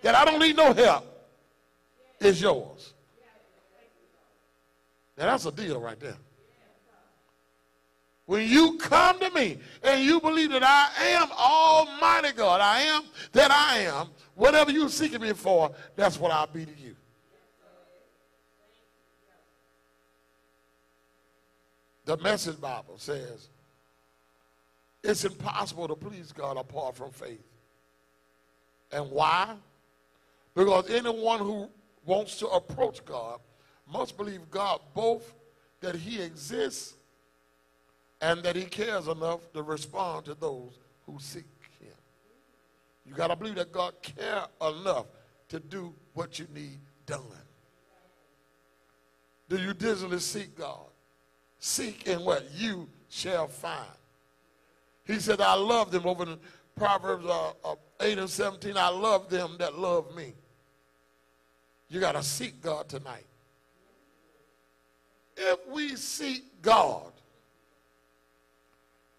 that 0.02 0.14
I 0.14 0.26
don't 0.26 0.40
need 0.40 0.58
no 0.58 0.74
help, 0.74 1.06
is 2.20 2.42
yours. 2.42 2.91
Now 5.22 5.28
that's 5.28 5.46
a 5.46 5.52
deal 5.52 5.80
right 5.80 6.00
there. 6.00 6.18
When 8.26 8.50
you 8.50 8.80
come 8.80 9.20
to 9.20 9.30
me 9.30 9.60
and 9.84 10.04
you 10.04 10.20
believe 10.20 10.50
that 10.50 10.64
I 10.64 10.90
am 11.10 11.30
Almighty 11.32 12.36
God, 12.36 12.60
I 12.60 12.80
am 12.82 13.04
that 13.32 13.52
I 13.52 13.82
am, 13.82 14.08
whatever 14.34 14.72
you're 14.72 14.90
seeking 14.90 15.22
me 15.22 15.34
for, 15.34 15.72
that's 15.96 16.20
what 16.20 16.32
I'll 16.32 16.48
be 16.48 16.66
to 16.66 16.72
you. 16.72 16.96
The 22.06 22.18
Message 22.18 22.60
Bible 22.60 22.96
says, 22.98 23.50
it's 25.04 25.24
impossible 25.24 25.88
to 25.88 25.96
please 25.96 26.32
God 26.32 26.58
apart 26.58 26.96
from 26.96 27.12
faith. 27.12 27.46
And 28.92 29.12
why? 29.12 29.54
Because 30.56 30.90
anyone 30.90 31.38
who 31.42 31.70
wants 32.08 32.40
to 32.40 32.48
approach 32.48 33.06
God 33.06 33.40
must 33.92 34.18
believe 34.18 34.50
God 34.50 34.80
both 34.94 35.34
that 35.82 35.96
he 35.96 36.22
exists 36.22 36.96
and 38.22 38.44
that 38.44 38.56
he 38.56 38.64
cares 38.64 39.08
enough 39.08 39.52
to 39.54 39.64
respond 39.64 40.26
to 40.26 40.36
those 40.36 40.80
who 41.06 41.18
seek 41.20 41.46
him. 41.80 41.90
You 43.06 43.14
got 43.14 43.28
to 43.28 43.36
believe 43.36 43.56
that 43.56 43.72
God 43.72 43.94
cares 44.02 44.46
enough 44.62 45.08
to 45.50 45.60
do 45.60 45.94
what 46.14 46.40
you 46.40 46.48
need 46.54 46.80
done. 47.06 47.22
Do 49.50 49.58
you 49.58 49.74
diligently 49.74 50.20
seek 50.20 50.56
God? 50.58 50.86
Seek 51.60 52.08
in 52.08 52.24
what 52.24 52.50
you 52.54 52.88
shall 53.10 53.48
find. 53.48 53.86
He 55.06 55.20
said, 55.20 55.42
I 55.42 55.56
love 55.56 55.92
them 55.92 56.06
over 56.06 56.24
in 56.24 56.38
Proverbs 56.76 57.26
uh, 57.26 57.52
uh, 57.66 57.76
8 58.00 58.20
and 58.20 58.30
17. 58.30 58.78
I 58.78 58.90
love 58.90 59.30
them 59.30 59.58
that 59.60 59.78
love 59.78 60.16
me. 60.16 60.34
You 61.90 62.00
got 62.00 62.14
to 62.14 62.24
seek 62.24 62.62
God 62.62 62.88
tonight. 62.88 63.26
If 65.44 65.68
we 65.68 65.96
seek 65.96 66.62
God, 66.62 67.12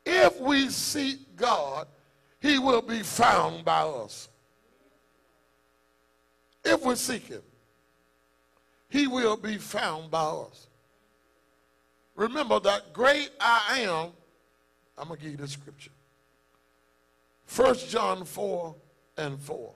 if 0.07 0.39
we 0.41 0.69
seek 0.69 1.37
God, 1.37 1.89
he 2.41 2.61
will 2.61 2.81
be 2.81 3.01
found 3.01 3.65
by 3.65 3.81
us. 3.81 4.29
If 6.65 6.85
we 6.85 6.95
seek 6.95 7.27
him, 7.27 7.43
he 8.89 9.09
will 9.09 9.37
be 9.37 9.59
found 9.59 10.13
by 10.13 10.23
us. 10.23 10.69
Remember 12.15 12.61
that 12.61 12.93
great 12.93 13.31
I 13.41 13.81
am 13.81 14.13
I'm 14.97 15.09
going 15.09 15.19
to 15.19 15.23
give 15.23 15.33
you 15.33 15.39
the 15.39 15.49
scripture. 15.49 15.91
1 17.57 17.75
John 17.89 18.25
4 18.25 18.75
and 19.17 19.41
4. 19.41 19.75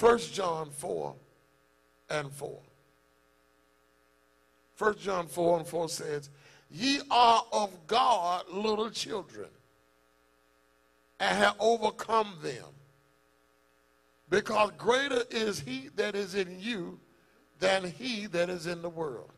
1 0.00 0.18
John 0.32 0.70
4 0.70 1.14
and 2.10 2.32
4. 2.32 2.60
1 4.78 4.98
John 4.98 5.26
4 5.26 5.58
and 5.58 5.66
4 5.66 5.88
says, 5.88 6.30
Ye 6.70 7.00
are 7.10 7.44
of 7.52 7.86
God 7.86 8.44
little 8.50 8.90
children, 8.90 9.48
and 11.20 11.36
have 11.36 11.56
overcome 11.60 12.34
them. 12.42 12.64
Because 14.28 14.72
greater 14.76 15.22
is 15.30 15.60
he 15.60 15.90
that 15.96 16.16
is 16.16 16.34
in 16.34 16.58
you 16.58 16.98
than 17.60 17.84
he 17.84 18.26
that 18.26 18.50
is 18.50 18.66
in 18.66 18.82
the 18.82 18.88
world. 18.88 19.30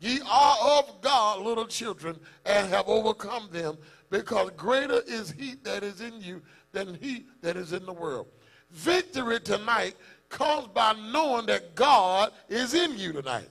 Ye 0.00 0.20
are 0.30 0.78
of 0.78 1.00
God, 1.00 1.40
little 1.40 1.66
children, 1.66 2.18
and 2.44 2.68
have 2.68 2.88
overcome 2.88 3.48
them, 3.50 3.78
because 4.10 4.50
greater 4.56 5.00
is 5.06 5.30
he 5.30 5.54
that 5.62 5.82
is 5.82 6.02
in 6.02 6.20
you 6.20 6.42
than 6.72 6.98
he 7.00 7.24
that 7.40 7.56
is 7.56 7.72
in 7.72 7.86
the 7.86 7.92
world. 7.92 8.26
Victory 8.70 9.40
tonight 9.40 9.94
comes 10.34 10.66
by 10.68 10.92
knowing 11.12 11.46
that 11.46 11.74
God 11.76 12.32
is 12.48 12.74
in 12.74 12.98
you 12.98 13.12
tonight. 13.12 13.48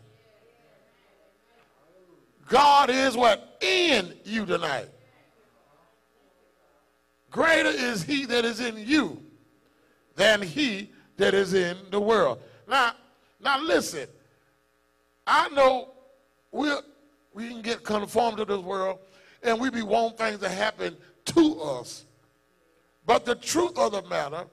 God 2.49 2.89
is 2.89 3.15
what? 3.15 3.57
In 3.61 4.13
you 4.25 4.45
tonight. 4.45 4.89
Greater 7.31 7.69
is 7.69 8.03
he 8.03 8.25
that 8.25 8.43
is 8.43 8.59
in 8.59 8.77
you 8.77 9.23
than 10.15 10.41
he 10.41 10.91
that 11.17 11.33
is 11.33 11.53
in 11.53 11.77
the 11.89 11.99
world. 11.99 12.39
Now, 12.67 12.91
now 13.41 13.59
listen. 13.61 14.07
I 15.25 15.47
know 15.49 15.91
we 16.51 16.69
we 17.33 17.47
can 17.47 17.61
get 17.61 17.83
conformed 17.83 18.37
to 18.37 18.45
this 18.45 18.59
world 18.59 18.99
and 19.41 19.59
we 19.59 19.69
be 19.69 19.81
wanting 19.81 20.17
things 20.17 20.39
to 20.39 20.49
happen 20.49 20.97
to 21.25 21.61
us. 21.61 22.03
But 23.05 23.25
the 23.25 23.35
truth 23.35 23.77
of 23.77 23.93
the 23.93 24.03
matter, 24.03 24.45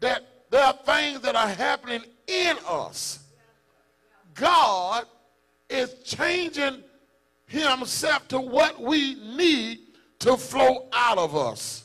that 0.00 0.35
there 0.50 0.64
are 0.64 0.72
things 0.72 1.20
that 1.20 1.34
are 1.34 1.48
happening 1.48 2.02
in 2.26 2.56
us. 2.68 3.20
God 4.34 5.04
is 5.68 5.94
changing 6.04 6.82
himself 7.46 8.28
to 8.28 8.40
what 8.40 8.80
we 8.80 9.14
need 9.36 9.78
to 10.20 10.36
flow 10.36 10.88
out 10.92 11.18
of 11.18 11.36
us. 11.36 11.84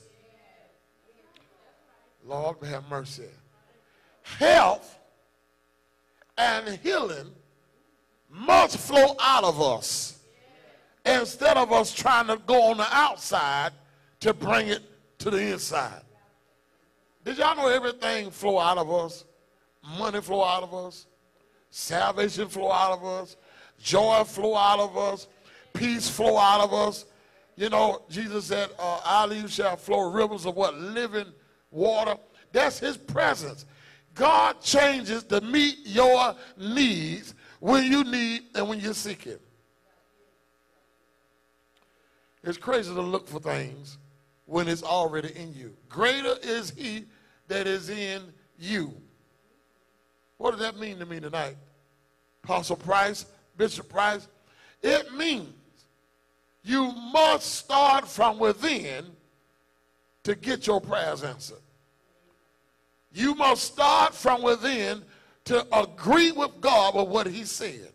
Lord, 2.25 2.57
have 2.63 2.87
mercy. 2.89 3.25
Health 4.21 4.97
and 6.37 6.79
healing 6.79 7.31
must 8.29 8.77
flow 8.77 9.15
out 9.19 9.43
of 9.43 9.61
us 9.61 10.19
instead 11.05 11.57
of 11.57 11.71
us 11.71 11.93
trying 11.93 12.27
to 12.27 12.37
go 12.45 12.63
on 12.63 12.77
the 12.77 12.87
outside 12.91 13.71
to 14.19 14.33
bring 14.33 14.67
it 14.67 14.83
to 15.19 15.29
the 15.29 15.51
inside. 15.51 16.01
Did 17.23 17.37
y'all 17.37 17.55
know 17.55 17.67
everything 17.67 18.31
flow 18.31 18.59
out 18.59 18.77
of 18.77 18.91
us? 18.91 19.25
Money 19.97 20.21
flow 20.21 20.43
out 20.43 20.63
of 20.63 20.73
us. 20.73 21.05
Salvation 21.69 22.47
flow 22.47 22.71
out 22.71 22.93
of 22.93 23.05
us. 23.05 23.37
Joy 23.79 24.23
flow 24.23 24.55
out 24.55 24.79
of 24.79 24.97
us. 24.97 25.27
Peace 25.73 26.09
flow 26.09 26.37
out 26.37 26.61
of 26.61 26.73
us. 26.73 27.05
You 27.55 27.69
know, 27.69 28.01
Jesus 28.09 28.45
said, 28.45 28.69
uh, 28.79 29.25
of 29.25 29.37
you 29.37 29.47
shall 29.47 29.77
flow 29.77 30.11
rivers 30.11 30.45
of 30.45 30.55
what? 30.55 30.75
Living 30.75 31.27
water. 31.69 32.15
That's 32.51 32.79
his 32.79 32.97
presence. 32.97 33.65
God 34.13 34.61
changes 34.61 35.23
to 35.25 35.41
meet 35.41 35.77
your 35.85 36.35
needs 36.57 37.33
when 37.59 37.89
you 37.89 38.03
need 38.03 38.43
and 38.55 38.67
when 38.67 38.79
you 38.79 38.93
seek 38.93 39.23
him. 39.23 39.39
It's 42.43 42.57
crazy 42.57 42.93
to 42.93 43.01
look 43.01 43.27
for 43.27 43.39
things 43.39 43.97
when 44.51 44.67
it's 44.67 44.83
already 44.83 45.31
in 45.37 45.53
you. 45.53 45.73
Greater 45.87 46.35
is 46.43 46.71
he 46.71 47.05
that 47.47 47.67
is 47.67 47.89
in 47.89 48.21
you. 48.59 48.93
What 50.37 50.51
does 50.51 50.59
that 50.59 50.77
mean 50.77 50.99
to 50.99 51.05
me 51.05 51.21
tonight? 51.21 51.55
Apostle 52.43 52.75
Price, 52.75 53.25
Bishop 53.55 53.87
Price, 53.87 54.27
it 54.83 55.13
means 55.13 55.53
you 56.65 56.91
must 57.13 57.55
start 57.55 58.05
from 58.05 58.39
within 58.39 59.05
to 60.23 60.35
get 60.35 60.67
your 60.67 60.81
prayers 60.81 61.23
answered. 61.23 61.61
You 63.13 63.35
must 63.35 63.63
start 63.63 64.13
from 64.13 64.41
within 64.41 65.01
to 65.45 65.65
agree 65.71 66.33
with 66.33 66.59
God 66.59 66.95
with 66.95 67.07
what 67.07 67.25
he 67.25 67.45
said. 67.45 67.93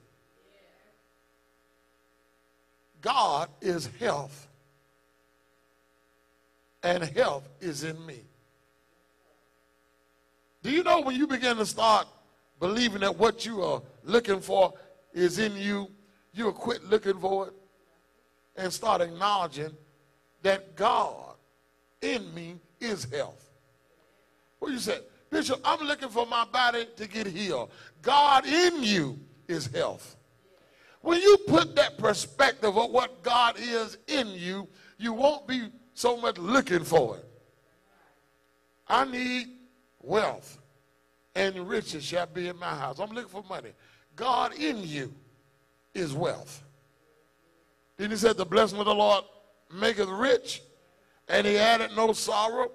God 3.02 3.50
is 3.60 3.90
health, 4.00 4.45
and 6.86 7.02
health 7.02 7.48
is 7.60 7.82
in 7.82 8.06
me. 8.06 8.20
Do 10.62 10.70
you 10.70 10.84
know 10.84 11.00
when 11.00 11.16
you 11.16 11.26
begin 11.26 11.56
to 11.56 11.66
start 11.66 12.06
believing 12.60 13.00
that 13.00 13.16
what 13.16 13.44
you 13.44 13.60
are 13.60 13.82
looking 14.04 14.40
for 14.40 14.72
is 15.12 15.40
in 15.40 15.56
you, 15.56 15.88
you'll 16.32 16.52
quit 16.52 16.84
looking 16.84 17.18
for 17.18 17.48
it 17.48 17.54
and 18.56 18.72
start 18.72 19.00
acknowledging 19.00 19.72
that 20.42 20.76
God 20.76 21.34
in 22.02 22.32
me 22.32 22.54
is 22.78 23.04
health. 23.12 23.50
What 24.60 24.70
you 24.70 24.78
said? 24.78 25.02
Bishop, 25.28 25.60
I'm 25.64 25.84
looking 25.84 26.08
for 26.08 26.24
my 26.24 26.44
body 26.44 26.86
to 26.96 27.08
get 27.08 27.26
healed. 27.26 27.70
God 28.00 28.46
in 28.46 28.84
you 28.84 29.18
is 29.48 29.66
health. 29.66 30.16
When 31.00 31.20
you 31.20 31.36
put 31.48 31.74
that 31.74 31.98
perspective 31.98 32.78
of 32.78 32.90
what 32.90 33.24
God 33.24 33.56
is 33.58 33.98
in 34.06 34.28
you, 34.28 34.68
you 34.98 35.12
won't 35.12 35.48
be 35.48 35.68
so 35.96 36.16
much 36.18 36.36
looking 36.36 36.84
for 36.84 37.16
it. 37.16 37.24
I 38.86 39.04
need 39.06 39.48
wealth 40.02 40.58
and 41.34 41.68
riches 41.68 42.04
shall 42.04 42.26
be 42.26 42.48
in 42.48 42.58
my 42.58 42.74
house. 42.74 42.98
I'm 42.98 43.10
looking 43.10 43.30
for 43.30 43.42
money. 43.48 43.70
God 44.14 44.54
in 44.54 44.82
you 44.82 45.12
is 45.94 46.12
wealth. 46.12 46.62
Then 47.96 48.10
he 48.10 48.16
said, 48.16 48.36
The 48.36 48.44
blessing 48.44 48.78
of 48.78 48.84
the 48.84 48.94
Lord 48.94 49.24
maketh 49.72 50.08
rich, 50.08 50.62
and 51.28 51.46
he 51.46 51.56
added 51.56 51.90
no 51.96 52.12
sorrow. 52.12 52.72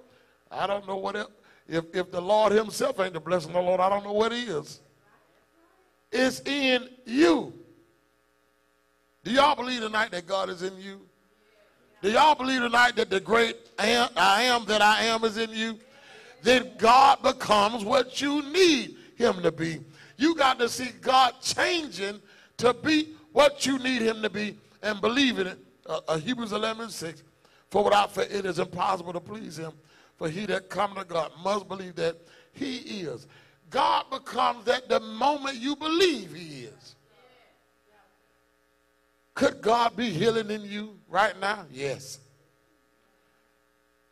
I 0.50 0.66
don't 0.66 0.86
know 0.86 0.96
what. 0.96 1.30
If, 1.68 1.84
if 1.94 2.10
the 2.10 2.20
Lord 2.20 2.52
himself 2.52 2.98
ain't 2.98 3.14
the 3.14 3.20
blessing 3.20 3.50
of 3.50 3.54
the 3.54 3.62
Lord, 3.62 3.80
I 3.80 3.88
don't 3.88 4.04
know 4.04 4.12
what 4.12 4.32
he 4.32 4.42
is. 4.42 4.80
It's 6.10 6.40
in 6.40 6.88
you. 7.06 7.54
Do 9.22 9.30
y'all 9.30 9.54
believe 9.54 9.80
tonight 9.80 10.10
that 10.10 10.26
God 10.26 10.50
is 10.50 10.62
in 10.62 10.76
you? 10.78 11.00
Do 12.02 12.10
y'all 12.10 12.34
believe 12.34 12.60
tonight 12.60 12.96
that 12.96 13.10
the 13.10 13.20
great 13.20 13.56
I 13.78 13.86
am 13.86 14.64
that 14.64 14.82
I 14.82 15.04
am 15.04 15.22
is 15.22 15.36
in 15.36 15.50
you? 15.50 15.78
Then 16.42 16.72
God 16.76 17.22
becomes 17.22 17.84
what 17.84 18.20
you 18.20 18.42
need 18.52 18.96
him 19.14 19.40
to 19.42 19.52
be. 19.52 19.78
You 20.16 20.34
got 20.34 20.58
to 20.58 20.68
see 20.68 20.90
God 21.00 21.34
changing 21.40 22.20
to 22.56 22.74
be 22.74 23.14
what 23.30 23.64
you 23.66 23.78
need 23.78 24.02
him 24.02 24.20
to 24.22 24.28
be 24.28 24.58
and 24.82 25.00
believe 25.00 25.38
in 25.38 25.46
it. 25.46 25.58
Uh, 25.86 26.00
uh, 26.08 26.18
Hebrews 26.18 26.50
11 26.50 26.90
6. 26.90 27.22
For 27.70 27.84
without 27.84 28.12
faith 28.12 28.34
it 28.34 28.46
is 28.46 28.58
impossible 28.58 29.12
to 29.12 29.20
please 29.20 29.56
him. 29.56 29.72
For 30.16 30.28
he 30.28 30.44
that 30.46 30.68
come 30.68 30.96
to 30.96 31.04
God 31.04 31.30
must 31.42 31.68
believe 31.68 31.94
that 31.96 32.16
he 32.52 32.78
is. 32.78 33.28
God 33.70 34.10
becomes 34.10 34.64
that 34.64 34.88
the 34.88 34.98
moment 34.98 35.56
you 35.56 35.76
believe 35.76 36.34
he 36.34 36.64
is. 36.64 36.96
Could 39.34 39.60
God 39.62 39.96
be 39.96 40.10
healing 40.10 40.50
in 40.50 40.62
you 40.62 40.98
right 41.08 41.38
now? 41.40 41.64
Yes. 41.70 42.18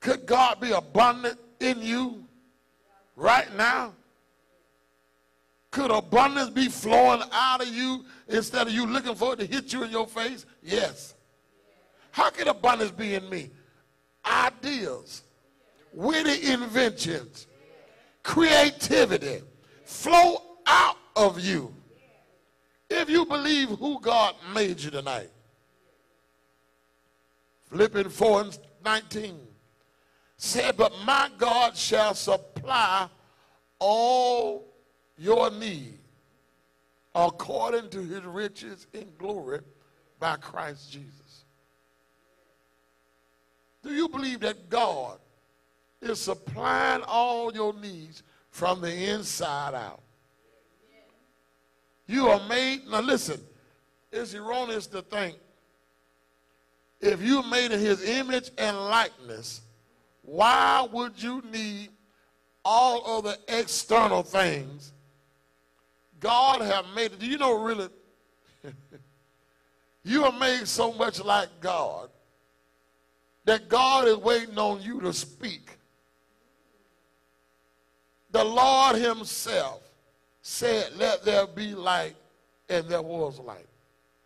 Could 0.01 0.25
God 0.25 0.61
be 0.61 0.73
abundant 0.73 1.39
in 1.61 1.83
you 1.83 2.25
right 3.17 3.55
now? 3.57 3.93
Could 5.71 5.91
abundance 5.91 6.51
be 6.51 6.69
flowing 6.69 7.23
out 7.33 7.63
of 7.63 7.69
you 7.69 8.05
instead 8.29 8.67
of 8.67 8.73
you 8.73 8.87
looking 8.87 9.15
for 9.15 9.35
it 9.35 9.41
to 9.41 9.47
hit 9.47 9.73
you 9.73 9.85
in 9.85 9.91
your 9.91 10.07
face? 10.07 10.47
Yes. 10.63 11.15
How 12.11 12.31
can 12.31 12.49
abundance 12.49 12.91
be 12.91 13.15
in 13.15 13.29
me? 13.29 13.51
Ideas, 14.27 15.23
witty 15.93 16.51
inventions, 16.51 17.47
creativity 18.23 19.43
flow 19.85 20.43
out 20.67 20.97
of 21.15 21.41
you 21.41 21.75
if 22.91 23.09
you 23.09 23.25
believe 23.25 23.69
who 23.69 24.01
God 24.01 24.35
made 24.53 24.81
you 24.81 24.91
tonight. 24.91 25.31
Philippians 27.71 28.15
4 28.15 28.41
and 28.41 28.59
19 28.85 29.39
said, 30.37 30.77
But 30.77 30.93
my 31.05 31.31
God 31.39 31.77
shall 31.77 32.15
supply 32.15 33.09
all 33.79 34.67
your 35.17 35.51
need 35.51 35.99
according 37.15 37.91
to 37.91 38.01
his 38.01 38.23
riches 38.25 38.89
in 38.93 39.13
glory 39.19 39.61
by 40.19 40.37
Christ 40.37 40.91
Jesus. 40.91 41.45
Do 43.83 43.95
you 43.95 44.09
believe 44.09 44.41
that 44.41 44.69
God 44.69 45.19
is 46.03 46.21
supplying 46.21 47.03
all 47.07 47.53
your 47.55 47.73
needs 47.73 48.23
from 48.51 48.81
the 48.81 49.11
inside 49.11 49.75
out? 49.75 50.03
You 52.11 52.27
are 52.27 52.45
made, 52.49 52.89
now 52.89 53.03
listen, 53.03 53.41
it's 54.11 54.35
erroneous 54.35 54.89
to 54.89 55.01
think 55.01 55.37
if 57.01 57.23
you 57.23 57.45
made 57.45 57.71
in 57.71 57.79
his 57.79 58.03
image 58.03 58.51
and 58.59 58.77
likeness, 58.77 59.61
why 60.23 60.89
would 60.91 61.23
you 61.23 61.41
need 61.53 61.91
all 62.65 63.19
of 63.19 63.23
the 63.23 63.39
external 63.47 64.25
things? 64.25 64.93
God 66.19 66.63
have 66.63 66.85
made 66.97 67.13
it. 67.13 67.21
Do 67.21 67.27
you 67.27 67.39
know 67.39 67.63
really? 67.63 67.89
you 70.03 70.25
are 70.25 70.37
made 70.37 70.67
so 70.67 70.93
much 70.93 71.23
like 71.23 71.49
God 71.61 72.11
that 73.45 73.69
God 73.69 74.09
is 74.09 74.17
waiting 74.17 74.59
on 74.59 74.83
you 74.83 75.01
to 75.03 75.13
speak. 75.13 75.79
The 78.33 78.43
Lord 78.43 78.97
himself 78.97 79.90
said, 80.43 80.93
let 80.97 81.25
there 81.25 81.47
be 81.47 81.75
light, 81.75 82.17
and 82.69 82.87
there 82.89 83.03
was 83.03 83.39
light. 83.39 83.67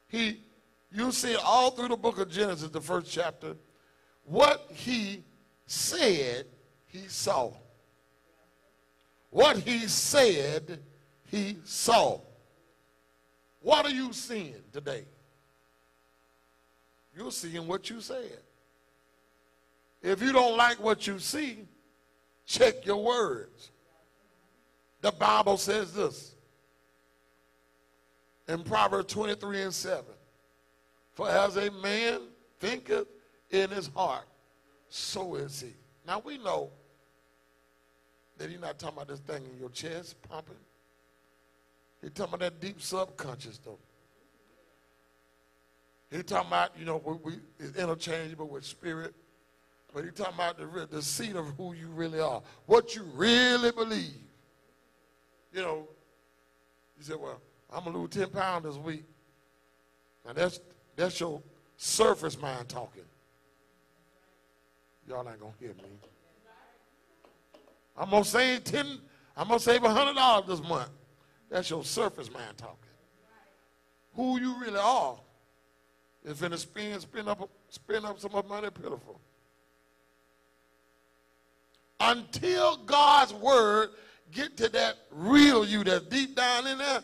He, 0.08 0.40
you 0.92 1.10
see 1.12 1.34
all 1.34 1.70
through 1.70 1.88
the 1.88 1.96
book 1.96 2.18
of 2.18 2.30
Genesis, 2.30 2.68
the 2.68 2.80
first 2.80 3.10
chapter, 3.10 3.56
what 4.24 4.66
he 4.70 5.24
said, 5.66 6.46
he 6.86 7.08
saw. 7.08 7.52
what 9.34 9.56
he 9.58 9.80
said 9.88 10.78
he 11.28 11.56
saw. 11.64 12.20
What 13.60 13.84
are 13.84 13.90
you 13.90 14.12
seeing 14.12 14.62
today? 14.72 15.04
You're 17.16 17.32
seeing 17.32 17.66
what 17.66 17.90
you 17.90 18.00
said. 18.00 18.38
If 20.02 20.22
you 20.22 20.32
don't 20.32 20.56
like 20.56 20.80
what 20.80 21.08
you 21.08 21.18
see, 21.18 21.64
check 22.46 22.86
your 22.86 23.02
words. 23.02 23.72
The 25.04 25.12
Bible 25.12 25.58
says 25.58 25.92
this 25.92 26.34
in 28.48 28.62
Proverbs 28.62 29.12
23 29.12 29.60
and 29.60 29.74
7 29.74 30.02
For 31.12 31.28
as 31.28 31.58
a 31.58 31.70
man 31.70 32.20
thinketh 32.58 33.06
in 33.50 33.68
his 33.68 33.88
heart, 33.88 34.24
so 34.88 35.34
is 35.34 35.60
he. 35.60 35.74
Now 36.06 36.22
we 36.24 36.38
know 36.38 36.70
that 38.38 38.48
he's 38.48 38.58
not 38.58 38.78
talking 38.78 38.96
about 38.96 39.08
this 39.08 39.20
thing 39.20 39.42
in 39.44 39.58
your 39.60 39.68
chest 39.68 40.16
pumping. 40.22 40.54
He's 42.00 42.12
talking 42.12 42.32
about 42.32 42.40
that 42.40 42.60
deep 42.62 42.80
subconscious 42.80 43.58
though. 43.58 43.78
He's 46.10 46.24
talking 46.24 46.48
about, 46.48 46.70
you 46.78 46.86
know, 46.86 47.02
we, 47.04 47.32
we, 47.32 47.38
it's 47.60 47.76
interchangeable 47.76 48.48
with 48.48 48.64
spirit. 48.64 49.14
But 49.92 50.04
he's 50.04 50.14
talking 50.14 50.34
about 50.34 50.56
the, 50.56 50.86
the 50.90 51.02
seat 51.02 51.36
of 51.36 51.44
who 51.58 51.74
you 51.74 51.88
really 51.88 52.20
are, 52.20 52.40
what 52.64 52.96
you 52.96 53.02
really 53.14 53.70
believe. 53.70 54.14
You 55.54 55.62
know, 55.62 55.88
you 56.98 57.04
said, 57.04 57.16
well, 57.20 57.40
I'm 57.72 57.84
to 57.84 57.90
lose 57.90 58.10
10 58.10 58.30
pounds 58.30 58.64
this 58.64 58.76
week. 58.76 59.04
Now, 60.26 60.32
that's, 60.32 60.58
that's 60.96 61.20
your 61.20 61.40
surface 61.76 62.40
mind 62.40 62.68
talking. 62.68 63.04
Y'all 65.08 65.28
ain't 65.28 65.38
to 65.38 65.46
hear 65.60 65.74
me. 65.74 65.90
I'm 67.96 68.10
to 68.10 68.24
save 68.24 68.64
10, 68.64 68.98
I'm 69.36 69.48
to 69.48 69.60
save 69.60 69.82
$100 69.82 70.46
this 70.48 70.60
month. 70.62 70.90
That's 71.48 71.70
your 71.70 71.84
surface 71.84 72.32
mind 72.32 72.56
talking. 72.56 72.76
Who 74.16 74.40
you 74.40 74.58
really 74.60 74.80
are 74.80 75.16
is 76.24 76.40
to 76.40 76.58
spend, 76.58 77.00
spend, 77.00 77.28
up, 77.28 77.48
spend 77.68 78.04
up 78.04 78.18
some 78.18 78.34
of 78.34 78.48
my 78.48 78.56
money 78.56 78.70
pitiful. 78.70 79.20
Until 82.00 82.76
God's 82.78 83.32
word 83.34 83.90
get 84.34 84.56
to 84.58 84.68
that 84.68 84.98
real 85.10 85.64
you 85.64 85.84
that's 85.84 86.04
deep 86.06 86.36
down 86.36 86.66
in 86.66 86.78
there, 86.78 87.02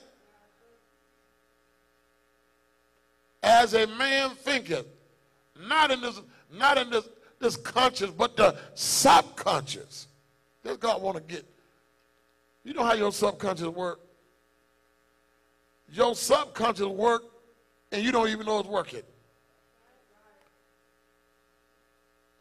as 3.43 3.73
a 3.73 3.87
man 3.87 4.31
thinketh, 4.31 4.87
not 5.69 5.91
in 5.91 6.01
this, 6.03 6.21
not 6.53 6.77
in 6.77 6.91
this, 6.91 7.09
this 7.39 7.57
conscious, 7.57 8.11
but 8.11 8.37
the 8.37 8.57
subconscious. 8.75 10.09
Does 10.63 10.77
God 10.77 11.01
want 11.01 11.17
to 11.17 11.23
get. 11.23 11.47
You 12.65 12.75
know 12.75 12.85
how 12.85 12.93
your 12.93 13.13
subconscious 13.13 13.69
work? 13.69 14.01
Your 15.93 16.15
subconscious 16.15 16.87
work, 16.87 17.23
and 17.91 18.05
you 18.05 18.13
don't 18.13 18.29
even 18.29 18.45
know 18.45 18.59
it's 18.59 18.69
working. 18.69 19.03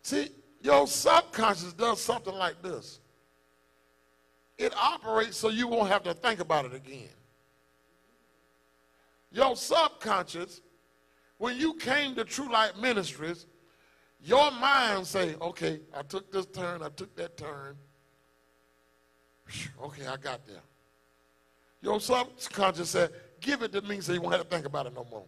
See, 0.01 0.29
your 0.61 0.85
subconscious 0.87 1.73
does 1.73 2.01
something 2.01 2.33
like 2.33 2.61
this. 2.61 2.99
It 4.59 4.73
operates 4.75 5.37
so 5.37 5.49
you 5.49 5.67
won't 5.67 5.89
have 5.89 6.03
to 6.03 6.13
think 6.13 6.41
about 6.41 6.65
it 6.65 6.75
again. 6.75 7.09
Your 9.31 9.55
subconscious, 9.55 10.61
when 11.37 11.57
you 11.57 11.73
came 11.75 12.13
to 12.15 12.25
True 12.25 12.51
Light 12.51 12.77
Ministries, 12.77 13.47
your 14.21 14.51
mind 14.51 15.07
say, 15.07 15.35
okay, 15.41 15.79
I 15.95 16.01
took 16.01 16.31
this 16.31 16.45
turn, 16.47 16.83
I 16.83 16.89
took 16.89 17.15
that 17.15 17.37
turn. 17.37 17.77
Okay, 19.81 20.05
I 20.05 20.17
got 20.17 20.45
there. 20.45 20.61
Your 21.81 22.01
subconscious 22.01 22.89
said, 22.89 23.11
give 23.39 23.61
it 23.63 23.71
to 23.71 23.81
me 23.81 24.01
so 24.01 24.11
you 24.11 24.21
won't 24.21 24.35
have 24.35 24.43
to 24.43 24.49
think 24.49 24.65
about 24.65 24.85
it 24.87 24.93
no 24.93 25.07
more. 25.09 25.25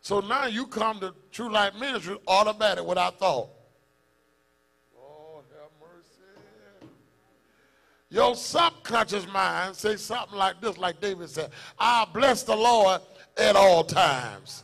So 0.00 0.20
now 0.20 0.46
you 0.46 0.66
come 0.66 0.98
to 1.00 1.14
True 1.30 1.50
Light 1.50 1.78
Ministry 1.78 2.16
automatic 2.26 2.84
without 2.84 3.18
thought. 3.18 3.50
Lord 4.96 5.44
have 5.60 5.70
mercy. 5.80 6.88
Your 8.10 8.36
subconscious 8.36 9.26
mind 9.32 9.74
say 9.74 9.96
something 9.96 10.38
like 10.38 10.60
this, 10.60 10.78
like 10.78 11.00
David 11.00 11.28
said, 11.28 11.50
I 11.78 12.06
bless 12.12 12.44
the 12.44 12.54
Lord 12.54 13.00
at 13.36 13.56
all 13.56 13.82
times. 13.82 14.62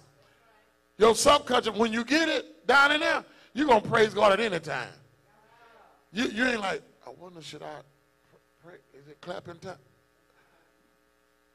Your 0.98 1.14
subconscious, 1.14 1.74
when 1.76 1.92
you 1.92 2.04
get 2.04 2.28
it 2.28 2.66
down 2.66 2.92
in 2.92 3.00
there, 3.00 3.24
you're 3.54 3.66
going 3.66 3.82
to 3.82 3.88
praise 3.88 4.14
God 4.14 4.32
at 4.32 4.40
any 4.40 4.60
time. 4.60 4.92
You, 6.12 6.26
you 6.26 6.44
ain't 6.44 6.60
like, 6.60 6.82
I 7.06 7.10
wonder, 7.18 7.42
should 7.42 7.62
I 7.62 7.80
pray? 8.64 8.74
Is 8.94 9.08
it 9.08 9.20
clapping 9.20 9.56
time? 9.56 9.76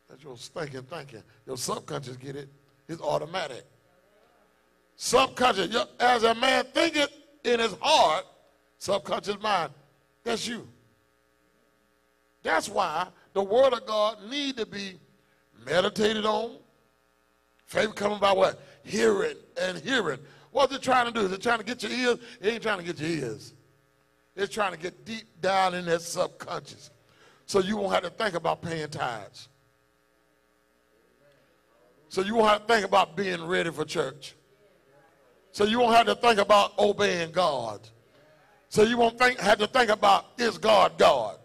That's 0.09 0.23
your 0.23 0.35
thinking, 0.35 0.83
thinking. 0.83 1.23
Your 1.45 1.57
subconscious 1.57 2.17
get 2.17 2.35
it. 2.35 2.49
It's 2.88 3.01
automatic. 3.01 3.65
Subconscious, 4.95 5.75
as 5.99 6.23
a 6.23 6.33
man 6.35 6.65
thinketh 6.73 7.11
in 7.43 7.59
his 7.59 7.75
heart, 7.81 8.25
subconscious 8.79 9.39
mind, 9.41 9.71
that's 10.23 10.47
you. 10.47 10.67
That's 12.43 12.69
why 12.69 13.07
the 13.33 13.43
word 13.43 13.73
of 13.73 13.85
God 13.85 14.17
need 14.29 14.57
to 14.57 14.65
be 14.65 14.99
meditated 15.65 16.25
on. 16.25 16.57
Faith 17.65 17.93
coming 17.95 18.19
by 18.19 18.31
what? 18.31 18.61
Hearing 18.83 19.35
and 19.61 19.77
hearing. 19.79 20.19
What's 20.51 20.73
it 20.73 20.81
trying 20.81 21.05
to 21.05 21.11
do? 21.11 21.25
Is 21.25 21.31
it 21.31 21.41
trying 21.41 21.59
to 21.59 21.65
get 21.65 21.83
your 21.83 21.91
ears? 21.91 22.19
It 22.41 22.53
ain't 22.53 22.63
trying 22.63 22.79
to 22.79 22.83
get 22.83 22.99
your 22.99 23.09
ears. 23.09 23.53
It's 24.35 24.53
trying 24.53 24.71
to 24.71 24.77
get 24.77 25.03
deep 25.03 25.25
down 25.41 25.73
in 25.73 25.85
that 25.85 26.01
subconscious. 26.01 26.89
So 27.45 27.59
you 27.59 27.77
won't 27.77 27.93
have 27.93 28.03
to 28.03 28.09
think 28.09 28.35
about 28.35 28.61
paying 28.61 28.89
tithes. 28.89 29.49
So 32.09 32.21
you 32.21 32.35
won't 32.35 32.49
have 32.49 32.67
to 32.67 32.73
think 32.73 32.85
about 32.85 33.17
being 33.17 33.45
ready 33.45 33.71
for 33.71 33.83
church. 33.83 34.35
So 35.51 35.65
you 35.65 35.79
won't 35.79 35.95
have 35.95 36.05
to 36.05 36.15
think 36.15 36.39
about 36.39 36.77
obeying 36.77 37.31
God. 37.31 37.81
So 38.69 38.83
you 38.83 38.97
won't 38.97 39.17
think, 39.17 39.39
have 39.39 39.59
to 39.59 39.67
think 39.67 39.89
about, 39.89 40.25
is 40.38 40.57
God 40.57 40.97
God? 40.97 41.38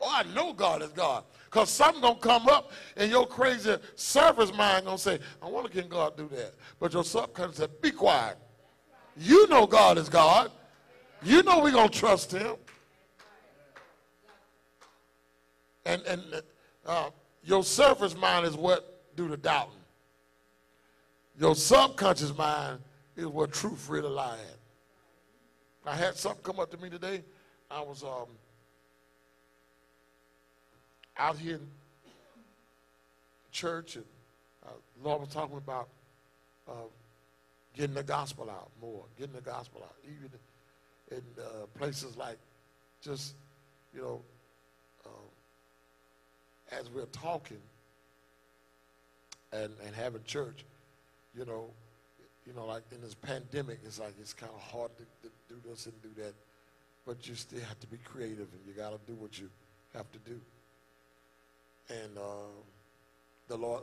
Oh, 0.00 0.10
I 0.10 0.22
know 0.34 0.52
God 0.52 0.82
is 0.82 0.90
God. 0.90 1.24
Because 1.44 1.70
something 1.70 2.02
going 2.02 2.16
to 2.16 2.20
come 2.20 2.48
up 2.48 2.72
and 2.96 3.10
your 3.10 3.26
crazy 3.26 3.76
surface 3.94 4.52
mind 4.52 4.86
going 4.86 4.96
to 4.96 5.02
say, 5.02 5.18
I 5.40 5.48
wonder 5.48 5.68
can 5.68 5.88
God 5.88 6.16
do 6.16 6.28
that? 6.28 6.54
But 6.80 6.92
your 6.92 7.04
subconscious 7.04 7.58
said, 7.58 7.80
be 7.80 7.90
quiet. 7.90 8.36
You 9.16 9.46
know 9.48 9.66
God 9.66 9.96
is 9.98 10.08
God. 10.08 10.50
You 11.22 11.42
know 11.42 11.60
we're 11.60 11.70
going 11.70 11.88
to 11.88 11.98
trust 11.98 12.32
him. 12.32 12.56
And, 15.86 16.02
and 16.02 16.22
uh, 16.84 17.10
your 17.44 17.62
surface 17.62 18.16
mind 18.16 18.46
is 18.46 18.56
what 18.56 19.02
do 19.16 19.28
the 19.28 19.36
doubting. 19.36 19.72
Your 21.38 21.54
subconscious 21.54 22.36
mind 22.36 22.80
is 23.16 23.26
where 23.26 23.46
truth 23.46 23.88
really 23.88 24.08
lies. 24.08 24.38
I 25.86 25.94
had 25.94 26.16
something 26.16 26.42
come 26.42 26.58
up 26.58 26.70
to 26.70 26.78
me 26.78 26.88
today. 26.88 27.22
I 27.70 27.80
was 27.80 28.02
um, 28.02 28.28
out 31.16 31.36
here 31.38 31.56
in 31.56 31.66
church, 33.52 33.96
and 33.96 34.04
uh, 34.66 34.70
Lord 35.02 35.20
was 35.20 35.30
talking 35.30 35.56
about 35.56 35.88
uh, 36.68 36.88
getting 37.76 37.94
the 37.94 38.02
gospel 38.02 38.50
out 38.50 38.70
more, 38.80 39.04
getting 39.18 39.34
the 39.34 39.40
gospel 39.40 39.82
out, 39.84 39.94
even 40.04 40.30
in 41.10 41.42
uh, 41.42 41.66
places 41.78 42.16
like 42.16 42.38
just, 43.02 43.34
you 43.94 44.00
know, 44.00 44.22
uh, 45.04 46.78
as 46.78 46.90
we're 46.90 47.04
talking 47.06 47.60
and, 49.52 49.70
and 49.84 49.94
having 49.94 50.22
church, 50.24 50.64
you 51.36 51.44
know, 51.44 51.66
you 52.46 52.52
know, 52.52 52.66
like 52.66 52.82
in 52.92 53.00
this 53.00 53.14
pandemic, 53.14 53.78
it's 53.84 53.98
like 53.98 54.14
it's 54.20 54.32
kind 54.32 54.52
of 54.54 54.60
hard 54.60 54.90
to, 54.96 55.04
to, 55.22 55.34
do 55.48 55.56
this 55.68 55.86
and 55.86 55.94
do 56.02 56.08
that, 56.22 56.34
but 57.06 57.28
you 57.28 57.34
still 57.34 57.60
have 57.60 57.78
to 57.80 57.86
be 57.86 57.98
creative 57.98 58.48
and 58.52 58.60
you 58.66 58.72
got 58.72 58.90
to 58.90 58.98
do 59.06 59.14
what 59.18 59.38
you 59.38 59.48
have 59.94 60.10
to 60.12 60.18
do. 60.18 60.40
And 61.88 62.16
uh, 62.16 62.52
the 63.48 63.56
Lord 63.56 63.82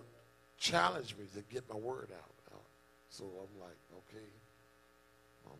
challenged 0.57 1.17
me 1.17 1.25
to 1.35 1.41
get 1.53 1.69
my 1.69 1.75
word 1.75 2.09
out. 2.11 2.31
So 3.11 3.25
I'm 3.25 3.59
like, 3.59 3.77
okay. 3.97 4.25
Um, 5.45 5.57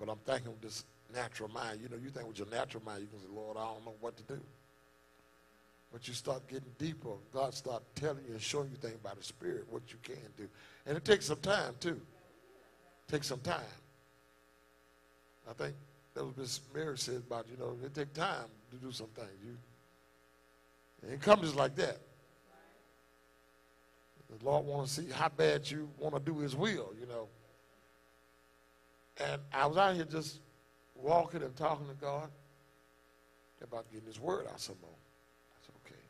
but 0.00 0.08
I'm 0.08 0.18
thinking 0.24 0.50
with 0.50 0.62
this 0.62 0.84
natural 1.14 1.50
mind. 1.50 1.80
You 1.82 1.90
know, 1.90 2.02
you 2.02 2.08
think 2.08 2.26
with 2.26 2.38
your 2.38 2.48
natural 2.48 2.82
mind, 2.84 3.02
you 3.02 3.06
can 3.06 3.20
say, 3.20 3.26
Lord, 3.32 3.58
I 3.58 3.64
don't 3.66 3.84
know 3.84 3.94
what 4.00 4.16
to 4.16 4.22
do. 4.22 4.40
But 5.92 6.08
you 6.08 6.14
start 6.14 6.48
getting 6.48 6.72
deeper. 6.78 7.10
God 7.32 7.54
start 7.54 7.82
telling 7.94 8.24
you 8.26 8.32
and 8.32 8.40
showing 8.40 8.70
you 8.70 8.76
things 8.76 8.96
by 9.02 9.12
the 9.16 9.22
Spirit, 9.22 9.66
what 9.70 9.82
you 9.88 9.98
can 10.02 10.16
do. 10.38 10.48
And 10.86 10.96
it 10.96 11.04
takes 11.04 11.26
some 11.26 11.38
time, 11.40 11.74
too. 11.80 12.00
It 13.08 13.12
takes 13.12 13.26
some 13.26 13.40
time. 13.40 13.60
I 15.48 15.52
think 15.52 15.74
that 16.14 16.24
was 16.24 16.36
Miss 16.36 16.60
Mary 16.74 16.96
said 16.96 17.22
about, 17.26 17.46
you 17.50 17.58
know, 17.58 17.76
it 17.84 17.94
takes 17.94 18.18
time 18.18 18.48
to 18.70 18.76
do 18.78 18.90
some 18.90 19.08
things. 19.08 19.28
You, 19.44 19.56
it 21.10 21.20
comes 21.20 21.42
just 21.42 21.56
like 21.56 21.74
that. 21.76 21.98
The 24.28 24.44
Lord 24.44 24.66
wants 24.66 24.96
to 24.96 25.02
see 25.02 25.10
how 25.10 25.28
bad 25.28 25.70
you 25.70 25.88
want 25.98 26.14
to 26.14 26.20
do 26.20 26.38
his 26.38 26.56
will, 26.56 26.92
you 26.98 27.06
know. 27.06 27.28
And 29.18 29.40
I 29.52 29.66
was 29.66 29.76
out 29.76 29.94
here 29.94 30.04
just 30.04 30.40
walking 30.94 31.42
and 31.42 31.54
talking 31.56 31.86
to 31.86 31.94
God. 31.94 32.28
about 33.62 33.90
getting 33.90 34.06
his 34.06 34.20
word 34.20 34.46
out 34.52 34.60
some 34.60 34.76
more. 34.82 34.90
Said, 35.64 35.74
okay. 35.86 36.02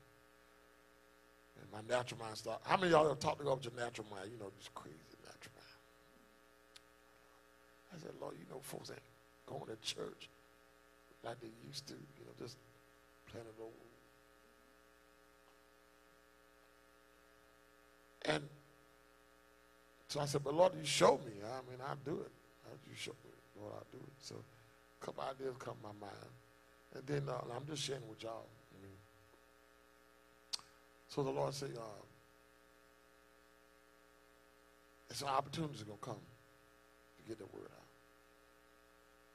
And 1.61 1.71
my 1.73 1.95
natural 1.95 2.21
mind 2.21 2.37
started. 2.37 2.63
How 2.65 2.77
many 2.77 2.89
of 2.89 2.93
y'all 2.93 3.07
ever 3.07 3.15
talked 3.15 3.39
to 3.39 3.45
God 3.45 3.57
with 3.59 3.73
your 3.73 3.85
natural 3.85 4.07
mind? 4.11 4.31
You 4.33 4.39
know, 4.39 4.51
just 4.59 4.75
crazy 4.75 4.97
natural 5.25 5.55
mind. 5.55 5.79
I 7.95 7.99
said, 7.99 8.13
Lord, 8.21 8.35
you 8.39 8.47
know, 8.51 8.61
folks 8.63 8.91
ain't 8.91 9.01
going 9.47 9.67
to 9.67 9.77
church 9.83 10.29
like 11.23 11.41
they 11.41 11.51
used 11.67 11.87
to, 11.89 11.95
you 11.95 12.25
know, 12.25 12.33
just 12.39 12.57
playing 13.31 13.47
it 13.47 13.61
over. 13.61 13.86
And 18.27 18.43
so 20.09 20.21
I 20.21 20.27
said, 20.27 20.43
but 20.45 20.55
Lord, 20.55 20.73
you 20.79 20.85
show 20.85 21.21
me. 21.25 21.33
I 21.45 21.71
mean, 21.71 21.81
I'll 21.87 21.97
do 22.05 22.21
it. 22.21 22.31
You 22.89 22.95
show 22.97 23.13
me, 23.25 23.31
Lord, 23.61 23.73
I'll 23.77 23.87
do 23.93 23.99
it. 23.99 24.13
So 24.21 24.35
a 24.37 25.05
couple 25.05 25.23
ideas 25.25 25.55
come 25.59 25.75
to 25.75 25.89
my 25.89 26.07
mind. 26.07 26.33
And 26.95 27.07
then 27.07 27.29
uh, 27.29 27.41
I'm 27.55 27.67
just 27.67 27.83
sharing 27.83 28.09
with 28.09 28.23
y'all. 28.23 28.47
I 28.75 28.83
mean, 28.83 28.97
so 31.09 31.23
the 31.23 31.31
Lord 31.31 31.55
said, 31.55 31.71
uh, 31.77 32.03
it's 35.11 35.23
an 35.23 35.29
opportunity 35.29 35.85
going 35.85 35.99
to 35.99 36.05
come 36.05 36.15
to 36.15 37.29
get 37.29 37.39
the 37.39 37.45
word 37.47 37.69
out. 37.73 37.87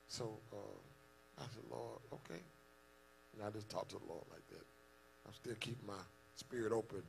So 0.08 0.38
uh, 0.52 1.40
I 1.40 1.44
said, 1.54 1.64
Lord, 1.70 2.00
okay. 2.14 2.42
And 3.34 3.46
I 3.46 3.50
just 3.50 3.70
talked 3.70 3.90
to 3.92 3.98
the 3.98 4.06
Lord 4.08 4.26
like 4.30 4.46
that. 4.50 4.66
I'm 5.26 5.34
still 5.34 5.56
keeping 5.60 5.88
my 5.88 6.02
spirit 6.36 6.74
open, 6.74 7.04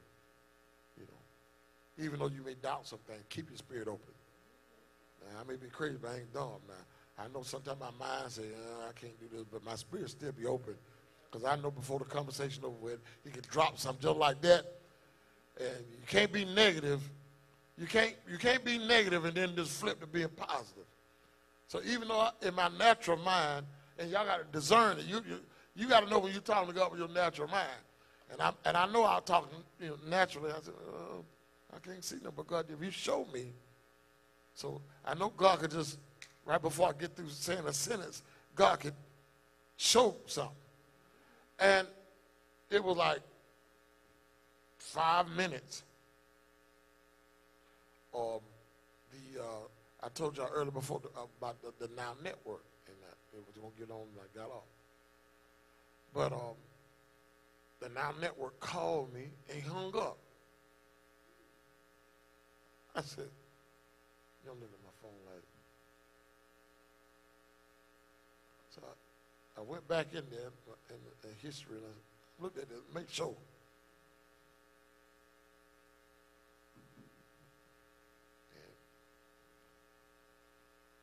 you 0.96 1.04
know. 1.04 1.31
Even 1.98 2.18
though 2.18 2.28
you 2.28 2.42
may 2.44 2.54
doubt 2.54 2.86
something, 2.86 3.16
keep 3.28 3.48
your 3.48 3.58
spirit 3.58 3.88
open. 3.88 4.14
Now, 5.20 5.40
I 5.40 5.48
may 5.48 5.56
be 5.56 5.68
crazy, 5.68 5.98
but 6.00 6.10
I 6.10 6.14
ain't 6.16 6.32
dumb 6.32 6.60
now. 6.66 7.22
I 7.22 7.28
know 7.28 7.42
sometimes 7.42 7.78
my 7.78 7.90
mind 7.98 8.30
say, 8.30 8.42
oh, 8.56 8.88
I 8.88 8.92
can't 8.92 9.18
do 9.20 9.26
this, 9.36 9.44
but 9.50 9.64
my 9.64 9.74
spirit 9.74 10.10
still 10.10 10.32
be 10.32 10.46
open. 10.46 10.74
Because 11.30 11.46
I 11.46 11.56
know 11.56 11.70
before 11.70 11.98
the 11.98 12.04
conversation 12.04 12.64
over 12.64 12.76
with, 12.80 12.98
you 13.24 13.30
can 13.30 13.42
drop 13.50 13.78
something 13.78 14.02
just 14.02 14.16
like 14.16 14.40
that. 14.42 14.64
And 15.58 15.84
you 15.90 16.06
can't 16.06 16.32
be 16.32 16.44
negative. 16.44 17.00
You 17.78 17.86
can't, 17.86 18.14
you 18.30 18.38
can't 18.38 18.64
be 18.64 18.78
negative 18.78 19.24
and 19.24 19.34
then 19.34 19.54
just 19.54 19.72
flip 19.72 20.00
to 20.00 20.06
being 20.06 20.28
positive. 20.28 20.84
So 21.68 21.80
even 21.86 22.08
though 22.08 22.20
I, 22.20 22.30
in 22.42 22.54
my 22.54 22.68
natural 22.68 23.16
mind, 23.18 23.66
and 23.98 24.10
y'all 24.10 24.26
got 24.26 24.38
to 24.38 24.58
discern 24.58 24.98
it, 24.98 25.06
you, 25.06 25.22
you, 25.28 25.40
you 25.74 25.88
got 25.88 26.00
to 26.04 26.10
know 26.10 26.18
when 26.18 26.32
you're 26.32 26.42
talking 26.42 26.68
to 26.68 26.78
God 26.78 26.90
with 26.90 27.00
your 27.00 27.08
natural 27.08 27.48
mind. 27.48 27.68
And 28.30 28.40
I, 28.40 28.52
and 28.64 28.76
I 28.76 28.86
know 28.90 29.04
I'm 29.04 29.22
talking 29.22 29.48
you 29.80 29.88
know, 29.88 29.96
naturally. 30.08 30.50
I 30.50 30.60
said, 30.62 30.74
oh, 30.86 31.18
uh, 31.18 31.22
I 31.74 31.78
can't 31.78 32.04
see 32.04 32.16
no, 32.22 32.30
but 32.30 32.46
God, 32.46 32.66
if 32.70 32.82
you 32.82 32.90
show 32.90 33.26
me. 33.32 33.52
So 34.54 34.82
I 35.04 35.14
know 35.14 35.32
God 35.34 35.60
could 35.60 35.70
just 35.70 35.98
right 36.44 36.60
before 36.60 36.88
I 36.88 36.92
get 36.92 37.16
through 37.16 37.28
saying 37.28 37.64
a 37.66 37.72
sentence, 37.72 38.22
God 38.54 38.80
could 38.80 38.94
show 39.76 40.16
something. 40.26 40.54
And 41.58 41.86
it 42.70 42.82
was 42.82 42.96
like 42.96 43.20
five 44.78 45.28
minutes. 45.30 45.84
Um, 48.14 48.40
the 49.10 49.40
uh, 49.40 49.44
I 50.04 50.08
told 50.08 50.36
y'all 50.36 50.50
earlier 50.52 50.70
before 50.70 51.00
the, 51.00 51.08
about 51.38 51.62
the, 51.62 51.72
the, 51.78 51.90
Now 51.94 52.14
Network, 52.22 52.64
and 52.86 52.96
that 53.02 53.16
it 53.36 53.42
was 53.46 53.56
gonna 53.56 53.72
get 53.78 53.90
on. 53.90 54.02
and 54.02 54.18
I 54.20 54.38
got 54.38 54.50
off, 54.50 54.64
but 56.12 56.32
um, 56.32 56.56
the 57.80 57.88
Now 57.88 58.12
Network 58.20 58.58
called 58.60 59.14
me 59.14 59.28
and 59.50 59.62
hung 59.62 59.96
up. 59.96 60.18
I 62.94 63.02
said, 63.02 63.30
"You 64.42 64.48
don't 64.48 64.60
live 64.60 64.70
in 64.70 64.84
my 64.84 64.92
phone 65.00 65.18
like." 65.32 65.42
So 68.74 68.82
I, 68.84 69.60
I 69.60 69.64
went 69.64 69.86
back 69.88 70.08
in 70.12 70.24
there 70.30 70.50
in, 70.90 70.96
in 71.28 71.36
history 71.40 71.76
and 71.76 71.86
I 71.86 72.42
looked 72.42 72.58
at 72.58 72.64
it, 72.64 72.94
make 72.94 73.10
sure. 73.10 73.34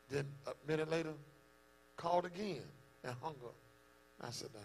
Then 0.10 0.26
a 0.48 0.54
minute 0.68 0.90
later, 0.90 1.14
called 1.96 2.26
again 2.26 2.64
and 3.04 3.14
hung 3.22 3.36
up. 3.46 3.54
I 4.22 4.32
said, 4.32 4.50
now. 4.54 4.62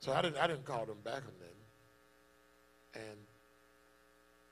So 0.00 0.12
I 0.12 0.20
didn't, 0.22 0.36
I 0.36 0.46
didn't 0.46 0.66
call 0.66 0.84
them 0.84 0.98
back 1.02 1.22
on. 1.22 1.32
And 2.94 3.16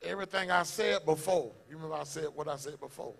everything 0.06 0.50
I 0.50 0.62
said 0.62 1.04
before, 1.04 1.52
you 1.68 1.76
remember 1.76 1.96
I 1.96 2.04
said 2.04 2.26
what 2.34 2.48
I 2.48 2.56
said 2.56 2.78
before? 2.80 3.14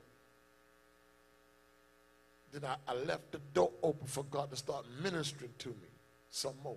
then 2.55 2.71
I, 2.71 2.77
I, 2.91 2.95
left 2.95 3.33
the 3.33 3.41
door 3.53 3.73
open 3.83 4.07
for 4.07 4.23
God 4.25 4.51
to 4.51 4.57
start 4.57 4.87
ministering 5.03 5.51
to 5.59 5.71
me 5.71 5.89
some 6.31 6.55
more. 6.63 6.77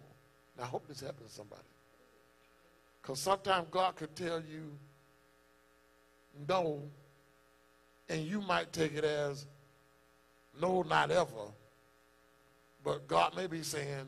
Now, 0.57 0.63
I 0.63 0.67
hope 0.67 0.87
this 0.87 1.01
happens 1.01 1.29
to 1.29 1.35
somebody. 1.35 1.61
Because 3.01 3.19
sometimes 3.19 3.67
God 3.69 3.95
could 3.95 4.15
tell 4.15 4.41
you 4.41 4.71
no, 6.47 6.81
and 8.09 8.25
you 8.25 8.41
might 8.41 8.73
take 8.73 8.95
it 8.95 9.03
as 9.03 9.45
no, 10.59 10.81
not 10.81 11.11
ever. 11.11 11.51
But 12.83 13.07
God 13.07 13.35
may 13.35 13.47
be 13.47 13.61
saying, 13.61 14.07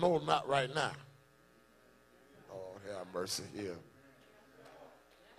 no, 0.00 0.18
not 0.18 0.48
right 0.48 0.72
now. 0.74 0.92
Oh, 2.52 2.72
have 2.96 3.06
mercy 3.14 3.44
here. 3.54 3.76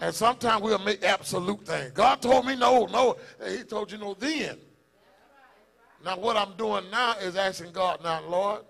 And 0.02 0.16
sometimes 0.16 0.64
we'll 0.64 0.80
make 0.80 1.04
absolute 1.04 1.64
things. 1.64 1.92
God 1.92 2.24
told 2.24 2.48
me 2.48 2.56
no, 2.56 2.88
no. 2.88 3.18
He 3.48 3.64
told 3.64 3.92
you 3.92 4.00
no 4.00 4.16
then. 4.16 4.58
Now, 6.04 6.18
what 6.18 6.36
I'm 6.36 6.54
doing 6.58 6.90
now 6.90 7.14
is 7.22 7.36
asking 7.36 7.72
God, 7.72 8.04
now, 8.04 8.24
Lord, 8.28 8.62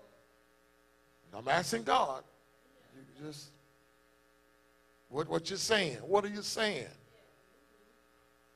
I'm 1.34 1.48
asking 1.48 1.84
God, 1.84 2.22
you 2.94 3.26
just, 3.26 3.48
what, 5.08 5.26
what 5.30 5.48
you 5.48 5.56
saying? 5.56 5.96
What 6.02 6.26
are 6.26 6.28
you 6.28 6.42
saying? 6.42 6.84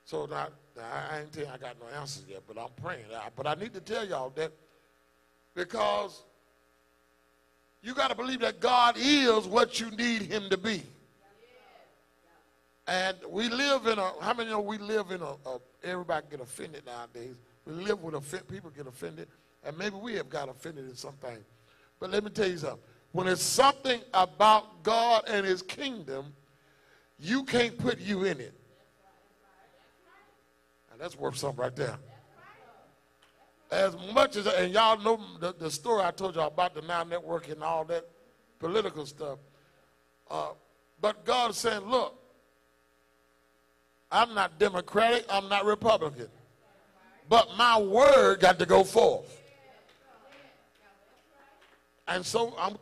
So 0.04 0.26
now, 0.26 0.48
I 0.78 1.20
ain't 1.20 1.32
telling 1.32 1.48
I 1.48 1.56
got 1.56 1.76
no 1.80 1.86
answers 1.98 2.24
yet, 2.28 2.42
but 2.46 2.60
I'm 2.60 2.68
praying. 2.82 3.06
But 3.34 3.46
I 3.46 3.54
need 3.54 3.72
to 3.72 3.80
tell 3.80 4.06
y'all 4.06 4.28
that 4.36 4.52
because 5.54 6.24
you 7.82 7.94
got 7.94 8.10
to 8.10 8.14
believe 8.14 8.40
that 8.40 8.60
God 8.60 8.96
is 8.98 9.46
what 9.46 9.80
you 9.80 9.90
need 9.92 10.22
him 10.22 10.50
to 10.50 10.58
be. 10.58 10.82
And 12.88 13.16
we 13.28 13.48
live 13.48 13.86
in 13.86 13.98
a, 13.98 14.12
how 14.20 14.32
many 14.34 14.50
know 14.50 14.60
we 14.60 14.78
live 14.78 15.10
in 15.10 15.20
a, 15.20 15.34
a 15.48 15.60
everybody 15.82 16.26
get 16.30 16.40
offended 16.40 16.86
nowadays. 16.86 17.34
We 17.64 17.72
live 17.72 18.00
with 18.00 18.14
offend, 18.14 18.46
people 18.46 18.70
get 18.70 18.86
offended, 18.86 19.26
and 19.64 19.76
maybe 19.76 19.96
we 19.96 20.14
have 20.14 20.28
got 20.28 20.48
offended 20.48 20.88
in 20.88 20.94
something. 20.94 21.38
But 21.98 22.10
let 22.10 22.22
me 22.22 22.30
tell 22.30 22.48
you 22.48 22.58
something. 22.58 22.78
When 23.10 23.26
it's 23.26 23.42
something 23.42 24.00
about 24.14 24.82
God 24.84 25.24
and 25.28 25.44
his 25.44 25.62
kingdom, 25.62 26.32
you 27.18 27.42
can't 27.44 27.76
put 27.76 27.98
you 27.98 28.24
in 28.24 28.40
it. 28.40 28.54
And 30.92 31.00
that's 31.00 31.16
worth 31.16 31.36
something 31.36 31.60
right 31.60 31.74
there. 31.74 31.96
As 33.70 33.96
much 34.14 34.36
as, 34.36 34.46
and 34.46 34.72
y'all 34.72 34.98
know 34.98 35.20
the, 35.40 35.52
the 35.58 35.70
story 35.70 36.04
I 36.04 36.12
told 36.12 36.36
y'all 36.36 36.46
about 36.46 36.74
the 36.74 36.82
Now 36.82 37.02
Network 37.02 37.48
and 37.48 37.62
all 37.64 37.84
that 37.86 38.06
political 38.60 39.04
stuff. 39.06 39.38
Uh, 40.30 40.50
but 41.00 41.24
God 41.24 41.50
is 41.50 41.56
saying, 41.56 41.80
look, 41.80 42.16
I'm 44.10 44.34
not 44.34 44.58
Democratic, 44.58 45.24
I'm 45.28 45.48
not 45.48 45.64
Republican. 45.64 46.28
But 47.28 47.48
my 47.56 47.78
word 47.80 48.40
got 48.40 48.58
to 48.58 48.66
go 48.66 48.84
forth. 48.84 49.42
And 52.08 52.24
so 52.24 52.54
I'm 52.58 52.76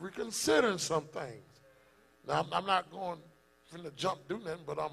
reconsidering 0.00 0.78
some 0.78 1.04
things. 1.04 1.44
Now, 2.26 2.40
I'm, 2.40 2.46
I'm 2.52 2.66
not 2.66 2.90
going 2.90 3.18
from 3.66 3.82
the 3.82 3.90
jump 3.92 4.20
do 4.28 4.38
nothing, 4.38 4.64
but 4.66 4.78
I'm 4.78 4.92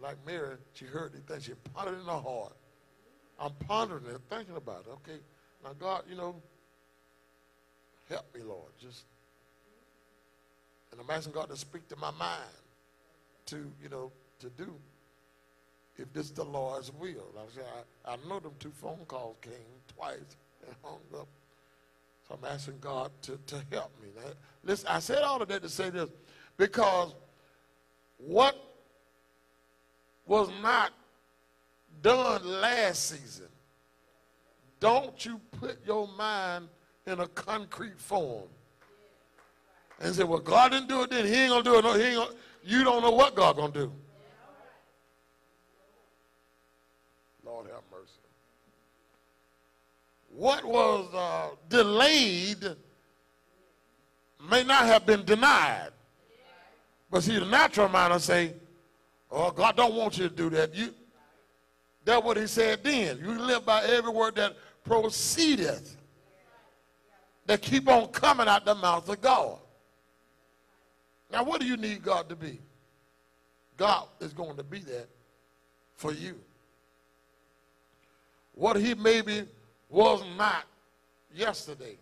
like 0.00 0.16
Mary, 0.26 0.56
she 0.74 0.84
heard 0.84 1.12
these 1.12 1.22
things. 1.22 1.44
She 1.44 1.52
pondered 1.72 2.00
in 2.00 2.06
her 2.06 2.12
heart. 2.12 2.54
I'm 3.38 3.52
pondering 3.66 4.04
it, 4.06 4.20
thinking 4.28 4.56
about 4.56 4.84
it. 4.86 4.90
Okay, 4.90 5.18
now 5.64 5.70
God, 5.78 6.02
you 6.08 6.16
know, 6.16 6.34
help 8.08 8.34
me, 8.34 8.42
Lord. 8.42 8.70
Just, 8.80 9.04
and 10.90 11.00
I'm 11.00 11.08
asking 11.10 11.32
God 11.32 11.48
to 11.50 11.56
speak 11.56 11.88
to 11.88 11.96
my 11.96 12.10
mind, 12.12 12.42
to 13.46 13.56
you 13.82 13.88
know, 13.88 14.12
to 14.40 14.50
do 14.50 14.74
if 15.96 16.12
this 16.12 16.26
is 16.26 16.32
the 16.32 16.44
Lord's 16.44 16.92
will. 16.92 17.34
I 17.36 17.54
said, 17.54 17.64
I, 18.06 18.12
I 18.12 18.16
know 18.28 18.40
them 18.40 18.52
two 18.58 18.70
phone 18.70 19.04
calls 19.06 19.36
came 19.40 19.52
twice 19.94 20.36
and 20.66 20.74
hung 20.82 21.00
up. 21.14 21.28
So 22.28 22.38
I'm 22.40 22.52
asking 22.52 22.78
God 22.80 23.10
to, 23.22 23.38
to 23.46 23.62
help 23.70 23.90
me. 24.02 24.08
Now, 24.16 24.30
listen, 24.64 24.88
I 24.88 25.00
said 25.00 25.22
all 25.22 25.42
of 25.42 25.48
that 25.48 25.62
to 25.62 25.68
say 25.68 25.90
this 25.90 26.08
because 26.56 27.14
what 28.18 28.56
was 30.26 30.48
not 30.62 30.92
done 32.00 32.44
last 32.44 33.10
season, 33.10 33.48
don't 34.80 35.24
you 35.24 35.40
put 35.60 35.78
your 35.86 36.08
mind 36.08 36.68
in 37.06 37.20
a 37.20 37.28
concrete 37.28 37.98
form 37.98 38.48
and 40.00 40.14
say, 40.14 40.24
well, 40.24 40.40
God 40.40 40.72
didn't 40.72 40.88
do 40.88 41.02
it 41.02 41.10
then. 41.10 41.26
He 41.26 41.34
ain't 41.34 41.50
going 41.50 41.64
to 41.64 41.70
do 41.70 41.78
it. 41.78 41.84
No, 41.84 41.94
he 41.94 42.02
ain't 42.02 42.16
gonna, 42.16 42.34
you 42.64 42.84
don't 42.84 43.02
know 43.02 43.10
what 43.10 43.34
God 43.34 43.56
going 43.56 43.72
to 43.72 43.78
do. 43.80 43.92
Lord 47.44 47.66
have 47.66 47.82
mercy. 47.90 48.12
What 50.34 50.64
was 50.64 51.14
uh, 51.14 51.54
delayed 51.68 52.76
may 54.50 54.64
not 54.64 54.86
have 54.86 55.06
been 55.06 55.24
denied. 55.24 55.90
But 57.10 57.22
see, 57.22 57.38
the 57.38 57.46
natural 57.46 57.88
mind 57.88 58.12
will 58.12 58.20
say, 58.20 58.54
oh, 59.30 59.50
God 59.50 59.76
don't 59.76 59.94
want 59.94 60.18
you 60.18 60.28
to 60.28 60.34
do 60.34 60.50
that. 60.50 60.74
You, 60.74 60.94
that's 62.04 62.24
what 62.24 62.36
he 62.36 62.46
said 62.46 62.82
then. 62.82 63.18
You 63.18 63.38
live 63.38 63.66
by 63.66 63.84
every 63.84 64.10
word 64.10 64.36
that 64.36 64.56
proceedeth, 64.84 65.96
that 67.46 67.60
keep 67.60 67.88
on 67.88 68.08
coming 68.08 68.48
out 68.48 68.64
the 68.64 68.74
mouth 68.74 69.08
of 69.08 69.20
God. 69.20 69.58
Now, 71.32 71.42
what 71.44 71.60
do 71.60 71.66
you 71.66 71.78
need 71.78 72.02
God 72.02 72.28
to 72.28 72.36
be? 72.36 72.60
God 73.78 74.06
is 74.20 74.34
going 74.34 74.56
to 74.58 74.62
be 74.62 74.80
that 74.80 75.08
for 75.96 76.12
you. 76.12 76.38
What 78.54 78.76
he 78.76 78.94
maybe 78.94 79.46
was 79.88 80.22
not 80.36 80.66
yesterday, 81.34 81.96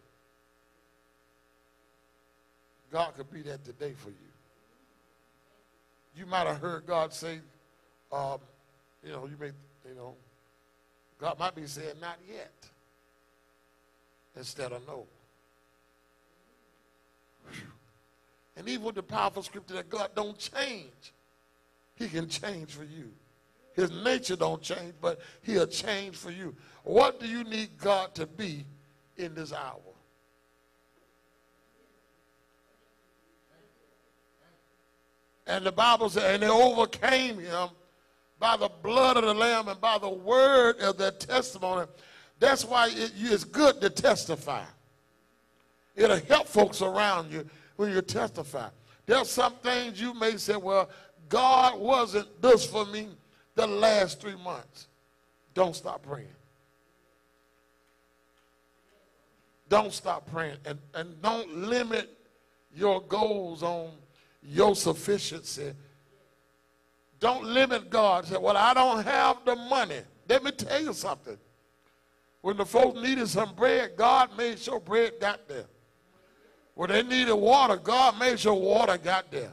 God 2.91 3.15
could 3.17 3.31
be 3.31 3.43
that 3.43 3.65
today 3.65 3.93
for 3.97 4.09
you. 4.09 4.17
You 6.17 6.27
might 6.27 6.49
have 6.49 6.59
heard 6.59 6.87
God 6.87 7.13
say, 7.13 7.39
um, 8.13 8.39
you 9.05 9.13
know, 9.13 9.27
you 9.27 9.37
may, 9.39 9.53
you 9.89 9.95
know, 9.95 10.17
God 11.21 11.39
might 11.39 11.55
be 11.55 11.67
saying, 11.67 11.95
not 12.01 12.19
yet, 12.29 12.53
instead 14.37 14.73
of 14.73 14.85
no. 14.89 15.07
And 18.61 18.69
even 18.69 18.85
with 18.85 18.97
the 18.97 19.03
powerful 19.03 19.43
scripture 19.43 19.73
that 19.73 19.89
God 19.89 20.11
don't 20.15 20.39
change, 20.39 21.15
he 21.95 22.09
can 22.09 22.29
change 22.29 22.75
for 22.75 22.85
you. 22.85 23.11
His 23.75 23.91
nature 23.91 24.37
don't 24.37 24.61
change, 24.61 24.93
but 25.01 25.19
he'll 25.41 25.67
change 25.67 26.15
for 26.15 26.31
you. 26.31 26.55
What 26.83 27.19
do 27.21 27.27
you 27.27 27.43
need 27.43 27.79
God 27.79 28.15
to 28.17 28.27
be 28.27 28.67
in 29.17 29.35
this 29.35 29.55
hour? 29.55 29.81
And 35.47 35.65
the 35.65 35.73
Bible 35.73 36.11
says, 36.11 36.35
and 36.35 36.43
they 36.43 36.51
overcame 36.51 37.39
him 37.39 37.71
by 38.39 38.59
the 38.59 38.71
blood 38.83 39.17
of 39.17 39.25
the 39.25 39.33
Lamb 39.33 39.69
and 39.69 39.81
by 39.81 39.97
the 39.97 40.11
word 40.11 40.81
of 40.81 40.99
their 40.99 41.13
testimony. 41.13 41.87
That's 42.39 42.67
why 42.67 42.89
it, 42.89 43.13
it's 43.17 43.45
good 43.45 43.81
to 43.81 43.89
testify. 43.89 44.65
It'll 45.97 46.21
help 46.21 46.47
folks 46.47 46.83
around 46.83 47.33
you 47.33 47.49
when 47.81 47.93
you 47.93 48.03
testify. 48.03 48.69
There's 49.07 49.31
some 49.31 49.55
things 49.63 49.99
you 49.99 50.13
may 50.13 50.37
say, 50.37 50.55
well, 50.55 50.91
God 51.31 51.81
wasn't 51.81 52.43
this 52.43 52.67
for 52.67 52.85
me 52.85 53.09
the 53.55 53.67
last 53.67 54.21
three 54.21 54.37
months. 54.37 54.89
Don't 55.55 55.75
stop 55.75 56.03
praying. 56.03 56.29
Don't 59.71 59.95
stop 59.95 60.31
praying. 60.31 60.59
And, 60.67 60.79
and 60.93 61.23
don't 61.23 61.57
limit 61.57 62.11
your 62.77 63.01
goals 63.01 63.63
on 63.63 63.93
your 64.43 64.77
sufficiency. 64.77 65.73
Don't 67.19 67.45
limit 67.45 67.89
God. 67.89 68.27
Say, 68.27 68.37
well, 68.37 68.59
I 68.59 68.75
don't 68.75 69.03
have 69.05 69.39
the 69.47 69.57
money. 69.57 70.03
Let 70.29 70.45
me 70.45 70.51
tell 70.51 70.83
you 70.83 70.93
something. 70.93 71.39
When 72.43 72.59
the 72.59 72.67
folks 72.67 73.01
needed 73.01 73.29
some 73.29 73.55
bread, 73.55 73.93
God 73.97 74.37
made 74.37 74.59
sure 74.59 74.81
bread 74.81 75.15
got 75.19 75.49
there. 75.49 75.65
When 76.81 76.89
they 76.89 77.03
needed 77.03 77.35
water, 77.35 77.77
God 77.77 78.19
made 78.19 78.41
sure 78.41 78.55
water 78.55 78.97
got 78.97 79.31
there. 79.31 79.53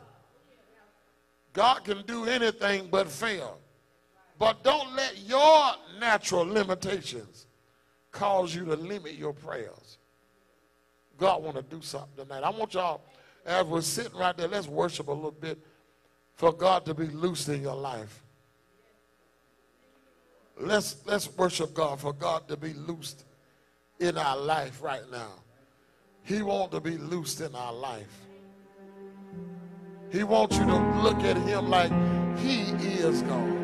God 1.51 1.83
can 1.83 2.01
do 2.03 2.23
anything 2.23 2.87
but 2.89 3.09
fail. 3.09 3.59
But 4.39 4.63
don't 4.63 4.95
let 4.95 5.17
your 5.17 5.73
natural 5.99 6.45
limitations 6.45 7.47
cause 8.13 8.55
you 8.55 8.63
to 8.63 8.77
limit 8.77 9.15
your 9.15 9.33
prayers. 9.33 9.97
God 11.17 11.43
want 11.43 11.57
to 11.57 11.63
do 11.63 11.81
something 11.81 12.23
tonight. 12.23 12.43
I 12.43 12.49
want 12.49 12.73
y'all, 12.75 13.01
as 13.45 13.65
we're 13.65 13.81
sitting 13.81 14.17
right 14.17 14.37
there, 14.37 14.47
let's 14.47 14.69
worship 14.69 15.09
a 15.09 15.11
little 15.11 15.31
bit 15.31 15.59
for 16.35 16.53
God 16.53 16.85
to 16.85 16.93
be 16.93 17.07
loosed 17.07 17.49
in 17.49 17.61
your 17.61 17.75
life. 17.75 18.23
Let's, 20.57 20.95
let's 21.05 21.29
worship 21.35 21.73
God 21.73 21.99
for 21.99 22.13
God 22.13 22.47
to 22.47 22.55
be 22.55 22.71
loosed 22.71 23.25
in 23.99 24.17
our 24.17 24.37
life 24.37 24.81
right 24.81 25.03
now. 25.11 25.33
He 26.27 26.41
wants 26.41 26.75
to 26.75 26.81
be 26.81 26.97
loosed 26.97 27.39
in 27.39 27.55
our 27.55 27.71
life. 27.71 28.27
He 30.11 30.23
wants 30.23 30.57
you 30.57 30.65
to 30.65 30.77
look 31.01 31.19
at 31.19 31.37
him 31.37 31.69
like 31.69 31.89
he 32.37 32.63
is 32.81 33.21
God. 33.21 33.57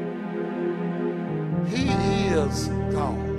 He 1.67 1.89
is 2.33 2.69
God. 2.93 3.32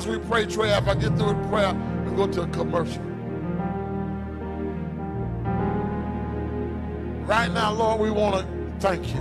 As 0.00 0.06
we 0.06 0.18
pray, 0.18 0.46
Trey, 0.46 0.70
if 0.70 0.88
I 0.88 0.94
get 0.94 1.14
through 1.18 1.34
with 1.34 1.50
prayer, 1.50 1.74
we 2.06 2.16
go 2.16 2.26
to 2.26 2.42
a 2.42 2.46
commercial. 2.46 3.02
Right 7.26 7.52
now, 7.52 7.72
Lord, 7.72 8.00
we 8.00 8.10
want 8.10 8.36
to 8.36 8.46
thank 8.80 9.06
you 9.08 9.20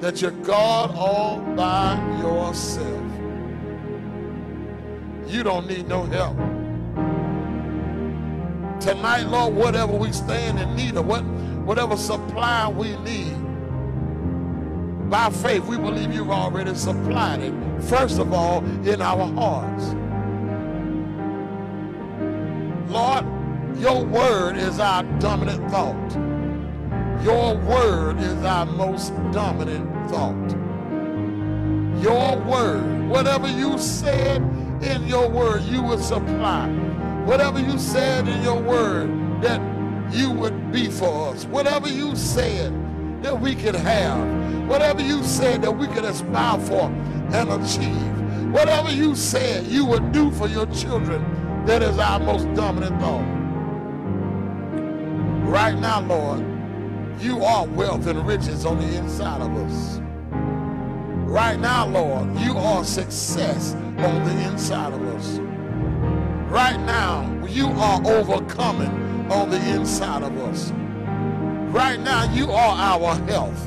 that 0.00 0.22
you're 0.22 0.30
God 0.30 0.94
all 0.94 1.40
by 1.56 1.96
yourself. 2.20 3.02
You 5.26 5.42
don't 5.42 5.66
need 5.66 5.88
no 5.88 6.04
help. 6.04 6.36
Tonight, 8.80 9.24
Lord, 9.24 9.54
whatever 9.54 9.96
we 9.96 10.12
stand 10.12 10.60
in 10.60 10.76
need 10.76 10.96
of, 10.96 11.06
what, 11.06 11.24
whatever 11.64 11.96
supply 11.96 12.68
we 12.68 12.94
need, 12.98 13.41
by 15.12 15.28
faith, 15.28 15.62
we 15.66 15.76
believe 15.76 16.10
you've 16.10 16.30
already 16.30 16.74
supplied 16.74 17.42
it. 17.42 17.52
First 17.82 18.18
of 18.18 18.32
all, 18.32 18.64
in 18.88 19.02
our 19.02 19.26
hearts. 19.34 19.92
Lord, 22.90 23.26
your 23.78 24.06
word 24.06 24.56
is 24.56 24.78
our 24.78 25.02
dominant 25.18 25.70
thought. 25.70 26.12
Your 27.22 27.56
word 27.56 28.20
is 28.20 28.42
our 28.42 28.64
most 28.64 29.14
dominant 29.32 29.86
thought. 30.08 30.50
Your 32.02 32.38
word, 32.46 33.10
whatever 33.10 33.48
you 33.48 33.78
said 33.78 34.40
in 34.82 35.06
your 35.06 35.28
word, 35.28 35.60
you 35.64 35.82
would 35.82 36.00
supply. 36.00 36.68
Whatever 37.26 37.60
you 37.60 37.78
said 37.78 38.26
in 38.26 38.42
your 38.42 38.62
word 38.62 39.10
that 39.42 39.60
you 40.10 40.30
would 40.30 40.72
be 40.72 40.88
for 40.88 41.34
us. 41.34 41.44
Whatever 41.44 41.90
you 41.90 42.16
said 42.16 42.72
that 43.22 43.40
we 43.40 43.54
could 43.54 43.74
have. 43.74 44.68
Whatever 44.68 45.02
you 45.02 45.22
said 45.22 45.62
that 45.62 45.72
we 45.72 45.86
could 45.88 46.04
aspire 46.04 46.58
for 46.60 46.90
and 47.32 47.50
achieve. 47.50 48.52
Whatever 48.52 48.90
you 48.92 49.14
said 49.14 49.64
you 49.66 49.84
would 49.86 50.12
do 50.12 50.30
for 50.32 50.46
your 50.48 50.66
children, 50.66 51.24
that 51.66 51.82
is 51.82 51.98
our 51.98 52.18
most 52.18 52.52
dominant 52.54 53.00
thought. 53.00 53.24
Right 55.48 55.78
now, 55.78 56.00
Lord, 56.00 56.44
you 57.20 57.42
are 57.44 57.66
wealth 57.66 58.06
and 58.06 58.26
riches 58.26 58.66
on 58.66 58.78
the 58.78 58.96
inside 58.96 59.40
of 59.40 59.56
us. 59.56 60.00
Right 61.28 61.58
now, 61.58 61.86
Lord, 61.86 62.36
you 62.40 62.56
are 62.58 62.84
success 62.84 63.74
on 63.74 64.24
the 64.24 64.50
inside 64.50 64.92
of 64.92 65.02
us. 65.14 65.38
Right 66.50 66.78
now, 66.80 67.46
you 67.46 67.68
are 67.68 68.04
overcoming 68.04 69.30
on 69.30 69.50
the 69.50 69.70
inside 69.70 70.22
of 70.22 70.36
us. 70.38 70.72
Right 71.72 71.98
now, 71.98 72.30
you 72.34 72.50
are 72.50 72.76
our 72.76 73.14
health. 73.26 73.66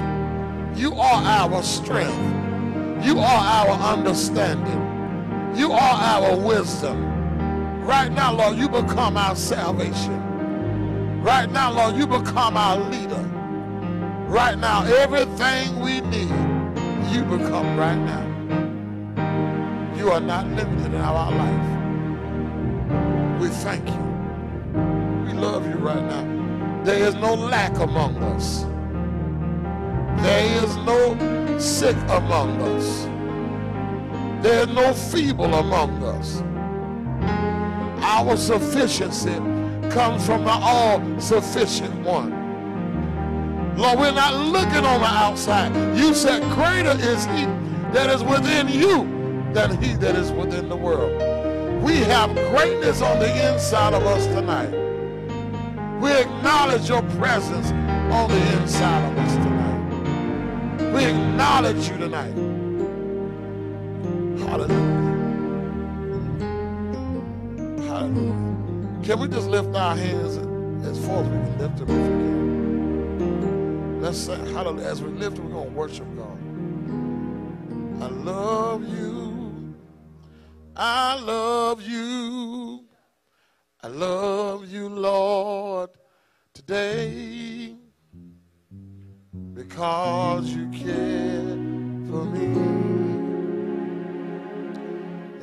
You 0.78 0.94
are 0.94 1.24
our 1.24 1.64
strength. 1.64 3.04
You 3.04 3.18
are 3.18 3.24
our 3.24 3.70
understanding. 3.94 5.58
You 5.58 5.72
are 5.72 5.78
our 5.80 6.38
wisdom. 6.38 7.04
Right 7.84 8.12
now, 8.12 8.32
Lord, 8.32 8.58
you 8.58 8.70
become 8.70 9.18
our 9.18 9.36
salvation. 9.36 10.22
Right 11.24 11.50
now, 11.50 11.72
Lord, 11.72 11.96
you 11.96 12.06
become 12.06 12.56
our 12.56 12.78
leader. 12.78 13.24
Right 14.28 14.60
now, 14.60 14.84
everything 14.86 15.80
we 15.80 16.02
need, 16.02 16.30
you 17.12 17.24
become 17.24 17.76
right 17.76 17.98
now. 17.98 18.24
You 19.98 20.12
are 20.12 20.20
not 20.20 20.46
limited 20.46 20.94
in 20.94 21.02
our 21.02 21.32
life. 21.32 21.72
We 23.42 23.48
thank 23.48 23.88
you. 23.90 24.04
We 25.26 25.34
love 25.34 25.66
you 25.66 25.78
right 25.78 26.04
now. 26.04 26.35
There 26.86 27.08
is 27.08 27.16
no 27.16 27.34
lack 27.34 27.76
among 27.80 28.16
us. 28.18 28.62
There 30.22 30.64
is 30.64 30.76
no 30.78 31.58
sick 31.58 31.98
among 32.10 32.62
us. 32.62 33.06
There 34.44 34.62
is 34.62 34.68
no 34.68 34.94
feeble 34.94 35.52
among 35.52 36.04
us. 36.04 36.44
Our 38.04 38.38
sufficiency 38.38 39.34
comes 39.90 40.28
from 40.28 40.44
the 40.44 40.52
all-sufficient 40.52 42.06
one. 42.06 42.30
Lord, 43.76 43.98
we're 43.98 44.12
not 44.12 44.36
looking 44.36 44.86
on 44.86 45.00
the 45.02 45.08
outside. 45.08 45.76
You 45.98 46.14
said, 46.14 46.44
greater 46.52 46.92
is 46.92 47.26
he 47.26 47.46
that 47.94 48.12
is 48.12 48.24
within 48.24 48.68
you 48.68 49.08
than 49.54 49.82
he 49.82 49.96
that 49.96 50.16
is 50.16 50.32
within 50.32 50.70
the 50.70 50.78
world. 50.78 51.20
We 51.82 51.96
have 51.96 52.30
greatness 52.52 53.02
on 53.02 53.18
the 53.18 53.52
inside 53.52 53.96
of 53.96 54.06
us 54.06 54.28
tonight. 54.28 54.85
We 56.02 56.12
acknowledge 56.12 56.90
your 56.90 57.02
presence 57.18 57.72
on 58.14 58.30
the 58.30 58.62
inside 58.62 59.12
of 59.12 59.18
us 59.18 59.34
tonight. 59.36 60.94
We 60.94 61.06
acknowledge 61.06 61.88
you 61.90 61.98
tonight. 61.98 62.36
Hallelujah. 64.48 65.04
Hallelujah. 67.88 69.02
Can 69.04 69.20
we 69.20 69.28
just 69.28 69.48
lift 69.48 69.76
our 69.76 69.96
hands 69.96 70.38
as 70.86 70.98
far 71.06 71.24
as 71.24 71.30
we 71.30 71.38
can 71.38 71.58
lift 71.60 71.78
them 71.78 71.90
if 71.90 71.90
we 71.90 71.96
can? 71.96 74.02
Let's 74.02 74.18
say 74.20 74.38
hallelujah. 74.52 74.88
As 74.88 75.02
we 75.02 75.10
lift 75.10 75.38
them, 75.38 75.46
we're 75.46 75.52
going 75.54 75.70
to 75.70 75.76
worship 75.76 76.06
God. 76.16 76.38
I 78.04 78.08
love 78.08 78.84
you. 78.88 79.74
I 80.76 81.16
love 81.20 81.82
you. 81.82 82.85
I 83.86 83.88
love 83.88 84.68
you, 84.74 84.90
Lord, 84.90 85.92
today 86.56 87.76
because 89.54 90.50
you 90.50 90.68
care 90.72 91.56
for 92.10 92.26
me 92.26 92.46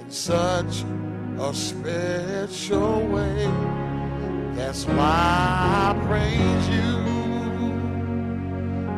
in 0.00 0.10
such 0.10 0.82
a 1.38 1.54
special 1.54 3.06
way. 3.06 3.46
That's 4.56 4.86
why 4.86 4.96
I 4.98 6.04
praise 6.08 6.68
you. 6.68 6.96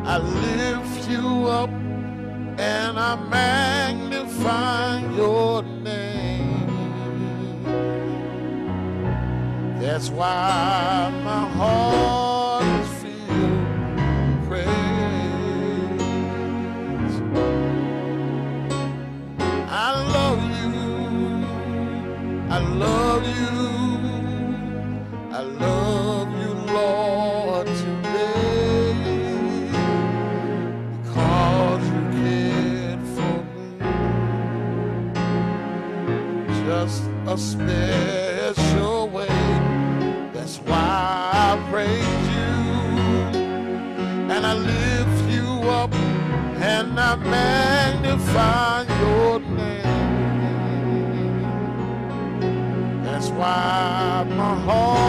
I 0.05 0.17
lift 0.17 1.07
you 1.07 1.45
up 1.45 1.69
and 1.69 2.99
I 2.99 3.15
magnify 3.29 5.01
your 5.15 5.61
name. 5.61 6.24
That's 9.85 10.09
why 10.09 11.11
my 11.23 11.47
heart 11.47 12.65
is 12.81 12.89
filled 13.03 13.61
with 14.25 14.47
praise. 14.47 14.65
I 19.69 19.91
love 20.15 20.41
you. 20.57 20.73
I 22.49 22.57
love 22.57 23.23
you. 23.37 23.53
I 25.31 25.41
love 25.41 26.29
you, 26.41 26.51
Lord, 26.73 27.67
today. 27.67 29.69
Because 31.03 31.83
you 31.93 32.01
cared 32.23 33.03
for 33.15 33.37
me. 33.53 33.67
Just 36.65 37.03
a 37.27 37.37
special 37.37 38.24
Magnify 47.17 48.83
your 48.99 49.39
name. 49.39 49.83
That's 53.03 53.29
why 53.29 54.25
my 54.29 54.55
heart 54.65 55.04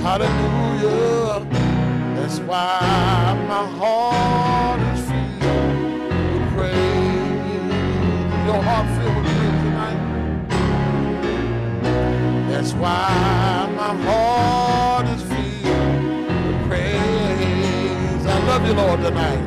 Hallelujah. 0.00 1.44
That's 2.14 2.38
why 2.40 3.36
my 3.48 3.64
heart 3.80 4.80
is 4.92 5.00
filled 5.08 5.74
with 6.32 6.46
praise. 6.54 7.74
Your 8.46 8.60
heart 8.62 8.86
filled 8.96 9.16
with 9.16 9.26
praise 9.34 9.58
tonight. 9.64 10.00
That's 12.50 12.72
why 12.74 13.68
my 13.74 13.92
heart 14.06 15.06
is 15.08 15.22
filled 15.24 16.22
with 16.46 16.60
praise. 16.68 18.26
I 18.26 18.28
love 18.46 18.62
you, 18.64 18.74
Lord, 18.74 19.00
tonight. 19.00 19.42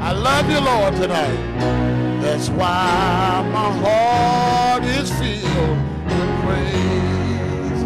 I 0.00 0.12
love 0.12 0.50
you, 0.50 0.60
Lord, 0.60 0.94
tonight. 0.96 1.77
That's 2.38 2.50
why 2.50 3.50
my 3.52 3.70
heart 3.82 4.84
is 4.84 5.10
filled 5.10 5.78
with 6.06 6.30
praise. 6.44 7.82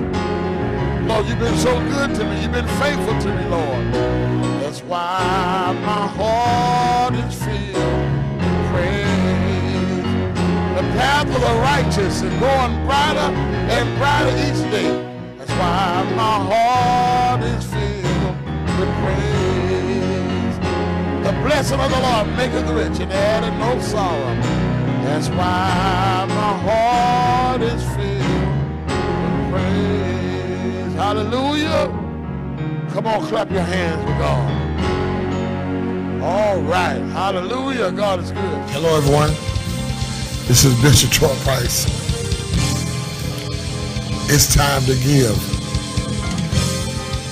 Lord, 1.08 1.24
you've 1.24 1.38
been 1.38 1.56
so 1.56 1.80
good 1.88 2.14
to 2.16 2.24
me. 2.24 2.42
You've 2.42 2.52
been 2.52 2.68
faithful 2.78 3.18
to 3.18 3.34
me, 3.34 3.44
Lord. 3.48 3.94
That's 4.60 4.82
why 4.82 5.74
my 5.82 6.06
heart 6.06 7.14
is 7.14 7.34
filled 7.42 8.10
with 8.42 8.68
praise. 8.74 10.04
The 10.76 10.84
path 11.00 11.28
of 11.34 11.40
the 11.40 11.54
righteous 11.62 12.20
is 12.20 12.34
going 12.34 12.84
brighter 12.84 13.32
and 13.72 13.96
brighter 13.96 14.36
each 14.36 14.70
day. 14.70 14.92
That's 15.38 15.52
why 15.52 16.04
my 16.14 16.36
heart 16.52 17.42
is 17.42 17.64
filled 17.72 18.36
with 18.78 18.92
praise. 19.00 19.51
Blessing 21.42 21.80
of 21.80 21.90
the 21.90 22.00
Lord 22.00 22.26
maketh 22.36 22.70
rich 22.70 23.00
and 23.00 23.12
addeth 23.12 23.54
no 23.58 23.80
sorrow. 23.80 24.34
That's 25.02 25.28
why 25.28 26.24
my 26.28 26.58
heart 26.66 27.62
is 27.62 27.82
filled 27.96 28.22
with 28.86 29.50
praise. 29.50 30.94
Hallelujah. 30.94 31.88
Come 32.92 33.06
on, 33.06 33.26
clap 33.26 33.50
your 33.50 33.62
hands 33.62 34.04
with 34.04 34.18
God. 34.18 34.62
All 36.22 36.62
right. 36.62 37.00
Hallelujah. 37.10 37.90
God 37.90 38.20
is 38.20 38.30
good. 38.30 38.70
Hello, 38.70 38.96
everyone. 38.96 39.30
This 40.46 40.64
is 40.64 40.80
Bishop 40.80 41.10
Troy 41.10 41.34
Price. 41.42 41.86
It's 44.30 44.54
time 44.54 44.82
to 44.82 44.94
give. 44.94 45.36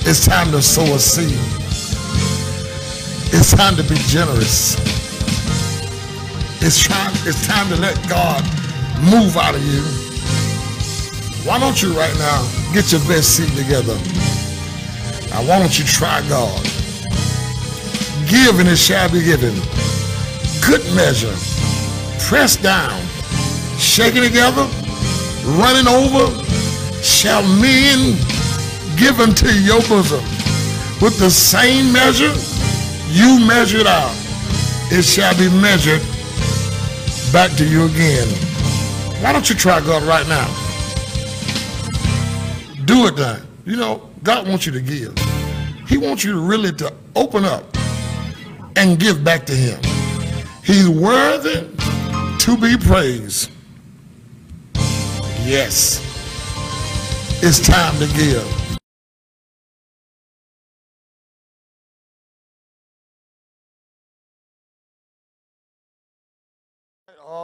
It's 0.04 0.26
time 0.26 0.50
to 0.50 0.60
sow 0.60 0.82
a 0.82 0.98
seed. 0.98 1.59
It's 3.32 3.52
time 3.54 3.76
to 3.76 3.84
be 3.84 3.94
generous. 4.08 4.74
It's 6.60 6.86
time, 6.86 7.12
it's 7.24 7.46
time 7.46 7.68
to 7.68 7.76
let 7.76 7.96
God 8.08 8.42
move 9.00 9.36
out 9.36 9.54
of 9.54 9.62
you. 9.62 9.82
Why 11.46 11.60
don't 11.60 11.80
you 11.80 11.92
right 11.92 12.14
now 12.18 12.42
get 12.74 12.90
your 12.90 13.00
best 13.06 13.36
seed 13.36 13.48
together? 13.56 13.94
Now, 15.30 15.46
why 15.46 15.60
don't 15.60 15.78
you 15.78 15.84
try 15.84 16.20
God? 16.28 16.60
Give 18.28 18.58
and 18.58 18.68
it 18.68 18.76
shall 18.76 19.08
be 19.10 19.22
given. 19.22 19.54
Good 20.66 20.84
measure, 20.94 21.34
pressed 22.26 22.62
down, 22.62 23.00
shaken 23.78 24.24
together, 24.24 24.66
running 25.56 25.86
over, 25.86 26.34
shall 27.00 27.42
men 27.62 28.16
give 28.98 29.20
unto 29.20 29.48
your 29.48 29.80
bosom. 29.82 30.24
With 31.00 31.18
the 31.18 31.30
same 31.30 31.92
measure, 31.92 32.34
you 33.10 33.44
measured 33.46 33.86
out, 33.86 34.14
it 34.92 35.02
shall 35.02 35.36
be 35.36 35.48
measured 35.60 36.00
back 37.32 37.50
to 37.56 37.64
you 37.64 37.84
again. 37.84 38.28
Why 39.22 39.32
don't 39.32 39.48
you 39.48 39.54
try 39.54 39.80
God 39.80 40.02
right 40.04 40.26
now? 40.28 40.46
Do 42.86 43.06
it 43.06 43.16
then. 43.16 43.46
You 43.64 43.76
know, 43.76 44.10
God 44.22 44.48
wants 44.48 44.66
you 44.66 44.72
to 44.72 44.80
give. 44.80 45.16
He 45.88 45.96
wants 45.98 46.24
you 46.24 46.32
to 46.32 46.40
really 46.40 46.72
to 46.72 46.92
open 47.16 47.44
up 47.44 47.64
and 48.76 48.98
give 48.98 49.22
back 49.22 49.44
to 49.46 49.52
him. 49.52 49.80
He's 50.64 50.88
worthy 50.88 51.68
to 52.38 52.56
be 52.56 52.76
praised. 52.76 53.50
Yes. 55.44 56.06
It's 57.42 57.60
time 57.66 57.98
to 57.98 58.06
give. 58.14 58.59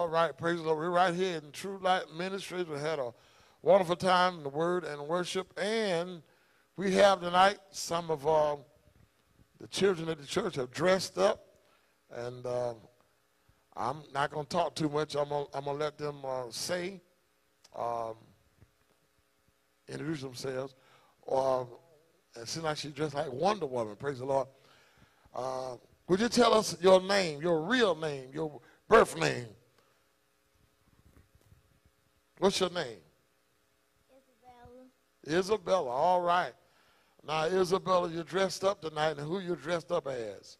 All 0.06 0.12
right, 0.12 0.38
praise 0.38 0.58
the 0.58 0.62
Lord. 0.62 0.78
We're 0.78 0.90
right 0.90 1.12
here 1.12 1.38
in 1.38 1.50
True 1.50 1.80
Light 1.82 2.04
Ministries. 2.16 2.68
We 2.68 2.78
had 2.78 3.00
a 3.00 3.12
wonderful 3.60 3.96
time 3.96 4.36
in 4.36 4.44
the 4.44 4.48
Word 4.48 4.84
and 4.84 5.02
worship, 5.08 5.52
and 5.58 6.22
we 6.76 6.92
have 6.92 7.20
tonight 7.20 7.58
some 7.72 8.12
of 8.12 8.24
uh, 8.24 8.54
the 9.60 9.66
children 9.66 10.08
of 10.08 10.20
the 10.20 10.24
church 10.24 10.54
have 10.54 10.70
dressed 10.70 11.18
up, 11.18 11.44
and 12.14 12.46
uh, 12.46 12.74
I'm 13.76 14.04
not 14.14 14.30
going 14.30 14.46
to 14.46 14.48
talk 14.48 14.76
too 14.76 14.88
much. 14.88 15.16
I'm 15.16 15.28
going 15.28 15.48
to 15.52 15.72
let 15.72 15.98
them 15.98 16.18
uh, 16.24 16.44
say, 16.50 17.00
um, 17.76 18.14
introduce 19.88 20.22
themselves. 20.22 20.76
Um, 21.28 21.66
it 22.40 22.46
seems 22.46 22.64
like 22.64 22.76
she's 22.76 22.92
dressed 22.92 23.14
like 23.14 23.32
Wonder 23.32 23.66
Woman. 23.66 23.96
Praise 23.96 24.20
the 24.20 24.26
Lord. 24.26 24.46
Uh, 25.34 25.74
would 26.06 26.20
you 26.20 26.28
tell 26.28 26.54
us 26.54 26.76
your 26.80 27.02
name, 27.02 27.42
your 27.42 27.60
real 27.64 27.96
name, 27.96 28.28
your 28.32 28.60
birth 28.88 29.18
name? 29.18 29.46
What's 32.38 32.60
your 32.60 32.70
name? 32.70 32.98
Isabella. 34.10 35.38
Isabella. 35.38 35.90
All 35.90 36.20
right. 36.20 36.52
Now, 37.26 37.44
Isabella, 37.44 38.08
you're 38.10 38.24
dressed 38.24 38.62
up 38.64 38.82
tonight, 38.82 39.18
and 39.18 39.20
who 39.20 39.40
you 39.40 39.56
dressed 39.56 39.90
up 39.90 40.06
as? 40.06 40.58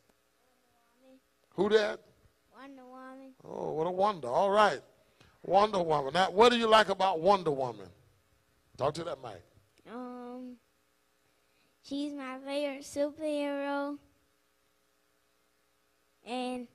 Who 1.51 1.69
that? 1.71 2.01
Wonder 2.53 2.83
Woman. 2.85 3.33
Oh, 3.45 3.73
what 3.73 3.87
a 3.87 3.91
wonder. 3.91 4.29
All 4.29 4.51
right. 4.51 4.81
Wonder 5.45 5.83
Woman. 5.83 6.13
Now, 6.13 6.31
what 6.31 6.51
do 6.51 6.59
you 6.59 6.67
like 6.67 6.89
about 6.89 7.21
Wonder 7.21 7.51
Woman? 7.53 7.87
Talk 8.77 8.95
to 8.95 9.05
that 9.05 9.19
mic. 9.23 9.43
Um, 9.91 10.57
she's 11.83 12.13
my 12.13 12.39
favorite 12.45 12.83
superhero. 12.83 13.97
And 16.27 16.67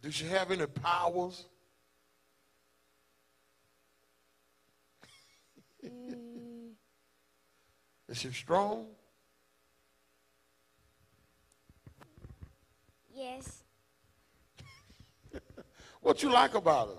Do 0.00 0.10
she 0.10 0.24
have 0.26 0.50
any 0.50 0.66
powers? 0.66 1.44
mm, 5.84 6.70
Is 8.08 8.18
she 8.18 8.30
strong? 8.32 8.86
yes, 13.14 13.64
What 16.00 16.22
you 16.22 16.30
like 16.30 16.54
about 16.54 16.88
her? 16.88 16.94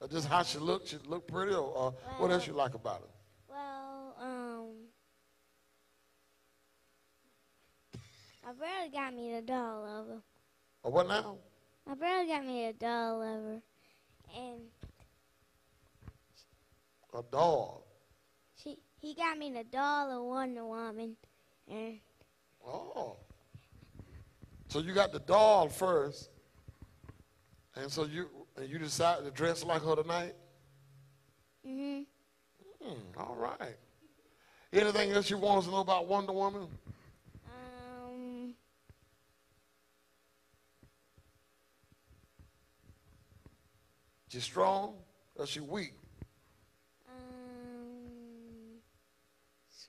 Or 0.00 0.08
just 0.08 0.28
how 0.28 0.42
she 0.44 0.58
look? 0.58 0.86
She 0.86 0.96
look 1.06 1.26
pretty, 1.26 1.52
or, 1.52 1.58
or 1.60 1.94
what 2.18 2.30
else 2.30 2.46
you 2.46 2.52
like 2.52 2.74
about 2.74 3.00
her? 3.00 3.08
well, 3.50 4.14
um, 4.20 4.68
my 8.46 8.52
brother 8.52 8.88
got 8.92 9.14
me 9.14 9.34
the 9.34 9.42
doll 9.42 9.84
of 9.84 10.06
her. 10.06 10.22
Or 10.84 10.92
what 10.92 11.08
now? 11.08 11.36
My 11.86 11.94
brother 11.94 12.26
got 12.26 12.46
me 12.46 12.66
a 12.66 12.72
doll 12.72 13.20
of 13.20 13.42
her, 13.42 13.62
and 14.36 14.60
A 17.14 17.22
dog. 17.32 17.82
He 19.00 19.14
got 19.14 19.38
me 19.38 19.52
the 19.52 19.64
doll 19.64 20.10
of 20.10 20.24
Wonder 20.24 20.64
Woman, 20.64 21.16
and 21.70 21.98
Oh. 22.66 23.16
So 24.68 24.80
you 24.80 24.92
got 24.92 25.12
the 25.12 25.20
doll 25.20 25.68
first, 25.68 26.28
and 27.74 27.90
so 27.90 28.04
you 28.04 28.28
and 28.56 28.68
you 28.68 28.78
decided 28.78 29.24
to 29.24 29.30
dress 29.30 29.64
like 29.64 29.82
her 29.82 29.96
tonight. 29.96 30.34
hmm 31.64 32.02
Hmm, 32.82 33.18
all 33.18 33.34
right. 33.36 33.76
Anything 34.72 35.12
else 35.12 35.30
you 35.30 35.38
want 35.38 35.60
us 35.60 35.64
to 35.64 35.70
know 35.70 35.78
about 35.80 36.06
Wonder 36.06 36.32
Woman? 36.32 36.68
um, 37.46 38.54
She 44.28 44.40
strong 44.40 44.96
or 45.36 45.46
she 45.46 45.60
weak? 45.60 45.94
um, 47.08 48.80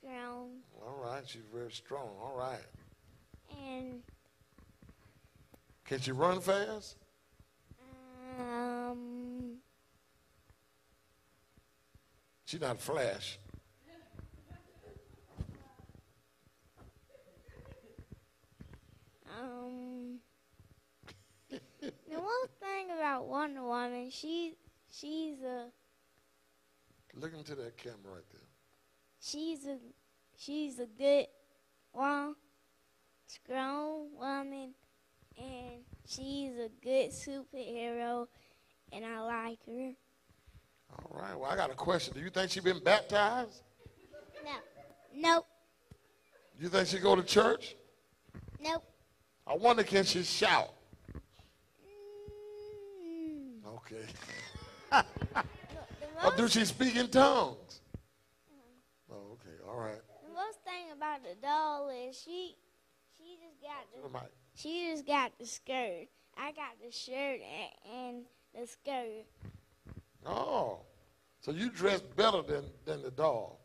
strong, 0.02 0.50
All 0.82 0.98
right, 1.04 1.24
she's 1.28 1.42
very 1.54 1.72
strong. 1.72 2.10
All 2.22 2.36
right. 2.38 2.66
and 3.68 4.02
Can 5.86 6.00
she 6.00 6.12
run 6.12 6.40
fast? 6.42 6.96
um, 8.40 9.58
She 12.46 12.58
not 12.58 12.80
Flash. 12.80 13.38
um. 19.40 20.20
the 21.50 21.92
one 22.20 22.48
thing 22.60 22.88
about 22.96 23.28
Wonder 23.28 23.64
Woman, 23.64 24.10
she 24.10 24.56
she's 24.92 25.42
a 25.42 25.66
Look 27.16 27.34
into 27.34 27.56
that 27.56 27.76
camera 27.78 28.14
right 28.16 28.24
there. 28.32 28.39
She's 29.22 29.66
a 29.66 29.78
she's 30.38 30.80
a 30.80 30.86
good 30.86 31.28
one, 31.92 32.36
strong 33.28 34.08
woman, 34.18 34.74
and 35.38 35.84
she's 36.08 36.52
a 36.58 36.70
good 36.84 37.12
superhero, 37.12 38.28
and 38.92 39.06
I 39.06 39.22
like 39.22 39.60
her. 39.66 39.92
All 40.92 41.22
right. 41.22 41.38
Well, 41.38 41.50
I 41.50 41.56
got 41.56 41.72
a 41.72 41.76
question. 41.76 42.14
Do 42.16 42.22
you 42.22 42.30
think 42.30 42.52
she 42.52 42.60
been 42.60 42.84
baptized? 42.84 43.62
No, 44.44 44.52
nope, 45.16 45.46
You 46.58 46.70
think 46.70 46.88
she 46.88 46.98
go 47.00 47.16
to 47.16 47.24
church? 47.24 47.76
nope. 48.62 48.84
I 49.46 49.56
wonder 49.56 49.84
can 49.84 50.04
she 50.04 50.24
shout? 50.24 50.70
Mm. 53.04 53.66
Okay. 53.76 54.06
Or 56.22 56.36
do 56.36 56.50
she 56.50 56.66
speak 56.66 56.98
in 56.98 57.08
tongues? 57.08 57.69
Right. 59.80 60.02
the 60.28 60.34
most 60.34 60.60
thing 60.66 60.92
about 60.96 61.24
the 61.24 61.36
doll 61.42 61.90
is 61.90 62.20
she 62.20 62.56
she 63.18 63.38
just 63.42 63.62
got 63.62 63.86
the 63.96 64.08
the 64.08 64.14
mic. 64.14 64.32
She 64.56 64.90
just 64.92 65.06
got 65.06 65.32
the 65.40 65.46
skirt. 65.46 66.08
I 66.38 66.52
got 66.52 66.76
the 66.84 66.92
shirt 66.92 67.40
and, 67.42 67.94
and 67.94 68.26
the 68.54 68.68
skirt. 68.68 69.26
Oh. 70.26 70.80
So 71.42 71.52
you 71.52 71.70
dress 71.70 72.02
better 72.02 72.42
than, 72.42 72.66
than 72.86 73.02
the 73.02 73.12
doll. 73.12 73.62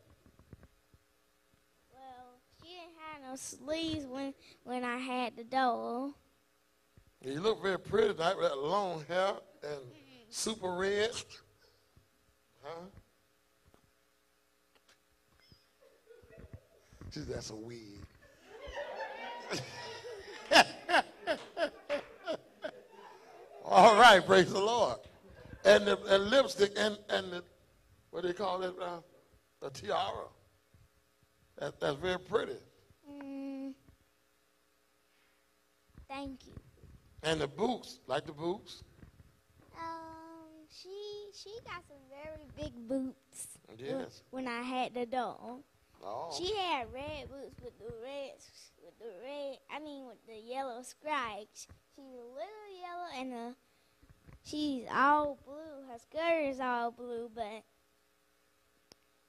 Well, 1.92 2.38
she 2.62 2.68
didn't 2.68 2.94
have 3.10 3.30
no 3.30 3.36
sleeves 3.36 4.06
when 4.06 4.34
when 4.62 4.84
I 4.84 4.98
had 4.98 5.36
the 5.36 5.44
doll. 5.44 6.14
You 7.24 7.40
look 7.40 7.62
very 7.62 7.78
pretty 7.78 8.14
tonight 8.14 8.36
with 8.36 8.48
that 8.48 8.58
long 8.58 9.04
hair 9.08 9.32
and 9.62 9.80
mm-hmm. 9.80 10.28
super 10.28 10.76
red. 10.76 11.10
Huh? 12.62 12.86
She's 17.14 17.26
that's 17.26 17.50
a 17.50 17.54
wig. 17.54 17.78
All 23.64 23.94
right, 23.96 24.24
praise 24.26 24.52
the 24.52 24.58
Lord. 24.58 24.98
And 25.64 25.86
the 25.86 25.96
and 26.12 26.24
lipstick 26.28 26.72
and, 26.76 26.98
and 27.08 27.32
the, 27.32 27.44
what 28.10 28.22
do 28.22 28.28
you 28.28 28.34
call 28.34 28.62
it? 28.64 28.74
Uh, 28.80 28.98
the 29.62 29.70
tiara. 29.70 30.26
That, 31.58 31.78
that's 31.78 31.96
very 31.98 32.18
pretty. 32.18 32.56
Mm, 33.08 33.74
thank 36.08 36.46
you. 36.46 36.54
And 37.22 37.40
the 37.40 37.46
boots, 37.46 38.00
like 38.08 38.26
the 38.26 38.32
boots. 38.32 38.82
Um, 39.78 40.66
she 40.68 40.90
she 41.32 41.50
got 41.64 41.84
some 41.86 41.96
very 42.10 42.44
big 42.56 42.88
boots. 42.88 43.46
when- 43.68 43.78
Yes. 43.78 44.22
When 44.30 44.48
I 44.48 44.62
had 44.62 44.94
the 44.94 45.06
doll, 45.06 45.60
Oh. 46.04 46.34
she 46.36 46.54
had 46.54 46.92
red 46.92 47.28
boots 47.30 47.60
with 47.62 47.78
the 47.78 47.92
red 48.02 48.32
with 48.84 48.98
the 48.98 49.12
red. 49.22 49.58
I 49.74 49.80
mean 49.80 50.06
with 50.06 50.24
the 50.26 50.36
yellow 50.36 50.82
stripes. 50.82 51.66
She's 51.94 52.04
a 52.04 52.28
little 52.34 52.70
yellow 52.80 53.20
and 53.20 53.32
a. 53.32 53.54
She's 54.44 54.84
all 54.92 55.38
blue. 55.44 55.88
Her 55.90 55.98
skirt 55.98 56.50
is 56.50 56.60
all 56.60 56.90
blue, 56.90 57.30
but 57.34 57.64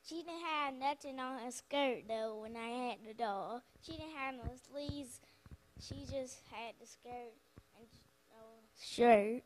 she 0.03 0.23
didn't 0.23 0.43
have 0.43 0.73
nothing 0.73 1.19
on 1.19 1.39
her 1.39 1.51
skirt 1.51 2.03
though 2.09 2.39
when 2.41 2.57
I 2.57 2.89
had 2.89 2.97
the 3.07 3.13
doll. 3.13 3.61
She 3.81 3.93
didn't 3.93 4.15
have 4.15 4.35
no 4.35 4.51
sleeves 4.69 5.21
she 5.79 6.05
just 6.09 6.39
had 6.51 6.73
the 6.79 6.87
skirt 6.87 7.33
and 7.77 7.87
no 8.31 8.37
shirt. 8.81 9.43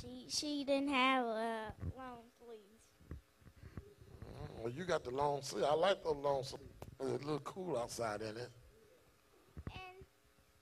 She 0.00 0.26
she 0.28 0.64
didn't 0.64 0.88
have 0.88 1.24
a 1.24 1.72
long. 1.96 2.29
Well, 4.62 4.70
you 4.70 4.84
got 4.84 5.04
the 5.04 5.10
long 5.10 5.40
sleeve. 5.40 5.64
I 5.64 5.74
like 5.74 6.02
the 6.02 6.10
long 6.10 6.44
sleeve. 6.44 6.60
It's 7.00 7.22
a 7.22 7.26
little 7.26 7.38
cool 7.40 7.78
outside 7.78 8.20
in 8.20 8.36
it. 8.36 8.50
And 9.72 10.04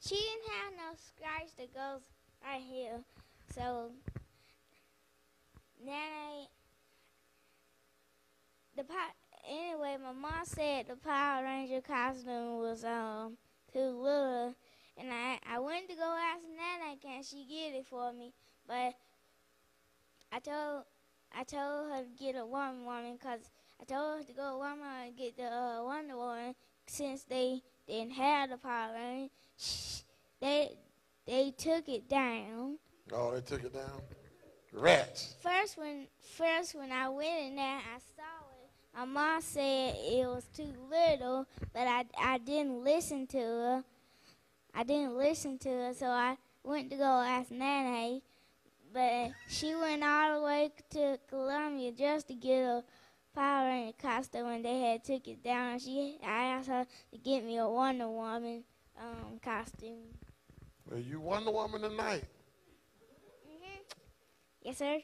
she 0.01 0.14
didn't 0.14 0.53
have 0.53 0.72
no 0.76 0.94
scratch 0.94 1.57
that 1.59 1.74
goes 1.74 2.03
right 2.44 2.62
here. 2.62 3.01
So 3.53 3.90
Nana, 5.84 6.46
the 8.76 8.84
pot. 8.84 9.14
Anyway, 9.51 9.96
my 10.01 10.12
mom 10.12 10.44
said 10.44 10.86
the 10.86 10.96
Power 10.96 11.42
Ranger 11.42 11.80
costume 11.80 12.59
was 12.59 12.84
um 12.84 13.36
too 13.72 13.80
little, 13.80 14.55
and 14.96 15.11
I 15.11 15.38
I 15.51 15.59
went 15.59 15.88
to 15.88 15.96
go 15.96 16.16
ask 16.32 16.44
Nana 16.44 16.96
can 17.03 17.24
she 17.24 17.46
get 17.49 17.76
it 17.76 17.86
for 17.86 18.12
me, 18.12 18.32
but 18.66 18.94
I 20.30 20.38
told 20.38 20.84
I 21.34 21.42
told 21.42 21.90
her 21.90 22.03
to 22.03 22.24
get 22.24 22.36
a 22.36 22.46
Wonder 22.46 22.84
Woman 22.84 23.18
because 23.20 23.51
I 23.81 23.85
told 23.85 24.18
her 24.18 24.24
to 24.24 24.33
go 24.33 24.43
to 24.43 24.64
Walmart 24.64 25.07
and 25.07 25.16
get 25.16 25.37
the 25.37 25.45
uh, 25.45 25.85
Wonder 25.85 26.16
Woman 26.16 26.55
since 26.87 27.22
they 27.24 27.62
didn't 27.87 28.12
have 28.12 28.51
the 28.51 28.57
Power 28.57 28.93
Ranger. 28.95 29.31
They 30.41 30.79
they 31.26 31.51
took 31.57 31.89
it 31.89 32.09
down. 32.09 32.79
Oh, 33.12 33.35
they 33.35 33.41
took 33.41 33.64
it 33.64 33.74
down? 33.74 34.01
Rats. 34.72 35.35
First 35.43 35.79
when 35.79 36.07
first 36.37 36.74
when 36.74 36.93
I 36.93 37.09
went 37.09 37.49
in 37.49 37.57
there, 37.57 37.76
I 37.76 37.99
saw 38.16 38.22
it. 38.22 38.99
My 38.99 39.05
mom 39.05 39.41
said 39.43 39.95
it 39.97 40.26
was 40.26 40.45
too 40.55 40.72
little, 40.91 41.47
but 41.72 41.87
I 41.87 42.05
I 42.18 42.39
didn't 42.39 42.85
listen 42.85 43.26
to 43.29 43.39
her. 43.39 43.85
I 44.74 44.85
didn't 44.85 45.16
listen 45.16 45.59
to 45.59 45.68
her, 45.68 45.95
so 45.95 46.07
I 46.07 46.37
went 46.62 46.91
to 46.91 46.97
go 46.97 47.05
ask 47.05 47.51
Nana. 47.51 48.20
But 48.93 49.33
she 49.49 49.74
went 49.74 50.03
all 50.03 50.41
the 50.41 50.45
way 50.47 50.70
to 50.91 51.18
Columbia 51.29 51.93
just 51.93 52.29
to 52.29 52.35
get 52.35 52.62
a 52.62 52.85
Ranger 53.89 53.97
costume, 54.01 54.47
and 54.49 54.64
they 54.64 54.80
had 54.80 55.05
took 55.05 55.26
it 55.28 55.43
down. 55.43 55.72
And 55.72 55.82
she 55.82 56.18
I 56.24 56.45
asked 56.47 56.68
her 56.68 56.86
to 57.12 57.18
get 57.18 57.45
me 57.45 57.59
a 57.59 57.68
Wonder 57.68 58.09
Woman 58.09 58.64
um, 58.99 59.39
costume. 59.43 60.05
Well, 60.91 61.01
you 61.01 61.20
Wonder 61.20 61.51
Woman 61.51 61.82
tonight. 61.82 62.24
Mm-hmm. 63.47 63.80
Yes, 64.62 64.78
sir. 64.78 64.99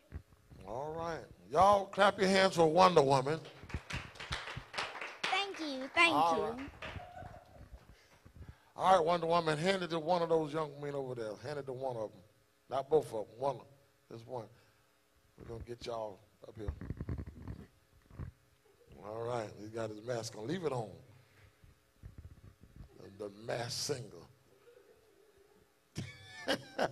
All 0.66 0.94
right. 0.96 1.24
Y'all 1.50 1.86
clap 1.86 2.18
your 2.18 2.28
hands 2.28 2.56
for 2.56 2.66
Wonder 2.66 3.02
Woman. 3.02 3.38
Thank 5.24 5.60
you. 5.60 5.88
Thank 5.94 6.14
All 6.14 6.36
you. 6.36 6.42
right. 6.42 6.70
All 8.76 8.96
right, 8.96 9.04
Wonder 9.04 9.26
Woman, 9.26 9.56
hand 9.56 9.84
it 9.84 9.90
to 9.90 10.00
one 10.00 10.20
of 10.20 10.28
those 10.28 10.52
young 10.52 10.70
men 10.82 10.94
over 10.94 11.14
there. 11.14 11.30
Hand 11.44 11.60
it 11.60 11.66
to 11.66 11.72
one 11.72 11.96
of 11.96 12.10
them. 12.10 12.20
Not 12.68 12.90
both 12.90 13.06
of 13.06 13.12
them. 13.12 13.24
One. 13.38 13.54
of 13.54 13.58
them. 13.58 13.66
Just 14.10 14.26
one. 14.26 14.46
We're 15.38 15.46
going 15.46 15.60
to 15.60 15.66
get 15.66 15.86
y'all 15.86 16.18
up 16.46 16.54
here. 16.56 16.93
All 19.06 19.22
right. 19.22 19.48
He's 19.60 19.70
got 19.70 19.90
his 19.90 20.02
mask 20.02 20.36
on. 20.38 20.46
Leave 20.46 20.64
it 20.64 20.72
on. 20.72 20.88
The, 23.18 23.24
the 23.24 23.30
mask 23.46 23.70
singer. 23.70 24.24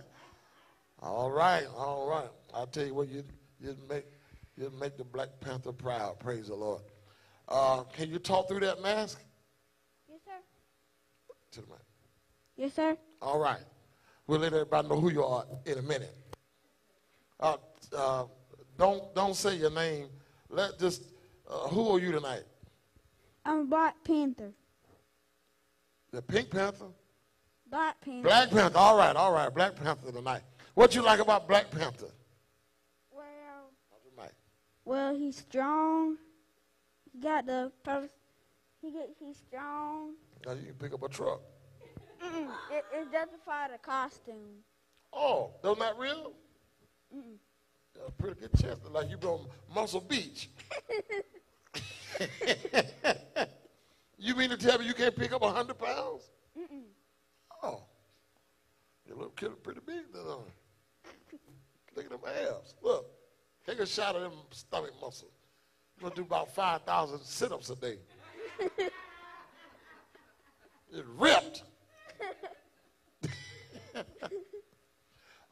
all 1.01 1.31
right. 1.31 1.65
All 1.75 2.07
right. 2.07 2.29
I'll 2.53 2.67
tell 2.67 2.85
you 2.85 2.93
what, 2.93 3.09
you, 3.09 3.23
you 3.59 3.75
make, 3.89 4.05
you 4.57 4.71
make 4.79 4.97
the 4.97 5.03
Black 5.03 5.29
Panther 5.39 5.71
proud. 5.71 6.19
Praise 6.19 6.47
the 6.47 6.55
Lord. 6.55 6.81
Uh, 7.49 7.83
can 7.83 8.09
you 8.09 8.19
talk 8.19 8.47
through 8.47 8.61
that 8.61 8.81
mask? 8.81 9.19
Yes, 10.09 10.19
sir. 10.25 10.31
To 11.51 11.61
the 11.61 11.67
mic. 11.67 11.79
Yes, 12.55 12.73
sir. 12.73 12.95
All 13.21 13.39
right. 13.39 13.63
We'll 14.27 14.39
let 14.39 14.53
everybody 14.53 14.87
know 14.87 14.99
who 14.99 15.11
you 15.11 15.23
are 15.23 15.45
in 15.65 15.79
a 15.79 15.81
minute. 15.81 16.15
Uh, 17.39 17.57
uh, 17.95 18.25
don't 18.77 19.13
don't 19.13 19.35
say 19.35 19.55
your 19.57 19.71
name. 19.71 20.07
Let 20.49 20.79
just 20.79 21.03
uh, 21.49 21.67
who 21.69 21.89
are 21.89 21.99
you 21.99 22.11
tonight? 22.11 22.43
I'm 23.45 23.69
Black 23.69 23.95
Panther. 24.03 24.51
The 26.11 26.21
Pink 26.21 26.49
Panther, 26.51 26.85
Black 27.69 27.99
Panther. 28.01 28.27
Black 28.27 28.49
Panther. 28.51 28.77
All 28.77 28.95
right, 28.95 29.15
all 29.15 29.33
right. 29.33 29.53
Black 29.53 29.75
Panther 29.75 30.11
tonight. 30.11 30.41
What 30.75 30.93
you 30.95 31.01
like 31.01 31.19
about 31.19 31.47
Black 31.47 31.71
Panther? 31.71 32.11
Well, 33.11 33.71
Talk 33.89 34.03
to 34.03 34.15
the 34.15 34.21
mic. 34.21 34.31
well, 34.85 35.15
he's 35.15 35.37
strong. 35.37 36.17
He 37.11 37.19
got 37.19 37.45
the. 37.45 37.71
He 38.81 38.91
get 38.91 39.09
he's 39.19 39.37
strong. 39.37 40.13
Now 40.45 40.53
you 40.53 40.65
can 40.67 40.73
pick 40.75 40.93
up 40.93 41.01
a 41.03 41.09
truck. 41.09 41.41
Mm-mm. 42.23 42.47
It, 42.71 43.11
justified 43.11 43.71
a 43.73 43.77
costume. 43.77 44.61
Oh, 45.11 45.51
those 45.61 45.77
not 45.77 45.97
real? 45.97 46.33
Mm-mm. 47.15 47.37
Got 47.97 48.09
a 48.09 48.11
pretty 48.11 48.39
good 48.41 48.53
chest. 48.59 48.81
Like 48.91 49.09
you 49.09 49.17
on 49.27 49.45
Muscle 49.73 50.01
Beach. 50.01 50.49
you 54.17 54.35
mean 54.35 54.49
to 54.49 54.57
tell 54.57 54.79
me 54.79 54.85
you 54.85 54.93
can't 54.93 55.15
pick 55.15 55.31
up 55.33 55.41
a 55.41 55.51
hundred 55.51 55.77
pounds? 55.77 56.29
Mm-mm. 56.57 56.83
Oh, 57.63 57.83
your 59.07 59.15
little 59.15 59.31
kid 59.31 59.51
is 59.51 59.57
pretty 59.63 59.81
big 59.85 60.03
then. 60.13 60.23
Look 61.95 62.05
at 62.05 62.11
them 62.11 62.19
abs. 62.25 62.75
Look, 62.81 63.05
take 63.65 63.79
a 63.79 63.85
shot 63.85 64.15
of 64.15 64.23
them 64.23 64.33
stomach 64.51 64.93
muscles. 65.01 65.31
You're 65.99 66.09
gonna 66.09 66.15
do 66.21 66.23
about 66.23 66.53
five 66.53 66.81
thousand 66.83 67.21
sit-ups 67.21 67.69
a 67.69 67.75
day. 67.75 67.97
it's 68.77 68.91
ripped. 71.17 71.63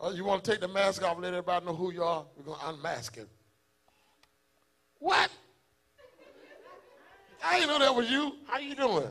oh, 0.02 0.12
you 0.12 0.26
want 0.26 0.44
to 0.44 0.52
take 0.52 0.60
the 0.60 0.68
mask 0.68 1.04
off? 1.04 1.14
and 1.14 1.24
Let 1.24 1.34
everybody 1.34 1.66
know 1.66 1.74
who 1.74 1.94
you 1.94 2.04
are. 2.04 2.26
We're 2.36 2.44
gonna 2.44 2.76
unmask 2.76 3.16
him. 3.16 3.28
What? 5.00 5.30
I 7.44 7.60
didn't 7.60 7.70
know 7.70 7.80
that 7.80 7.96
was 7.96 8.12
you. 8.12 8.34
How 8.46 8.60
you 8.60 8.76
doing? 8.76 9.08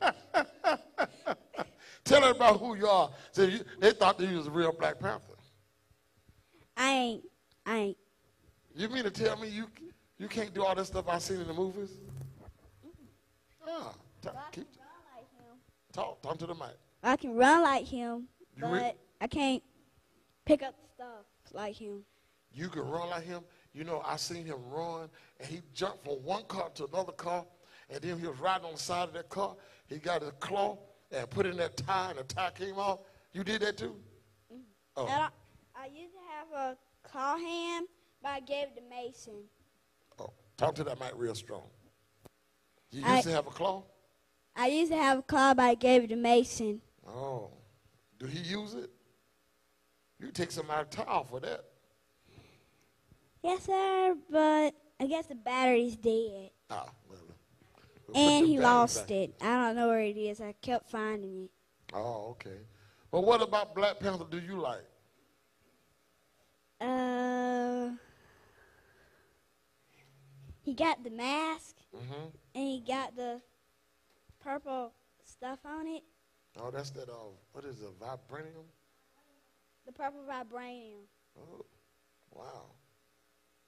Tell 2.04 2.22
everybody 2.22 2.58
who 2.58 2.76
you 2.76 2.86
are. 2.86 3.10
So 3.32 3.42
you, 3.42 3.60
they 3.80 3.90
thought 3.90 4.18
that 4.18 4.28
you 4.28 4.36
was 4.36 4.46
a 4.46 4.50
real 4.50 4.72
Black 4.72 5.00
Panther. 5.00 5.34
I 6.76 6.90
ain't. 6.90 7.24
I 7.64 7.76
ain't. 7.78 7.96
You 8.74 8.88
mean 8.88 9.04
to 9.04 9.10
tell 9.10 9.36
me 9.36 9.48
you 9.48 9.66
you 10.18 10.28
can't 10.28 10.54
do 10.54 10.64
all 10.64 10.74
this 10.74 10.88
stuff 10.88 11.08
I 11.08 11.18
seen 11.18 11.40
in 11.40 11.46
the 11.46 11.54
movies? 11.54 11.90
Ah, 13.66 13.92
talk, 14.22 14.52
keep, 14.52 14.66
talk, 15.92 16.22
talk 16.22 16.38
to 16.38 16.46
the 16.46 16.54
mic. 16.54 16.76
I 17.06 17.16
can 17.16 17.34
run 17.34 17.62
like 17.62 17.86
him, 17.86 18.28
You 18.56 18.62
but 18.62 18.72
re- 18.72 18.92
I 19.20 19.26
can't 19.28 19.62
pick 20.44 20.62
up 20.62 20.74
stuff 20.94 21.24
like 21.52 21.76
him. 21.76 22.02
You 22.52 22.68
can 22.68 22.82
run 22.82 23.10
like 23.10 23.24
him. 23.24 23.42
You 23.72 23.84
know, 23.84 24.02
I 24.04 24.16
seen 24.16 24.44
him 24.44 24.56
run, 24.70 25.08
and 25.38 25.48
he 25.48 25.60
jumped 25.74 26.04
from 26.04 26.14
one 26.24 26.44
car 26.44 26.70
to 26.74 26.86
another 26.86 27.12
car, 27.12 27.44
and 27.90 28.00
then 28.02 28.18
he 28.18 28.26
was 28.26 28.38
riding 28.40 28.64
on 28.66 28.72
the 28.72 28.78
side 28.78 29.08
of 29.08 29.14
that 29.14 29.28
car. 29.28 29.54
He 29.86 29.98
got 29.98 30.22
his 30.22 30.32
claw 30.40 30.78
and 31.12 31.28
put 31.30 31.46
in 31.46 31.56
that 31.58 31.76
tie, 31.76 32.10
and 32.10 32.18
the 32.18 32.24
tie 32.24 32.50
came 32.50 32.78
off. 32.78 33.00
You 33.32 33.44
did 33.44 33.60
that 33.62 33.76
too? 33.76 33.94
Mm-hmm. 34.52 34.62
Oh, 34.96 35.06
I, 35.06 35.28
I 35.78 35.86
used 35.86 36.14
to 36.14 36.20
have 36.32 36.72
a 36.72 36.76
claw 37.06 37.36
hand, 37.36 37.86
but 38.22 38.30
I 38.30 38.40
gave 38.40 38.68
it 38.68 38.76
to 38.76 38.82
Mason. 38.88 39.44
oh, 40.18 40.30
talk 40.56 40.74
to 40.76 40.84
that 40.84 40.98
mic 40.98 41.12
real 41.14 41.34
strong. 41.34 41.62
You 42.90 43.00
used 43.00 43.10
I- 43.10 43.20
to 43.22 43.30
have 43.30 43.46
a 43.46 43.50
claw? 43.50 43.84
I 44.58 44.68
used 44.68 44.90
to 44.90 44.96
have 44.96 45.18
a 45.18 45.22
claw, 45.22 45.52
but 45.52 45.64
I 45.64 45.74
gave 45.74 46.04
it 46.04 46.06
to 46.08 46.16
Mason. 46.16 46.80
Oh, 47.08 47.50
do 48.18 48.26
he 48.26 48.38
use 48.40 48.74
it? 48.74 48.90
You 50.18 50.30
take 50.30 50.50
some 50.50 50.70
out 50.70 50.94
of 50.98 51.08
off 51.08 51.28
for 51.30 51.40
that. 51.40 51.64
Yes, 53.42 53.64
sir, 53.64 54.16
but 54.30 54.74
I 54.98 55.06
guess 55.06 55.26
the 55.26 55.34
battery's 55.34 55.96
dead. 55.96 56.50
Ah, 56.70 56.86
well, 57.08 57.18
we'll 58.08 58.16
And 58.16 58.46
he 58.46 58.58
lost 58.58 59.06
back. 59.08 59.10
it. 59.10 59.34
I 59.40 59.66
don't 59.66 59.76
know 59.76 59.88
where 59.88 60.00
it 60.00 60.16
is. 60.16 60.40
I 60.40 60.52
kept 60.60 60.90
finding 60.90 61.44
it. 61.44 61.50
Oh, 61.92 62.30
okay. 62.30 62.58
But 63.12 63.20
what 63.24 63.40
about 63.42 63.74
Black 63.74 64.00
Panther 64.00 64.24
do 64.28 64.38
you 64.40 64.58
like? 64.58 64.84
Uh, 66.80 67.90
he 70.62 70.74
got 70.74 71.02
the 71.04 71.10
mask 71.10 71.76
Mm-hmm. 71.96 72.26
and 72.54 72.64
he 72.68 72.80
got 72.86 73.16
the 73.16 73.40
purple 74.40 74.92
stuff 75.24 75.60
on 75.64 75.86
it. 75.86 76.02
Oh, 76.58 76.70
that's 76.70 76.90
that, 76.90 77.08
uh, 77.08 77.14
what 77.52 77.64
is 77.64 77.80
it, 77.80 78.00
vibranium? 78.00 78.64
The 79.86 79.92
purple 79.92 80.20
vibranium. 80.28 81.04
Oh, 81.38 81.64
wow. 82.32 82.66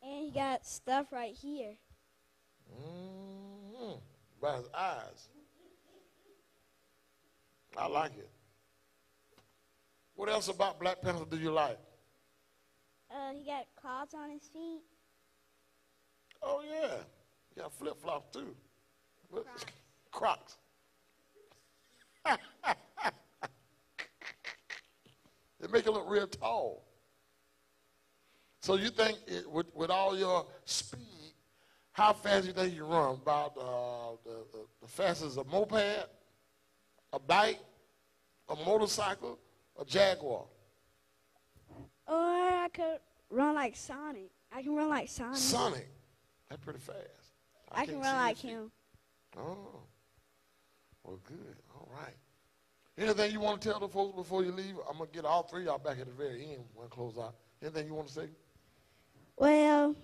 And 0.03 0.25
he 0.25 0.31
got 0.31 0.67
stuff 0.67 1.13
right 1.13 1.35
here. 1.35 1.75
Mm-hmm. 2.73 3.99
By 4.41 4.57
his 4.57 4.69
eyes. 4.75 5.29
I 7.77 7.87
like 7.87 8.17
it. 8.17 8.31
What 10.15 10.29
else 10.29 10.49
about 10.49 10.81
Black 10.81 11.01
Panther 11.03 11.25
do 11.31 11.37
you 11.37 11.53
like? 11.53 11.79
Uh, 13.11 13.33
he 13.33 13.45
got 13.45 13.67
claws 13.81 14.09
on 14.15 14.31
his 14.31 14.43
feet. 14.53 14.83
Oh, 16.43 16.63
yeah. 16.69 16.97
he 17.55 17.61
got 17.61 17.73
flip 17.73 18.01
flops, 18.01 18.37
too. 18.37 18.55
What- 19.31 19.47
Crocs. 20.11 20.57
they 25.61 25.69
make 25.71 25.87
it 25.87 25.91
look 25.91 26.09
real 26.09 26.27
tall. 26.27 26.85
So 28.61 28.75
you 28.75 28.91
think 28.91 29.19
it, 29.27 29.51
with, 29.51 29.75
with 29.75 29.91
all 29.91 30.19
your 30.19 30.47
speed, 30.65 31.33
how 31.93 32.13
fast 32.13 32.47
you 32.47 32.53
think 32.53 32.75
you 32.75 32.85
run? 32.85 33.15
About 33.15 33.57
uh, 33.57 34.17
the, 34.25 34.45
the, 34.53 34.67
the 34.83 34.89
fastest 34.89 35.37
a 35.37 35.45
moped, 35.45 36.07
a 37.13 37.19
bike, 37.19 37.61
a 38.49 38.57
motorcycle, 38.65 39.39
a 39.81 39.85
Jaguar? 39.85 40.45
Or 42.07 42.15
I 42.15 42.69
could 42.73 43.01
run 43.31 43.55
like 43.55 43.77
Sonic. 43.77 44.31
I 44.53 44.63
can 44.63 44.75
run 44.75 44.89
like 44.89 45.09
Sonic. 45.09 45.37
Sonic. 45.37 45.89
That's 46.49 46.63
pretty 46.63 46.79
fast. 46.79 46.99
I, 47.73 47.83
I 47.83 47.87
can 47.87 48.01
run 48.01 48.17
like 48.17 48.39
him. 48.39 48.71
Oh. 49.37 49.83
Well, 51.05 51.19
good. 51.25 51.57
All 51.89 52.01
right. 52.01 52.15
Anything 52.97 53.33
you 53.33 53.41
want 53.41 53.61
to 53.61 53.69
tell 53.69 53.81
the 53.81 53.89
folks 53.89 54.17
before 54.17 54.43
you 54.43 54.51
leave? 54.51 54.75
I'm 54.91 54.99
going 54.99 55.09
to 55.09 55.15
get 55.15 55.25
all 55.25 55.45
three 55.45 55.63
of 55.63 55.67
y'all 55.67 55.79
back 55.79 55.99
at 56.01 56.07
the 56.07 56.13
very 56.13 56.43
end 56.43 56.65
when 56.75 56.87
I 56.87 56.89
close 56.89 57.17
out. 57.17 57.35
Anything 57.63 57.87
you 57.87 57.95
want 57.95 58.09
to 58.09 58.15
say? 58.15 58.29
Well, 59.37 59.95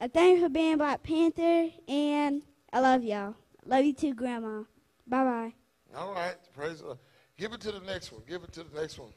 I 0.00 0.08
thank 0.08 0.38
you 0.38 0.44
for 0.44 0.48
being 0.48 0.76
Black 0.78 1.02
Panther, 1.02 1.68
and 1.86 2.42
I 2.72 2.80
love 2.80 3.04
y'all. 3.04 3.36
Love 3.64 3.84
you 3.84 3.92
too, 3.92 4.12
Grandma. 4.12 4.62
Bye 5.06 5.24
bye. 5.24 5.52
All 5.96 6.12
right. 6.12 6.34
Praise 6.54 6.80
the 6.80 6.86
Lord. 6.86 6.98
Give 7.38 7.52
it 7.52 7.60
to 7.60 7.72
the 7.72 7.80
next 7.80 8.12
one. 8.12 8.22
Give 8.28 8.42
it 8.42 8.52
to 8.54 8.64
the 8.64 8.80
next 8.80 8.98
one. 8.98 9.12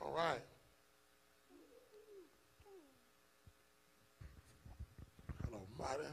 All 0.00 0.14
right. 0.16 0.40
Hello, 5.44 5.66
mighty. 5.78 6.08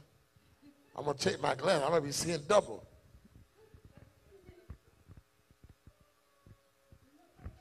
I'm 0.98 1.06
going 1.06 1.18
to 1.18 1.30
take 1.30 1.42
my 1.42 1.56
glass. 1.56 1.82
I'm 1.82 1.90
going 1.90 2.02
to 2.02 2.08
be 2.08 2.12
seeing 2.12 2.40
double. 2.48 2.89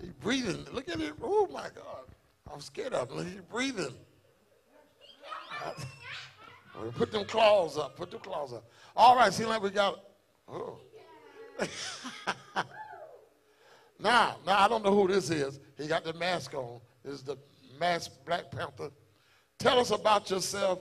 He's 0.00 0.12
breathing. 0.12 0.66
Look 0.72 0.88
at 0.88 1.00
it. 1.00 1.12
Oh, 1.22 1.48
my 1.52 1.68
God. 1.74 2.04
I'm 2.52 2.60
scared 2.60 2.94
of 2.94 3.10
him. 3.10 3.26
He's 3.26 3.40
breathing. 3.42 3.94
Put 6.96 7.10
them 7.10 7.24
claws 7.24 7.76
up. 7.76 7.96
Put 7.96 8.10
them 8.10 8.20
claws 8.20 8.52
up. 8.52 8.70
All 8.96 9.16
right. 9.16 9.32
Seems 9.32 9.48
like 9.48 9.62
we 9.62 9.70
got. 9.70 10.00
Oh. 10.48 10.78
now, 13.98 14.36
now 14.46 14.58
I 14.60 14.68
don't 14.68 14.84
know 14.84 14.94
who 14.94 15.08
this 15.08 15.30
is. 15.30 15.58
He 15.76 15.88
got 15.88 16.04
the 16.04 16.12
mask 16.12 16.54
on. 16.54 16.80
This 17.04 17.14
is 17.14 17.22
the 17.22 17.36
masked 17.78 18.24
Black 18.24 18.50
Panther. 18.50 18.90
Tell 19.58 19.80
us 19.80 19.90
about 19.90 20.30
yourself. 20.30 20.80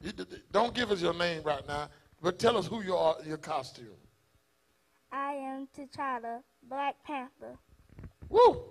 You 0.00 0.12
don't 0.52 0.74
give 0.74 0.90
us 0.92 1.00
your 1.00 1.14
name 1.14 1.42
right 1.42 1.66
now, 1.66 1.88
but 2.22 2.38
tell 2.38 2.56
us 2.56 2.66
who 2.66 2.82
you 2.82 2.94
are 2.94 3.16
your 3.26 3.38
costume. 3.38 3.86
I 5.10 5.32
am 5.32 5.66
T'Challa, 5.76 6.40
Black 6.68 6.96
Panther. 7.04 7.56
Woo! 8.28 8.62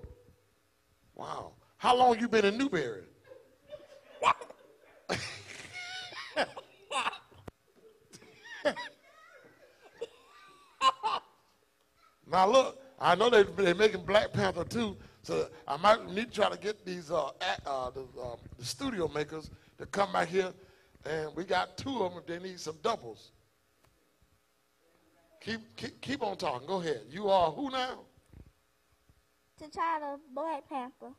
Wow. 1.15 1.53
How 1.77 1.95
long 1.95 2.19
you 2.19 2.27
been 2.27 2.45
in 2.45 2.57
Newberry? 2.57 3.03
now 12.29 12.47
look, 12.49 12.81
I 12.99 13.15
know 13.15 13.29
they 13.29 13.43
they're 13.43 13.75
making 13.75 14.01
Black 14.05 14.33
Panther 14.33 14.63
too, 14.63 14.97
so 15.21 15.47
I 15.67 15.77
might 15.77 16.09
need 16.09 16.31
to 16.31 16.41
try 16.41 16.49
to 16.49 16.57
get 16.57 16.83
these 16.85 17.11
uh, 17.11 17.29
act, 17.41 17.61
uh, 17.65 17.91
the, 17.91 18.01
um, 18.21 18.37
the 18.57 18.65
studio 18.65 19.07
makers 19.07 19.51
to 19.77 19.85
come 19.85 20.11
back 20.11 20.27
here, 20.29 20.51
and 21.05 21.29
we 21.35 21.43
got 21.43 21.77
two 21.77 22.03
of 22.03 22.11
them 22.13 22.19
if 22.19 22.27
they 22.27 22.39
need 22.39 22.59
some 22.59 22.77
doubles. 22.81 23.31
Keep, 25.41 25.75
keep 25.75 26.01
keep 26.01 26.23
on 26.23 26.37
talking. 26.37 26.67
Go 26.67 26.81
ahead. 26.81 27.01
You 27.09 27.29
are 27.29 27.51
who 27.51 27.69
now? 27.69 27.99
T'Challa, 29.61 30.19
Black 30.33 30.67
Panther. 30.69 31.11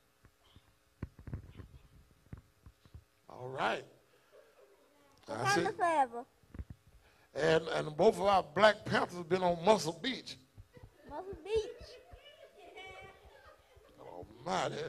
All 3.28 3.48
right. 3.48 3.84
Wakanda 5.28 5.76
forever. 5.76 6.24
And 7.34 7.68
and 7.68 7.96
both 7.96 8.16
of 8.16 8.22
our 8.22 8.42
Black 8.54 8.84
Panthers 8.84 9.18
have 9.18 9.28
been 9.28 9.42
on 9.42 9.64
Muscle 9.64 9.98
Beach. 10.02 10.36
Muscle 11.10 11.36
Beach. 11.44 11.54
Almighty. 14.46 14.82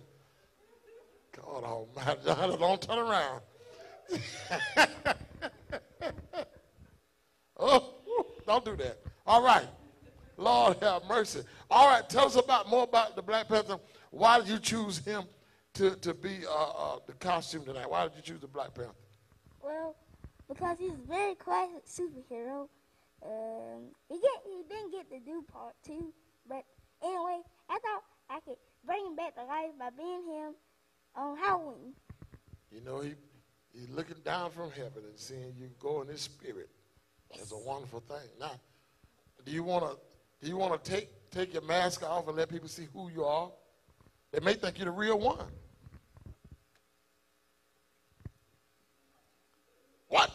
God 1.36 1.64
Almighty. 1.64 2.58
Don't 2.60 2.82
turn 2.82 3.00
around. 3.00 3.41
oh, 7.60 7.93
don't 8.45 8.64
do 8.64 8.76
that. 8.78 9.00
All 9.26 9.43
right. 9.43 9.68
Lord 10.38 10.78
have 10.82 11.04
mercy. 11.10 11.42
All 11.70 11.88
right, 11.88 12.08
tell 12.08 12.26
us 12.26 12.36
about 12.36 12.70
more 12.70 12.84
about 12.84 13.16
the 13.16 13.22
Black 13.22 13.48
Panther. 13.48 13.78
Why 14.12 14.40
did 14.40 14.48
you 14.48 14.60
choose 14.60 15.00
him 15.00 15.24
to, 15.74 15.96
to 15.98 16.14
be 16.14 16.46
uh, 16.48 16.54
uh, 16.54 17.00
the 17.06 17.14
costume 17.14 17.66
tonight? 17.66 17.90
Why 17.90 18.04
did 18.04 18.14
you 18.16 18.22
choose 18.22 18.42
the 18.42 18.48
Black 18.48 18.74
Panther? 18.74 18.94
Well, 19.62 19.96
because 20.48 20.78
he's 20.80 20.94
a 20.94 21.08
very 21.08 21.36
classic 21.36 21.86
superhero. 21.86 22.68
Um, 23.26 23.90
he 24.10 24.16
get 24.16 24.44
he 24.46 24.64
didn't 24.70 24.92
get 24.92 25.09
to 25.09 25.20
do 25.20 25.43
part 25.51 25.74
two, 25.84 26.14
but 26.47 26.64
anyway, 27.04 27.39
I 27.68 27.80
thought 27.80 28.04
I 28.30 28.39
could 28.42 28.58
bring 28.86 29.08
him 29.08 29.16
back 29.16 29.36
to 29.36 29.43
life 29.43 29.72
by 29.80 29.89
being 29.89 30.24
him 30.28 30.54
on 31.16 31.36
Halloween. 31.38 31.93
You 32.72 32.82
know, 32.82 33.01
he 33.01 33.16
he's 33.74 33.89
looking 33.89 34.18
down 34.24 34.51
from 34.51 34.70
heaven 34.70 35.04
and 35.04 35.18
seeing 35.18 35.54
you 35.58 35.70
go 35.80 36.01
in 36.04 36.08
his 36.08 36.22
spirit. 36.22 36.70
It's 37.34 37.51
a 37.51 37.58
wonderful 37.58 38.01
thing. 38.01 38.30
Now, 38.39 38.51
do 39.43 39.51
you 39.51 39.64
want 39.64 39.84
to 39.84 39.97
do 40.42 40.47
you 40.47 40.58
want 40.58 40.84
to 40.84 40.92
take 40.92 41.09
take 41.32 41.54
your 41.54 41.64
mask 41.64 42.04
off 42.04 42.28
and 42.28 42.38
let 42.38 42.50
people 42.50 42.68
see 42.68 42.88
who 42.93 43.09
you 43.09 43.24
are? 43.24 43.51
They 44.32 44.39
may 44.39 44.54
think 44.54 44.78
you're 44.78 44.86
the 44.86 44.92
real 44.92 45.20
one. 45.20 45.47
What? 50.08 50.32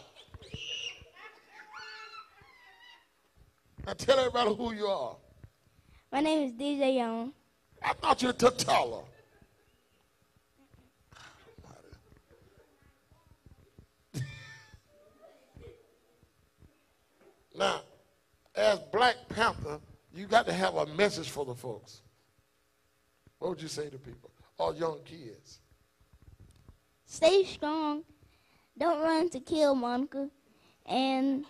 Now 3.85 3.93
tell 3.93 4.19
everybody 4.19 4.55
who 4.55 4.73
you 4.73 4.85
are. 4.87 5.15
My 6.11 6.21
name 6.21 6.47
is 6.47 6.53
DJ 6.53 6.95
Young. 6.95 7.33
I 7.83 7.93
thought 7.93 8.21
you 8.21 8.27
were 8.29 8.33
T'Challa. 8.33 9.03
now, 17.55 17.81
as 18.55 18.79
Black 18.91 19.15
Panther, 19.29 19.79
you 20.13 20.27
got 20.27 20.45
to 20.45 20.53
have 20.53 20.75
a 20.75 20.85
message 20.87 21.29
for 21.29 21.45
the 21.45 21.55
folks. 21.55 22.01
What 23.39 23.49
would 23.49 23.61
you 23.61 23.67
say 23.67 23.89
to 23.89 23.97
people? 23.97 24.31
All 24.57 24.75
young 24.75 24.99
kids. 25.03 25.59
Stay 27.05 27.43
strong. 27.43 28.03
Don't 28.77 29.01
run 29.01 29.29
to 29.29 29.39
Killmonger, 29.39 30.29
and 30.85 31.45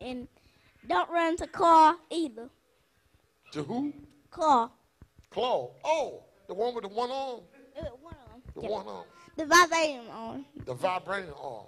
and 0.00 0.26
don't 0.88 1.10
run 1.10 1.36
to 1.36 1.46
Klaue 1.46 1.94
either. 2.10 2.48
To 3.52 3.62
who? 3.62 3.92
Klaue. 4.30 4.70
Klaue. 5.30 5.70
Oh, 5.84 6.22
the 6.48 6.54
one 6.54 6.74
with 6.74 6.84
the 6.84 6.88
one 6.88 7.10
arm. 7.10 7.40
Uh, 7.78 7.84
One 8.00 8.14
them. 8.14 8.42
The 8.54 8.60
one 8.60 8.86
arm. 8.86 9.04
The 9.36 9.46
vibrating 9.46 10.08
arm. 10.10 10.44
The 10.64 10.74
vibrating 10.74 11.32
arm. 11.32 11.66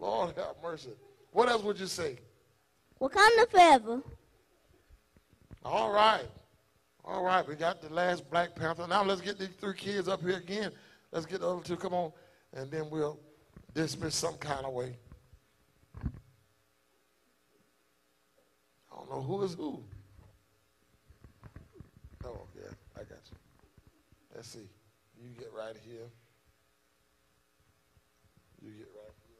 Lord 0.00 0.34
have 0.36 0.56
mercy. 0.62 0.90
What 1.32 1.48
else 1.48 1.62
would 1.62 1.78
you 1.78 1.86
say? 1.86 2.16
Wakanda 3.02 3.50
forever. 3.50 4.00
All 5.64 5.90
right. 5.90 6.28
All 7.04 7.24
right. 7.24 7.46
We 7.46 7.56
got 7.56 7.82
the 7.82 7.92
last 7.92 8.30
Black 8.30 8.54
Panther. 8.54 8.86
Now 8.86 9.02
let's 9.02 9.20
get 9.20 9.40
these 9.40 9.48
three 9.60 9.74
kids 9.74 10.06
up 10.06 10.22
here 10.22 10.36
again. 10.36 10.70
Let's 11.10 11.26
get 11.26 11.40
the 11.40 11.48
other 11.48 11.64
two. 11.64 11.76
Come 11.76 11.94
on. 11.94 12.12
And 12.54 12.70
then 12.70 12.88
we'll 12.90 13.18
dismiss 13.74 14.14
some 14.14 14.36
kind 14.36 14.64
of 14.64 14.72
way. 14.72 14.96
I 18.92 18.96
don't 18.96 19.10
know 19.10 19.20
who 19.20 19.42
is 19.42 19.54
who. 19.54 19.82
Oh, 22.24 22.46
yeah. 22.54 22.70
I 22.94 23.00
got 23.00 23.18
you. 23.30 23.36
Let's 24.32 24.46
see. 24.46 24.68
You 25.20 25.30
get 25.36 25.50
right 25.52 25.76
here. 25.84 26.06
You 28.62 28.70
get 28.70 28.88
right 28.94 29.10
here. 29.26 29.32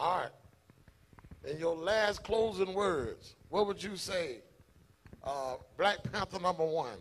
All 0.00 0.16
right. 0.16 0.30
In 1.46 1.58
your 1.58 1.76
last 1.76 2.24
closing 2.24 2.72
words, 2.72 3.34
what 3.50 3.66
would 3.66 3.82
you 3.82 3.96
say? 3.96 4.38
Uh, 5.22 5.56
Black 5.76 5.98
Panther 6.10 6.40
number 6.40 6.64
one. 6.64 6.96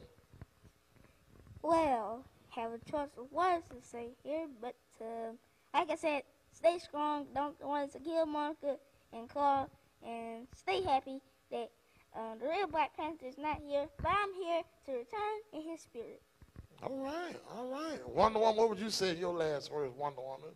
Well, 1.62 2.26
have 2.50 2.72
a 2.74 2.92
choice 2.92 3.08
of 3.18 3.32
words 3.32 3.64
to 3.70 3.88
say 3.88 4.10
here, 4.22 4.48
but 4.62 4.76
uh, 5.00 5.32
like 5.74 5.90
I 5.90 5.96
said, 5.96 6.24
stay 6.52 6.78
strong. 6.80 7.26
Don't 7.34 7.56
want 7.62 7.94
to 7.94 8.00
Killmonger 8.00 8.76
and 9.14 9.30
Klaue, 9.30 9.70
and 10.06 10.46
stay 10.58 10.82
happy 10.82 11.22
that 11.52 11.72
uh, 12.14 12.36
the 12.42 12.50
real 12.50 12.68
Black 12.68 12.98
Panther 12.98 13.28
is 13.28 13.38
not 13.38 13.62
here, 13.66 13.88
but 14.02 14.12
I'm 14.12 14.34
here 14.34 14.62
to 14.88 14.92
return 14.92 15.40
in 15.54 15.62
his 15.62 15.80
spirit. 15.80 16.22
All 16.84 16.98
right, 16.98 17.36
all 17.56 17.72
right. 17.72 18.10
Wonder 18.10 18.40
Woman, 18.40 18.58
what 18.58 18.70
would 18.70 18.80
you 18.80 18.90
say 18.90 19.12
in 19.12 19.18
your 19.20 19.34
last 19.34 19.72
words, 19.72 19.94
Wonder 19.96 20.22
Woman? 20.22 20.50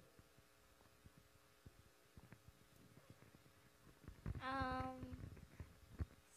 Um, 4.44 5.00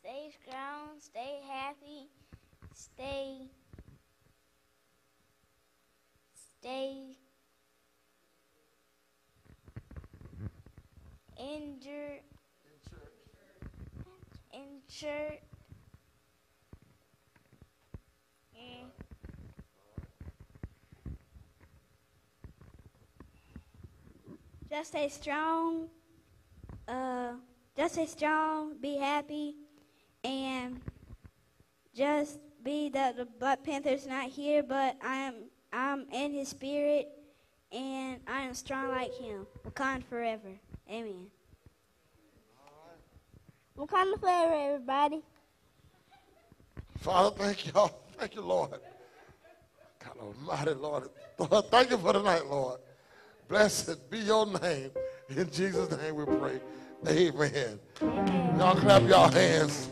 stay 0.01 0.31
strong, 0.43 1.01
stay 1.01 1.41
happy, 1.49 2.09
stay, 2.73 3.49
stay 6.35 7.17
injured, 11.39 12.23
injured, 14.53 15.41
and 18.55 18.91
Just 24.69 24.89
stay 24.91 25.09
strong. 25.09 25.89
Uh, 26.89 27.35
just 27.77 27.95
stay 27.95 28.07
strong. 28.07 28.77
Be 28.81 28.97
happy, 28.97 29.57
and 30.25 30.81
just 31.95 32.39
be 32.63 32.89
that 32.91 33.17
the 33.17 33.25
Black 33.25 33.63
Panther's 33.63 34.07
not 34.07 34.29
here, 34.29 34.63
but 34.63 34.97
I 35.03 35.17
am. 35.17 35.35
I'm 35.73 36.07
in 36.13 36.33
his 36.33 36.49
spirit, 36.49 37.09
and 37.73 38.21
I 38.27 38.43
am 38.43 38.55
strong 38.55 38.89
like 38.89 39.15
him. 39.15 39.47
Wakanda 39.67 40.05
forever. 40.05 40.49
Amen. 40.91 41.27
Wakanda 43.77 44.19
forever, 44.19 44.55
everybody. 44.55 45.23
Father, 47.01 47.37
thank 47.37 47.75
y'all. 47.75 48.01
Thank 48.17 48.35
you, 48.35 48.41
Lord. 48.41 48.71
God 50.03 50.17
Almighty, 50.19 50.75
Lord. 50.75 51.11
Lord, 51.39 51.67
thank 51.71 51.91
you 51.91 51.99
for 51.99 52.13
tonight, 52.15 52.47
Lord. 52.47 52.81
Blessed 53.49 54.11
be 54.11 54.21
your 54.21 54.47
name. 54.47 54.91
In 55.29 55.51
Jesus' 55.51 55.91
name 55.99 56.15
we 56.15 56.25
pray. 56.25 56.61
Amen. 57.07 57.79
Y'all 58.59 58.77
clap 58.77 59.03
y'all 59.03 59.31
hands. 59.31 59.89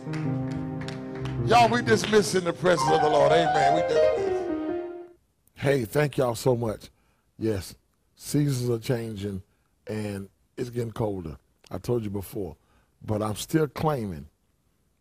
Y'all, 1.46 1.68
we 1.68 1.82
dismiss 1.82 2.34
in 2.34 2.44
the 2.44 2.52
presence 2.52 2.90
of 2.90 3.02
the 3.02 3.08
Lord. 3.08 3.30
Amen. 3.30 3.74
We 3.74 3.82
dismiss. 3.82 5.08
Hey, 5.54 5.84
thank 5.84 6.16
y'all 6.16 6.34
so 6.34 6.56
much. 6.56 6.90
Yes, 7.38 7.74
seasons 8.16 8.70
are 8.70 8.78
changing 8.78 9.42
and 9.86 10.28
it's 10.56 10.70
getting 10.70 10.92
colder. 10.92 11.36
I 11.70 11.78
told 11.78 12.04
you 12.04 12.10
before. 12.10 12.56
But 13.04 13.22
I'm 13.22 13.36
still 13.36 13.68
claiming 13.68 14.26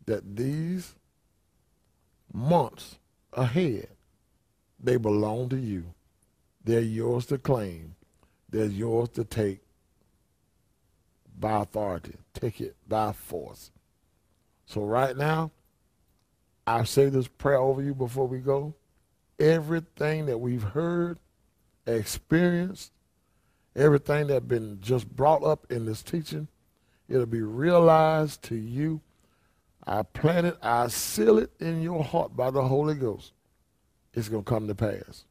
that 0.06 0.36
these 0.36 0.94
months 2.32 2.98
ahead, 3.32 3.88
they 4.78 4.96
belong 4.98 5.48
to 5.48 5.56
you. 5.56 5.84
They're 6.62 6.80
yours 6.80 7.26
to 7.26 7.38
claim. 7.38 7.94
They're 8.50 8.66
yours 8.66 9.08
to 9.10 9.24
take 9.24 9.63
by 11.38 11.62
authority. 11.62 12.14
Take 12.32 12.60
it 12.60 12.76
by 12.88 13.12
force. 13.12 13.70
So 14.66 14.82
right 14.82 15.16
now, 15.16 15.50
I 16.66 16.84
say 16.84 17.08
this 17.08 17.28
prayer 17.28 17.58
over 17.58 17.82
you 17.82 17.94
before 17.94 18.26
we 18.26 18.38
go. 18.38 18.74
Everything 19.38 20.26
that 20.26 20.38
we've 20.38 20.62
heard, 20.62 21.18
experienced, 21.86 22.92
everything 23.76 24.28
that's 24.28 24.44
been 24.44 24.78
just 24.80 25.08
brought 25.14 25.42
up 25.42 25.66
in 25.70 25.84
this 25.84 26.02
teaching, 26.02 26.48
it'll 27.08 27.26
be 27.26 27.42
realized 27.42 28.42
to 28.44 28.54
you. 28.54 29.00
I 29.86 30.02
plant 30.02 30.46
it, 30.46 30.56
I 30.62 30.88
seal 30.88 31.38
it 31.38 31.50
in 31.60 31.82
your 31.82 32.02
heart 32.02 32.34
by 32.34 32.50
the 32.50 32.62
Holy 32.62 32.94
Ghost. 32.94 33.32
It's 34.14 34.28
going 34.28 34.44
to 34.44 34.48
come 34.48 34.68
to 34.68 34.74
pass. 34.74 35.24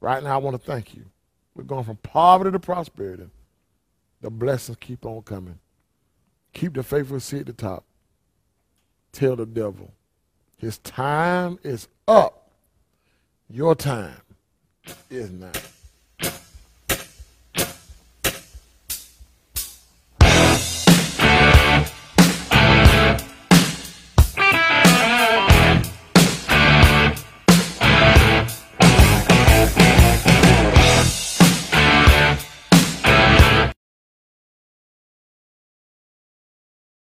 Right 0.00 0.22
now, 0.22 0.34
I 0.34 0.38
want 0.38 0.60
to 0.60 0.70
thank 0.70 0.94
you. 0.94 1.06
We're 1.54 1.64
going 1.64 1.84
from 1.84 1.96
poverty 1.96 2.52
to 2.52 2.58
prosperity. 2.58 3.30
The 4.20 4.30
blessings 4.30 4.78
keep 4.80 5.06
on 5.06 5.22
coming. 5.22 5.58
Keep 6.52 6.74
the 6.74 6.82
faithful 6.82 7.20
seat 7.20 7.40
at 7.40 7.46
the 7.46 7.52
top. 7.52 7.84
Tell 9.12 9.36
the 9.36 9.46
devil, 9.46 9.92
his 10.56 10.78
time 10.78 11.58
is 11.62 11.88
up. 12.06 12.50
Your 13.48 13.74
time 13.74 14.20
is 15.10 15.30
now. 15.30 15.52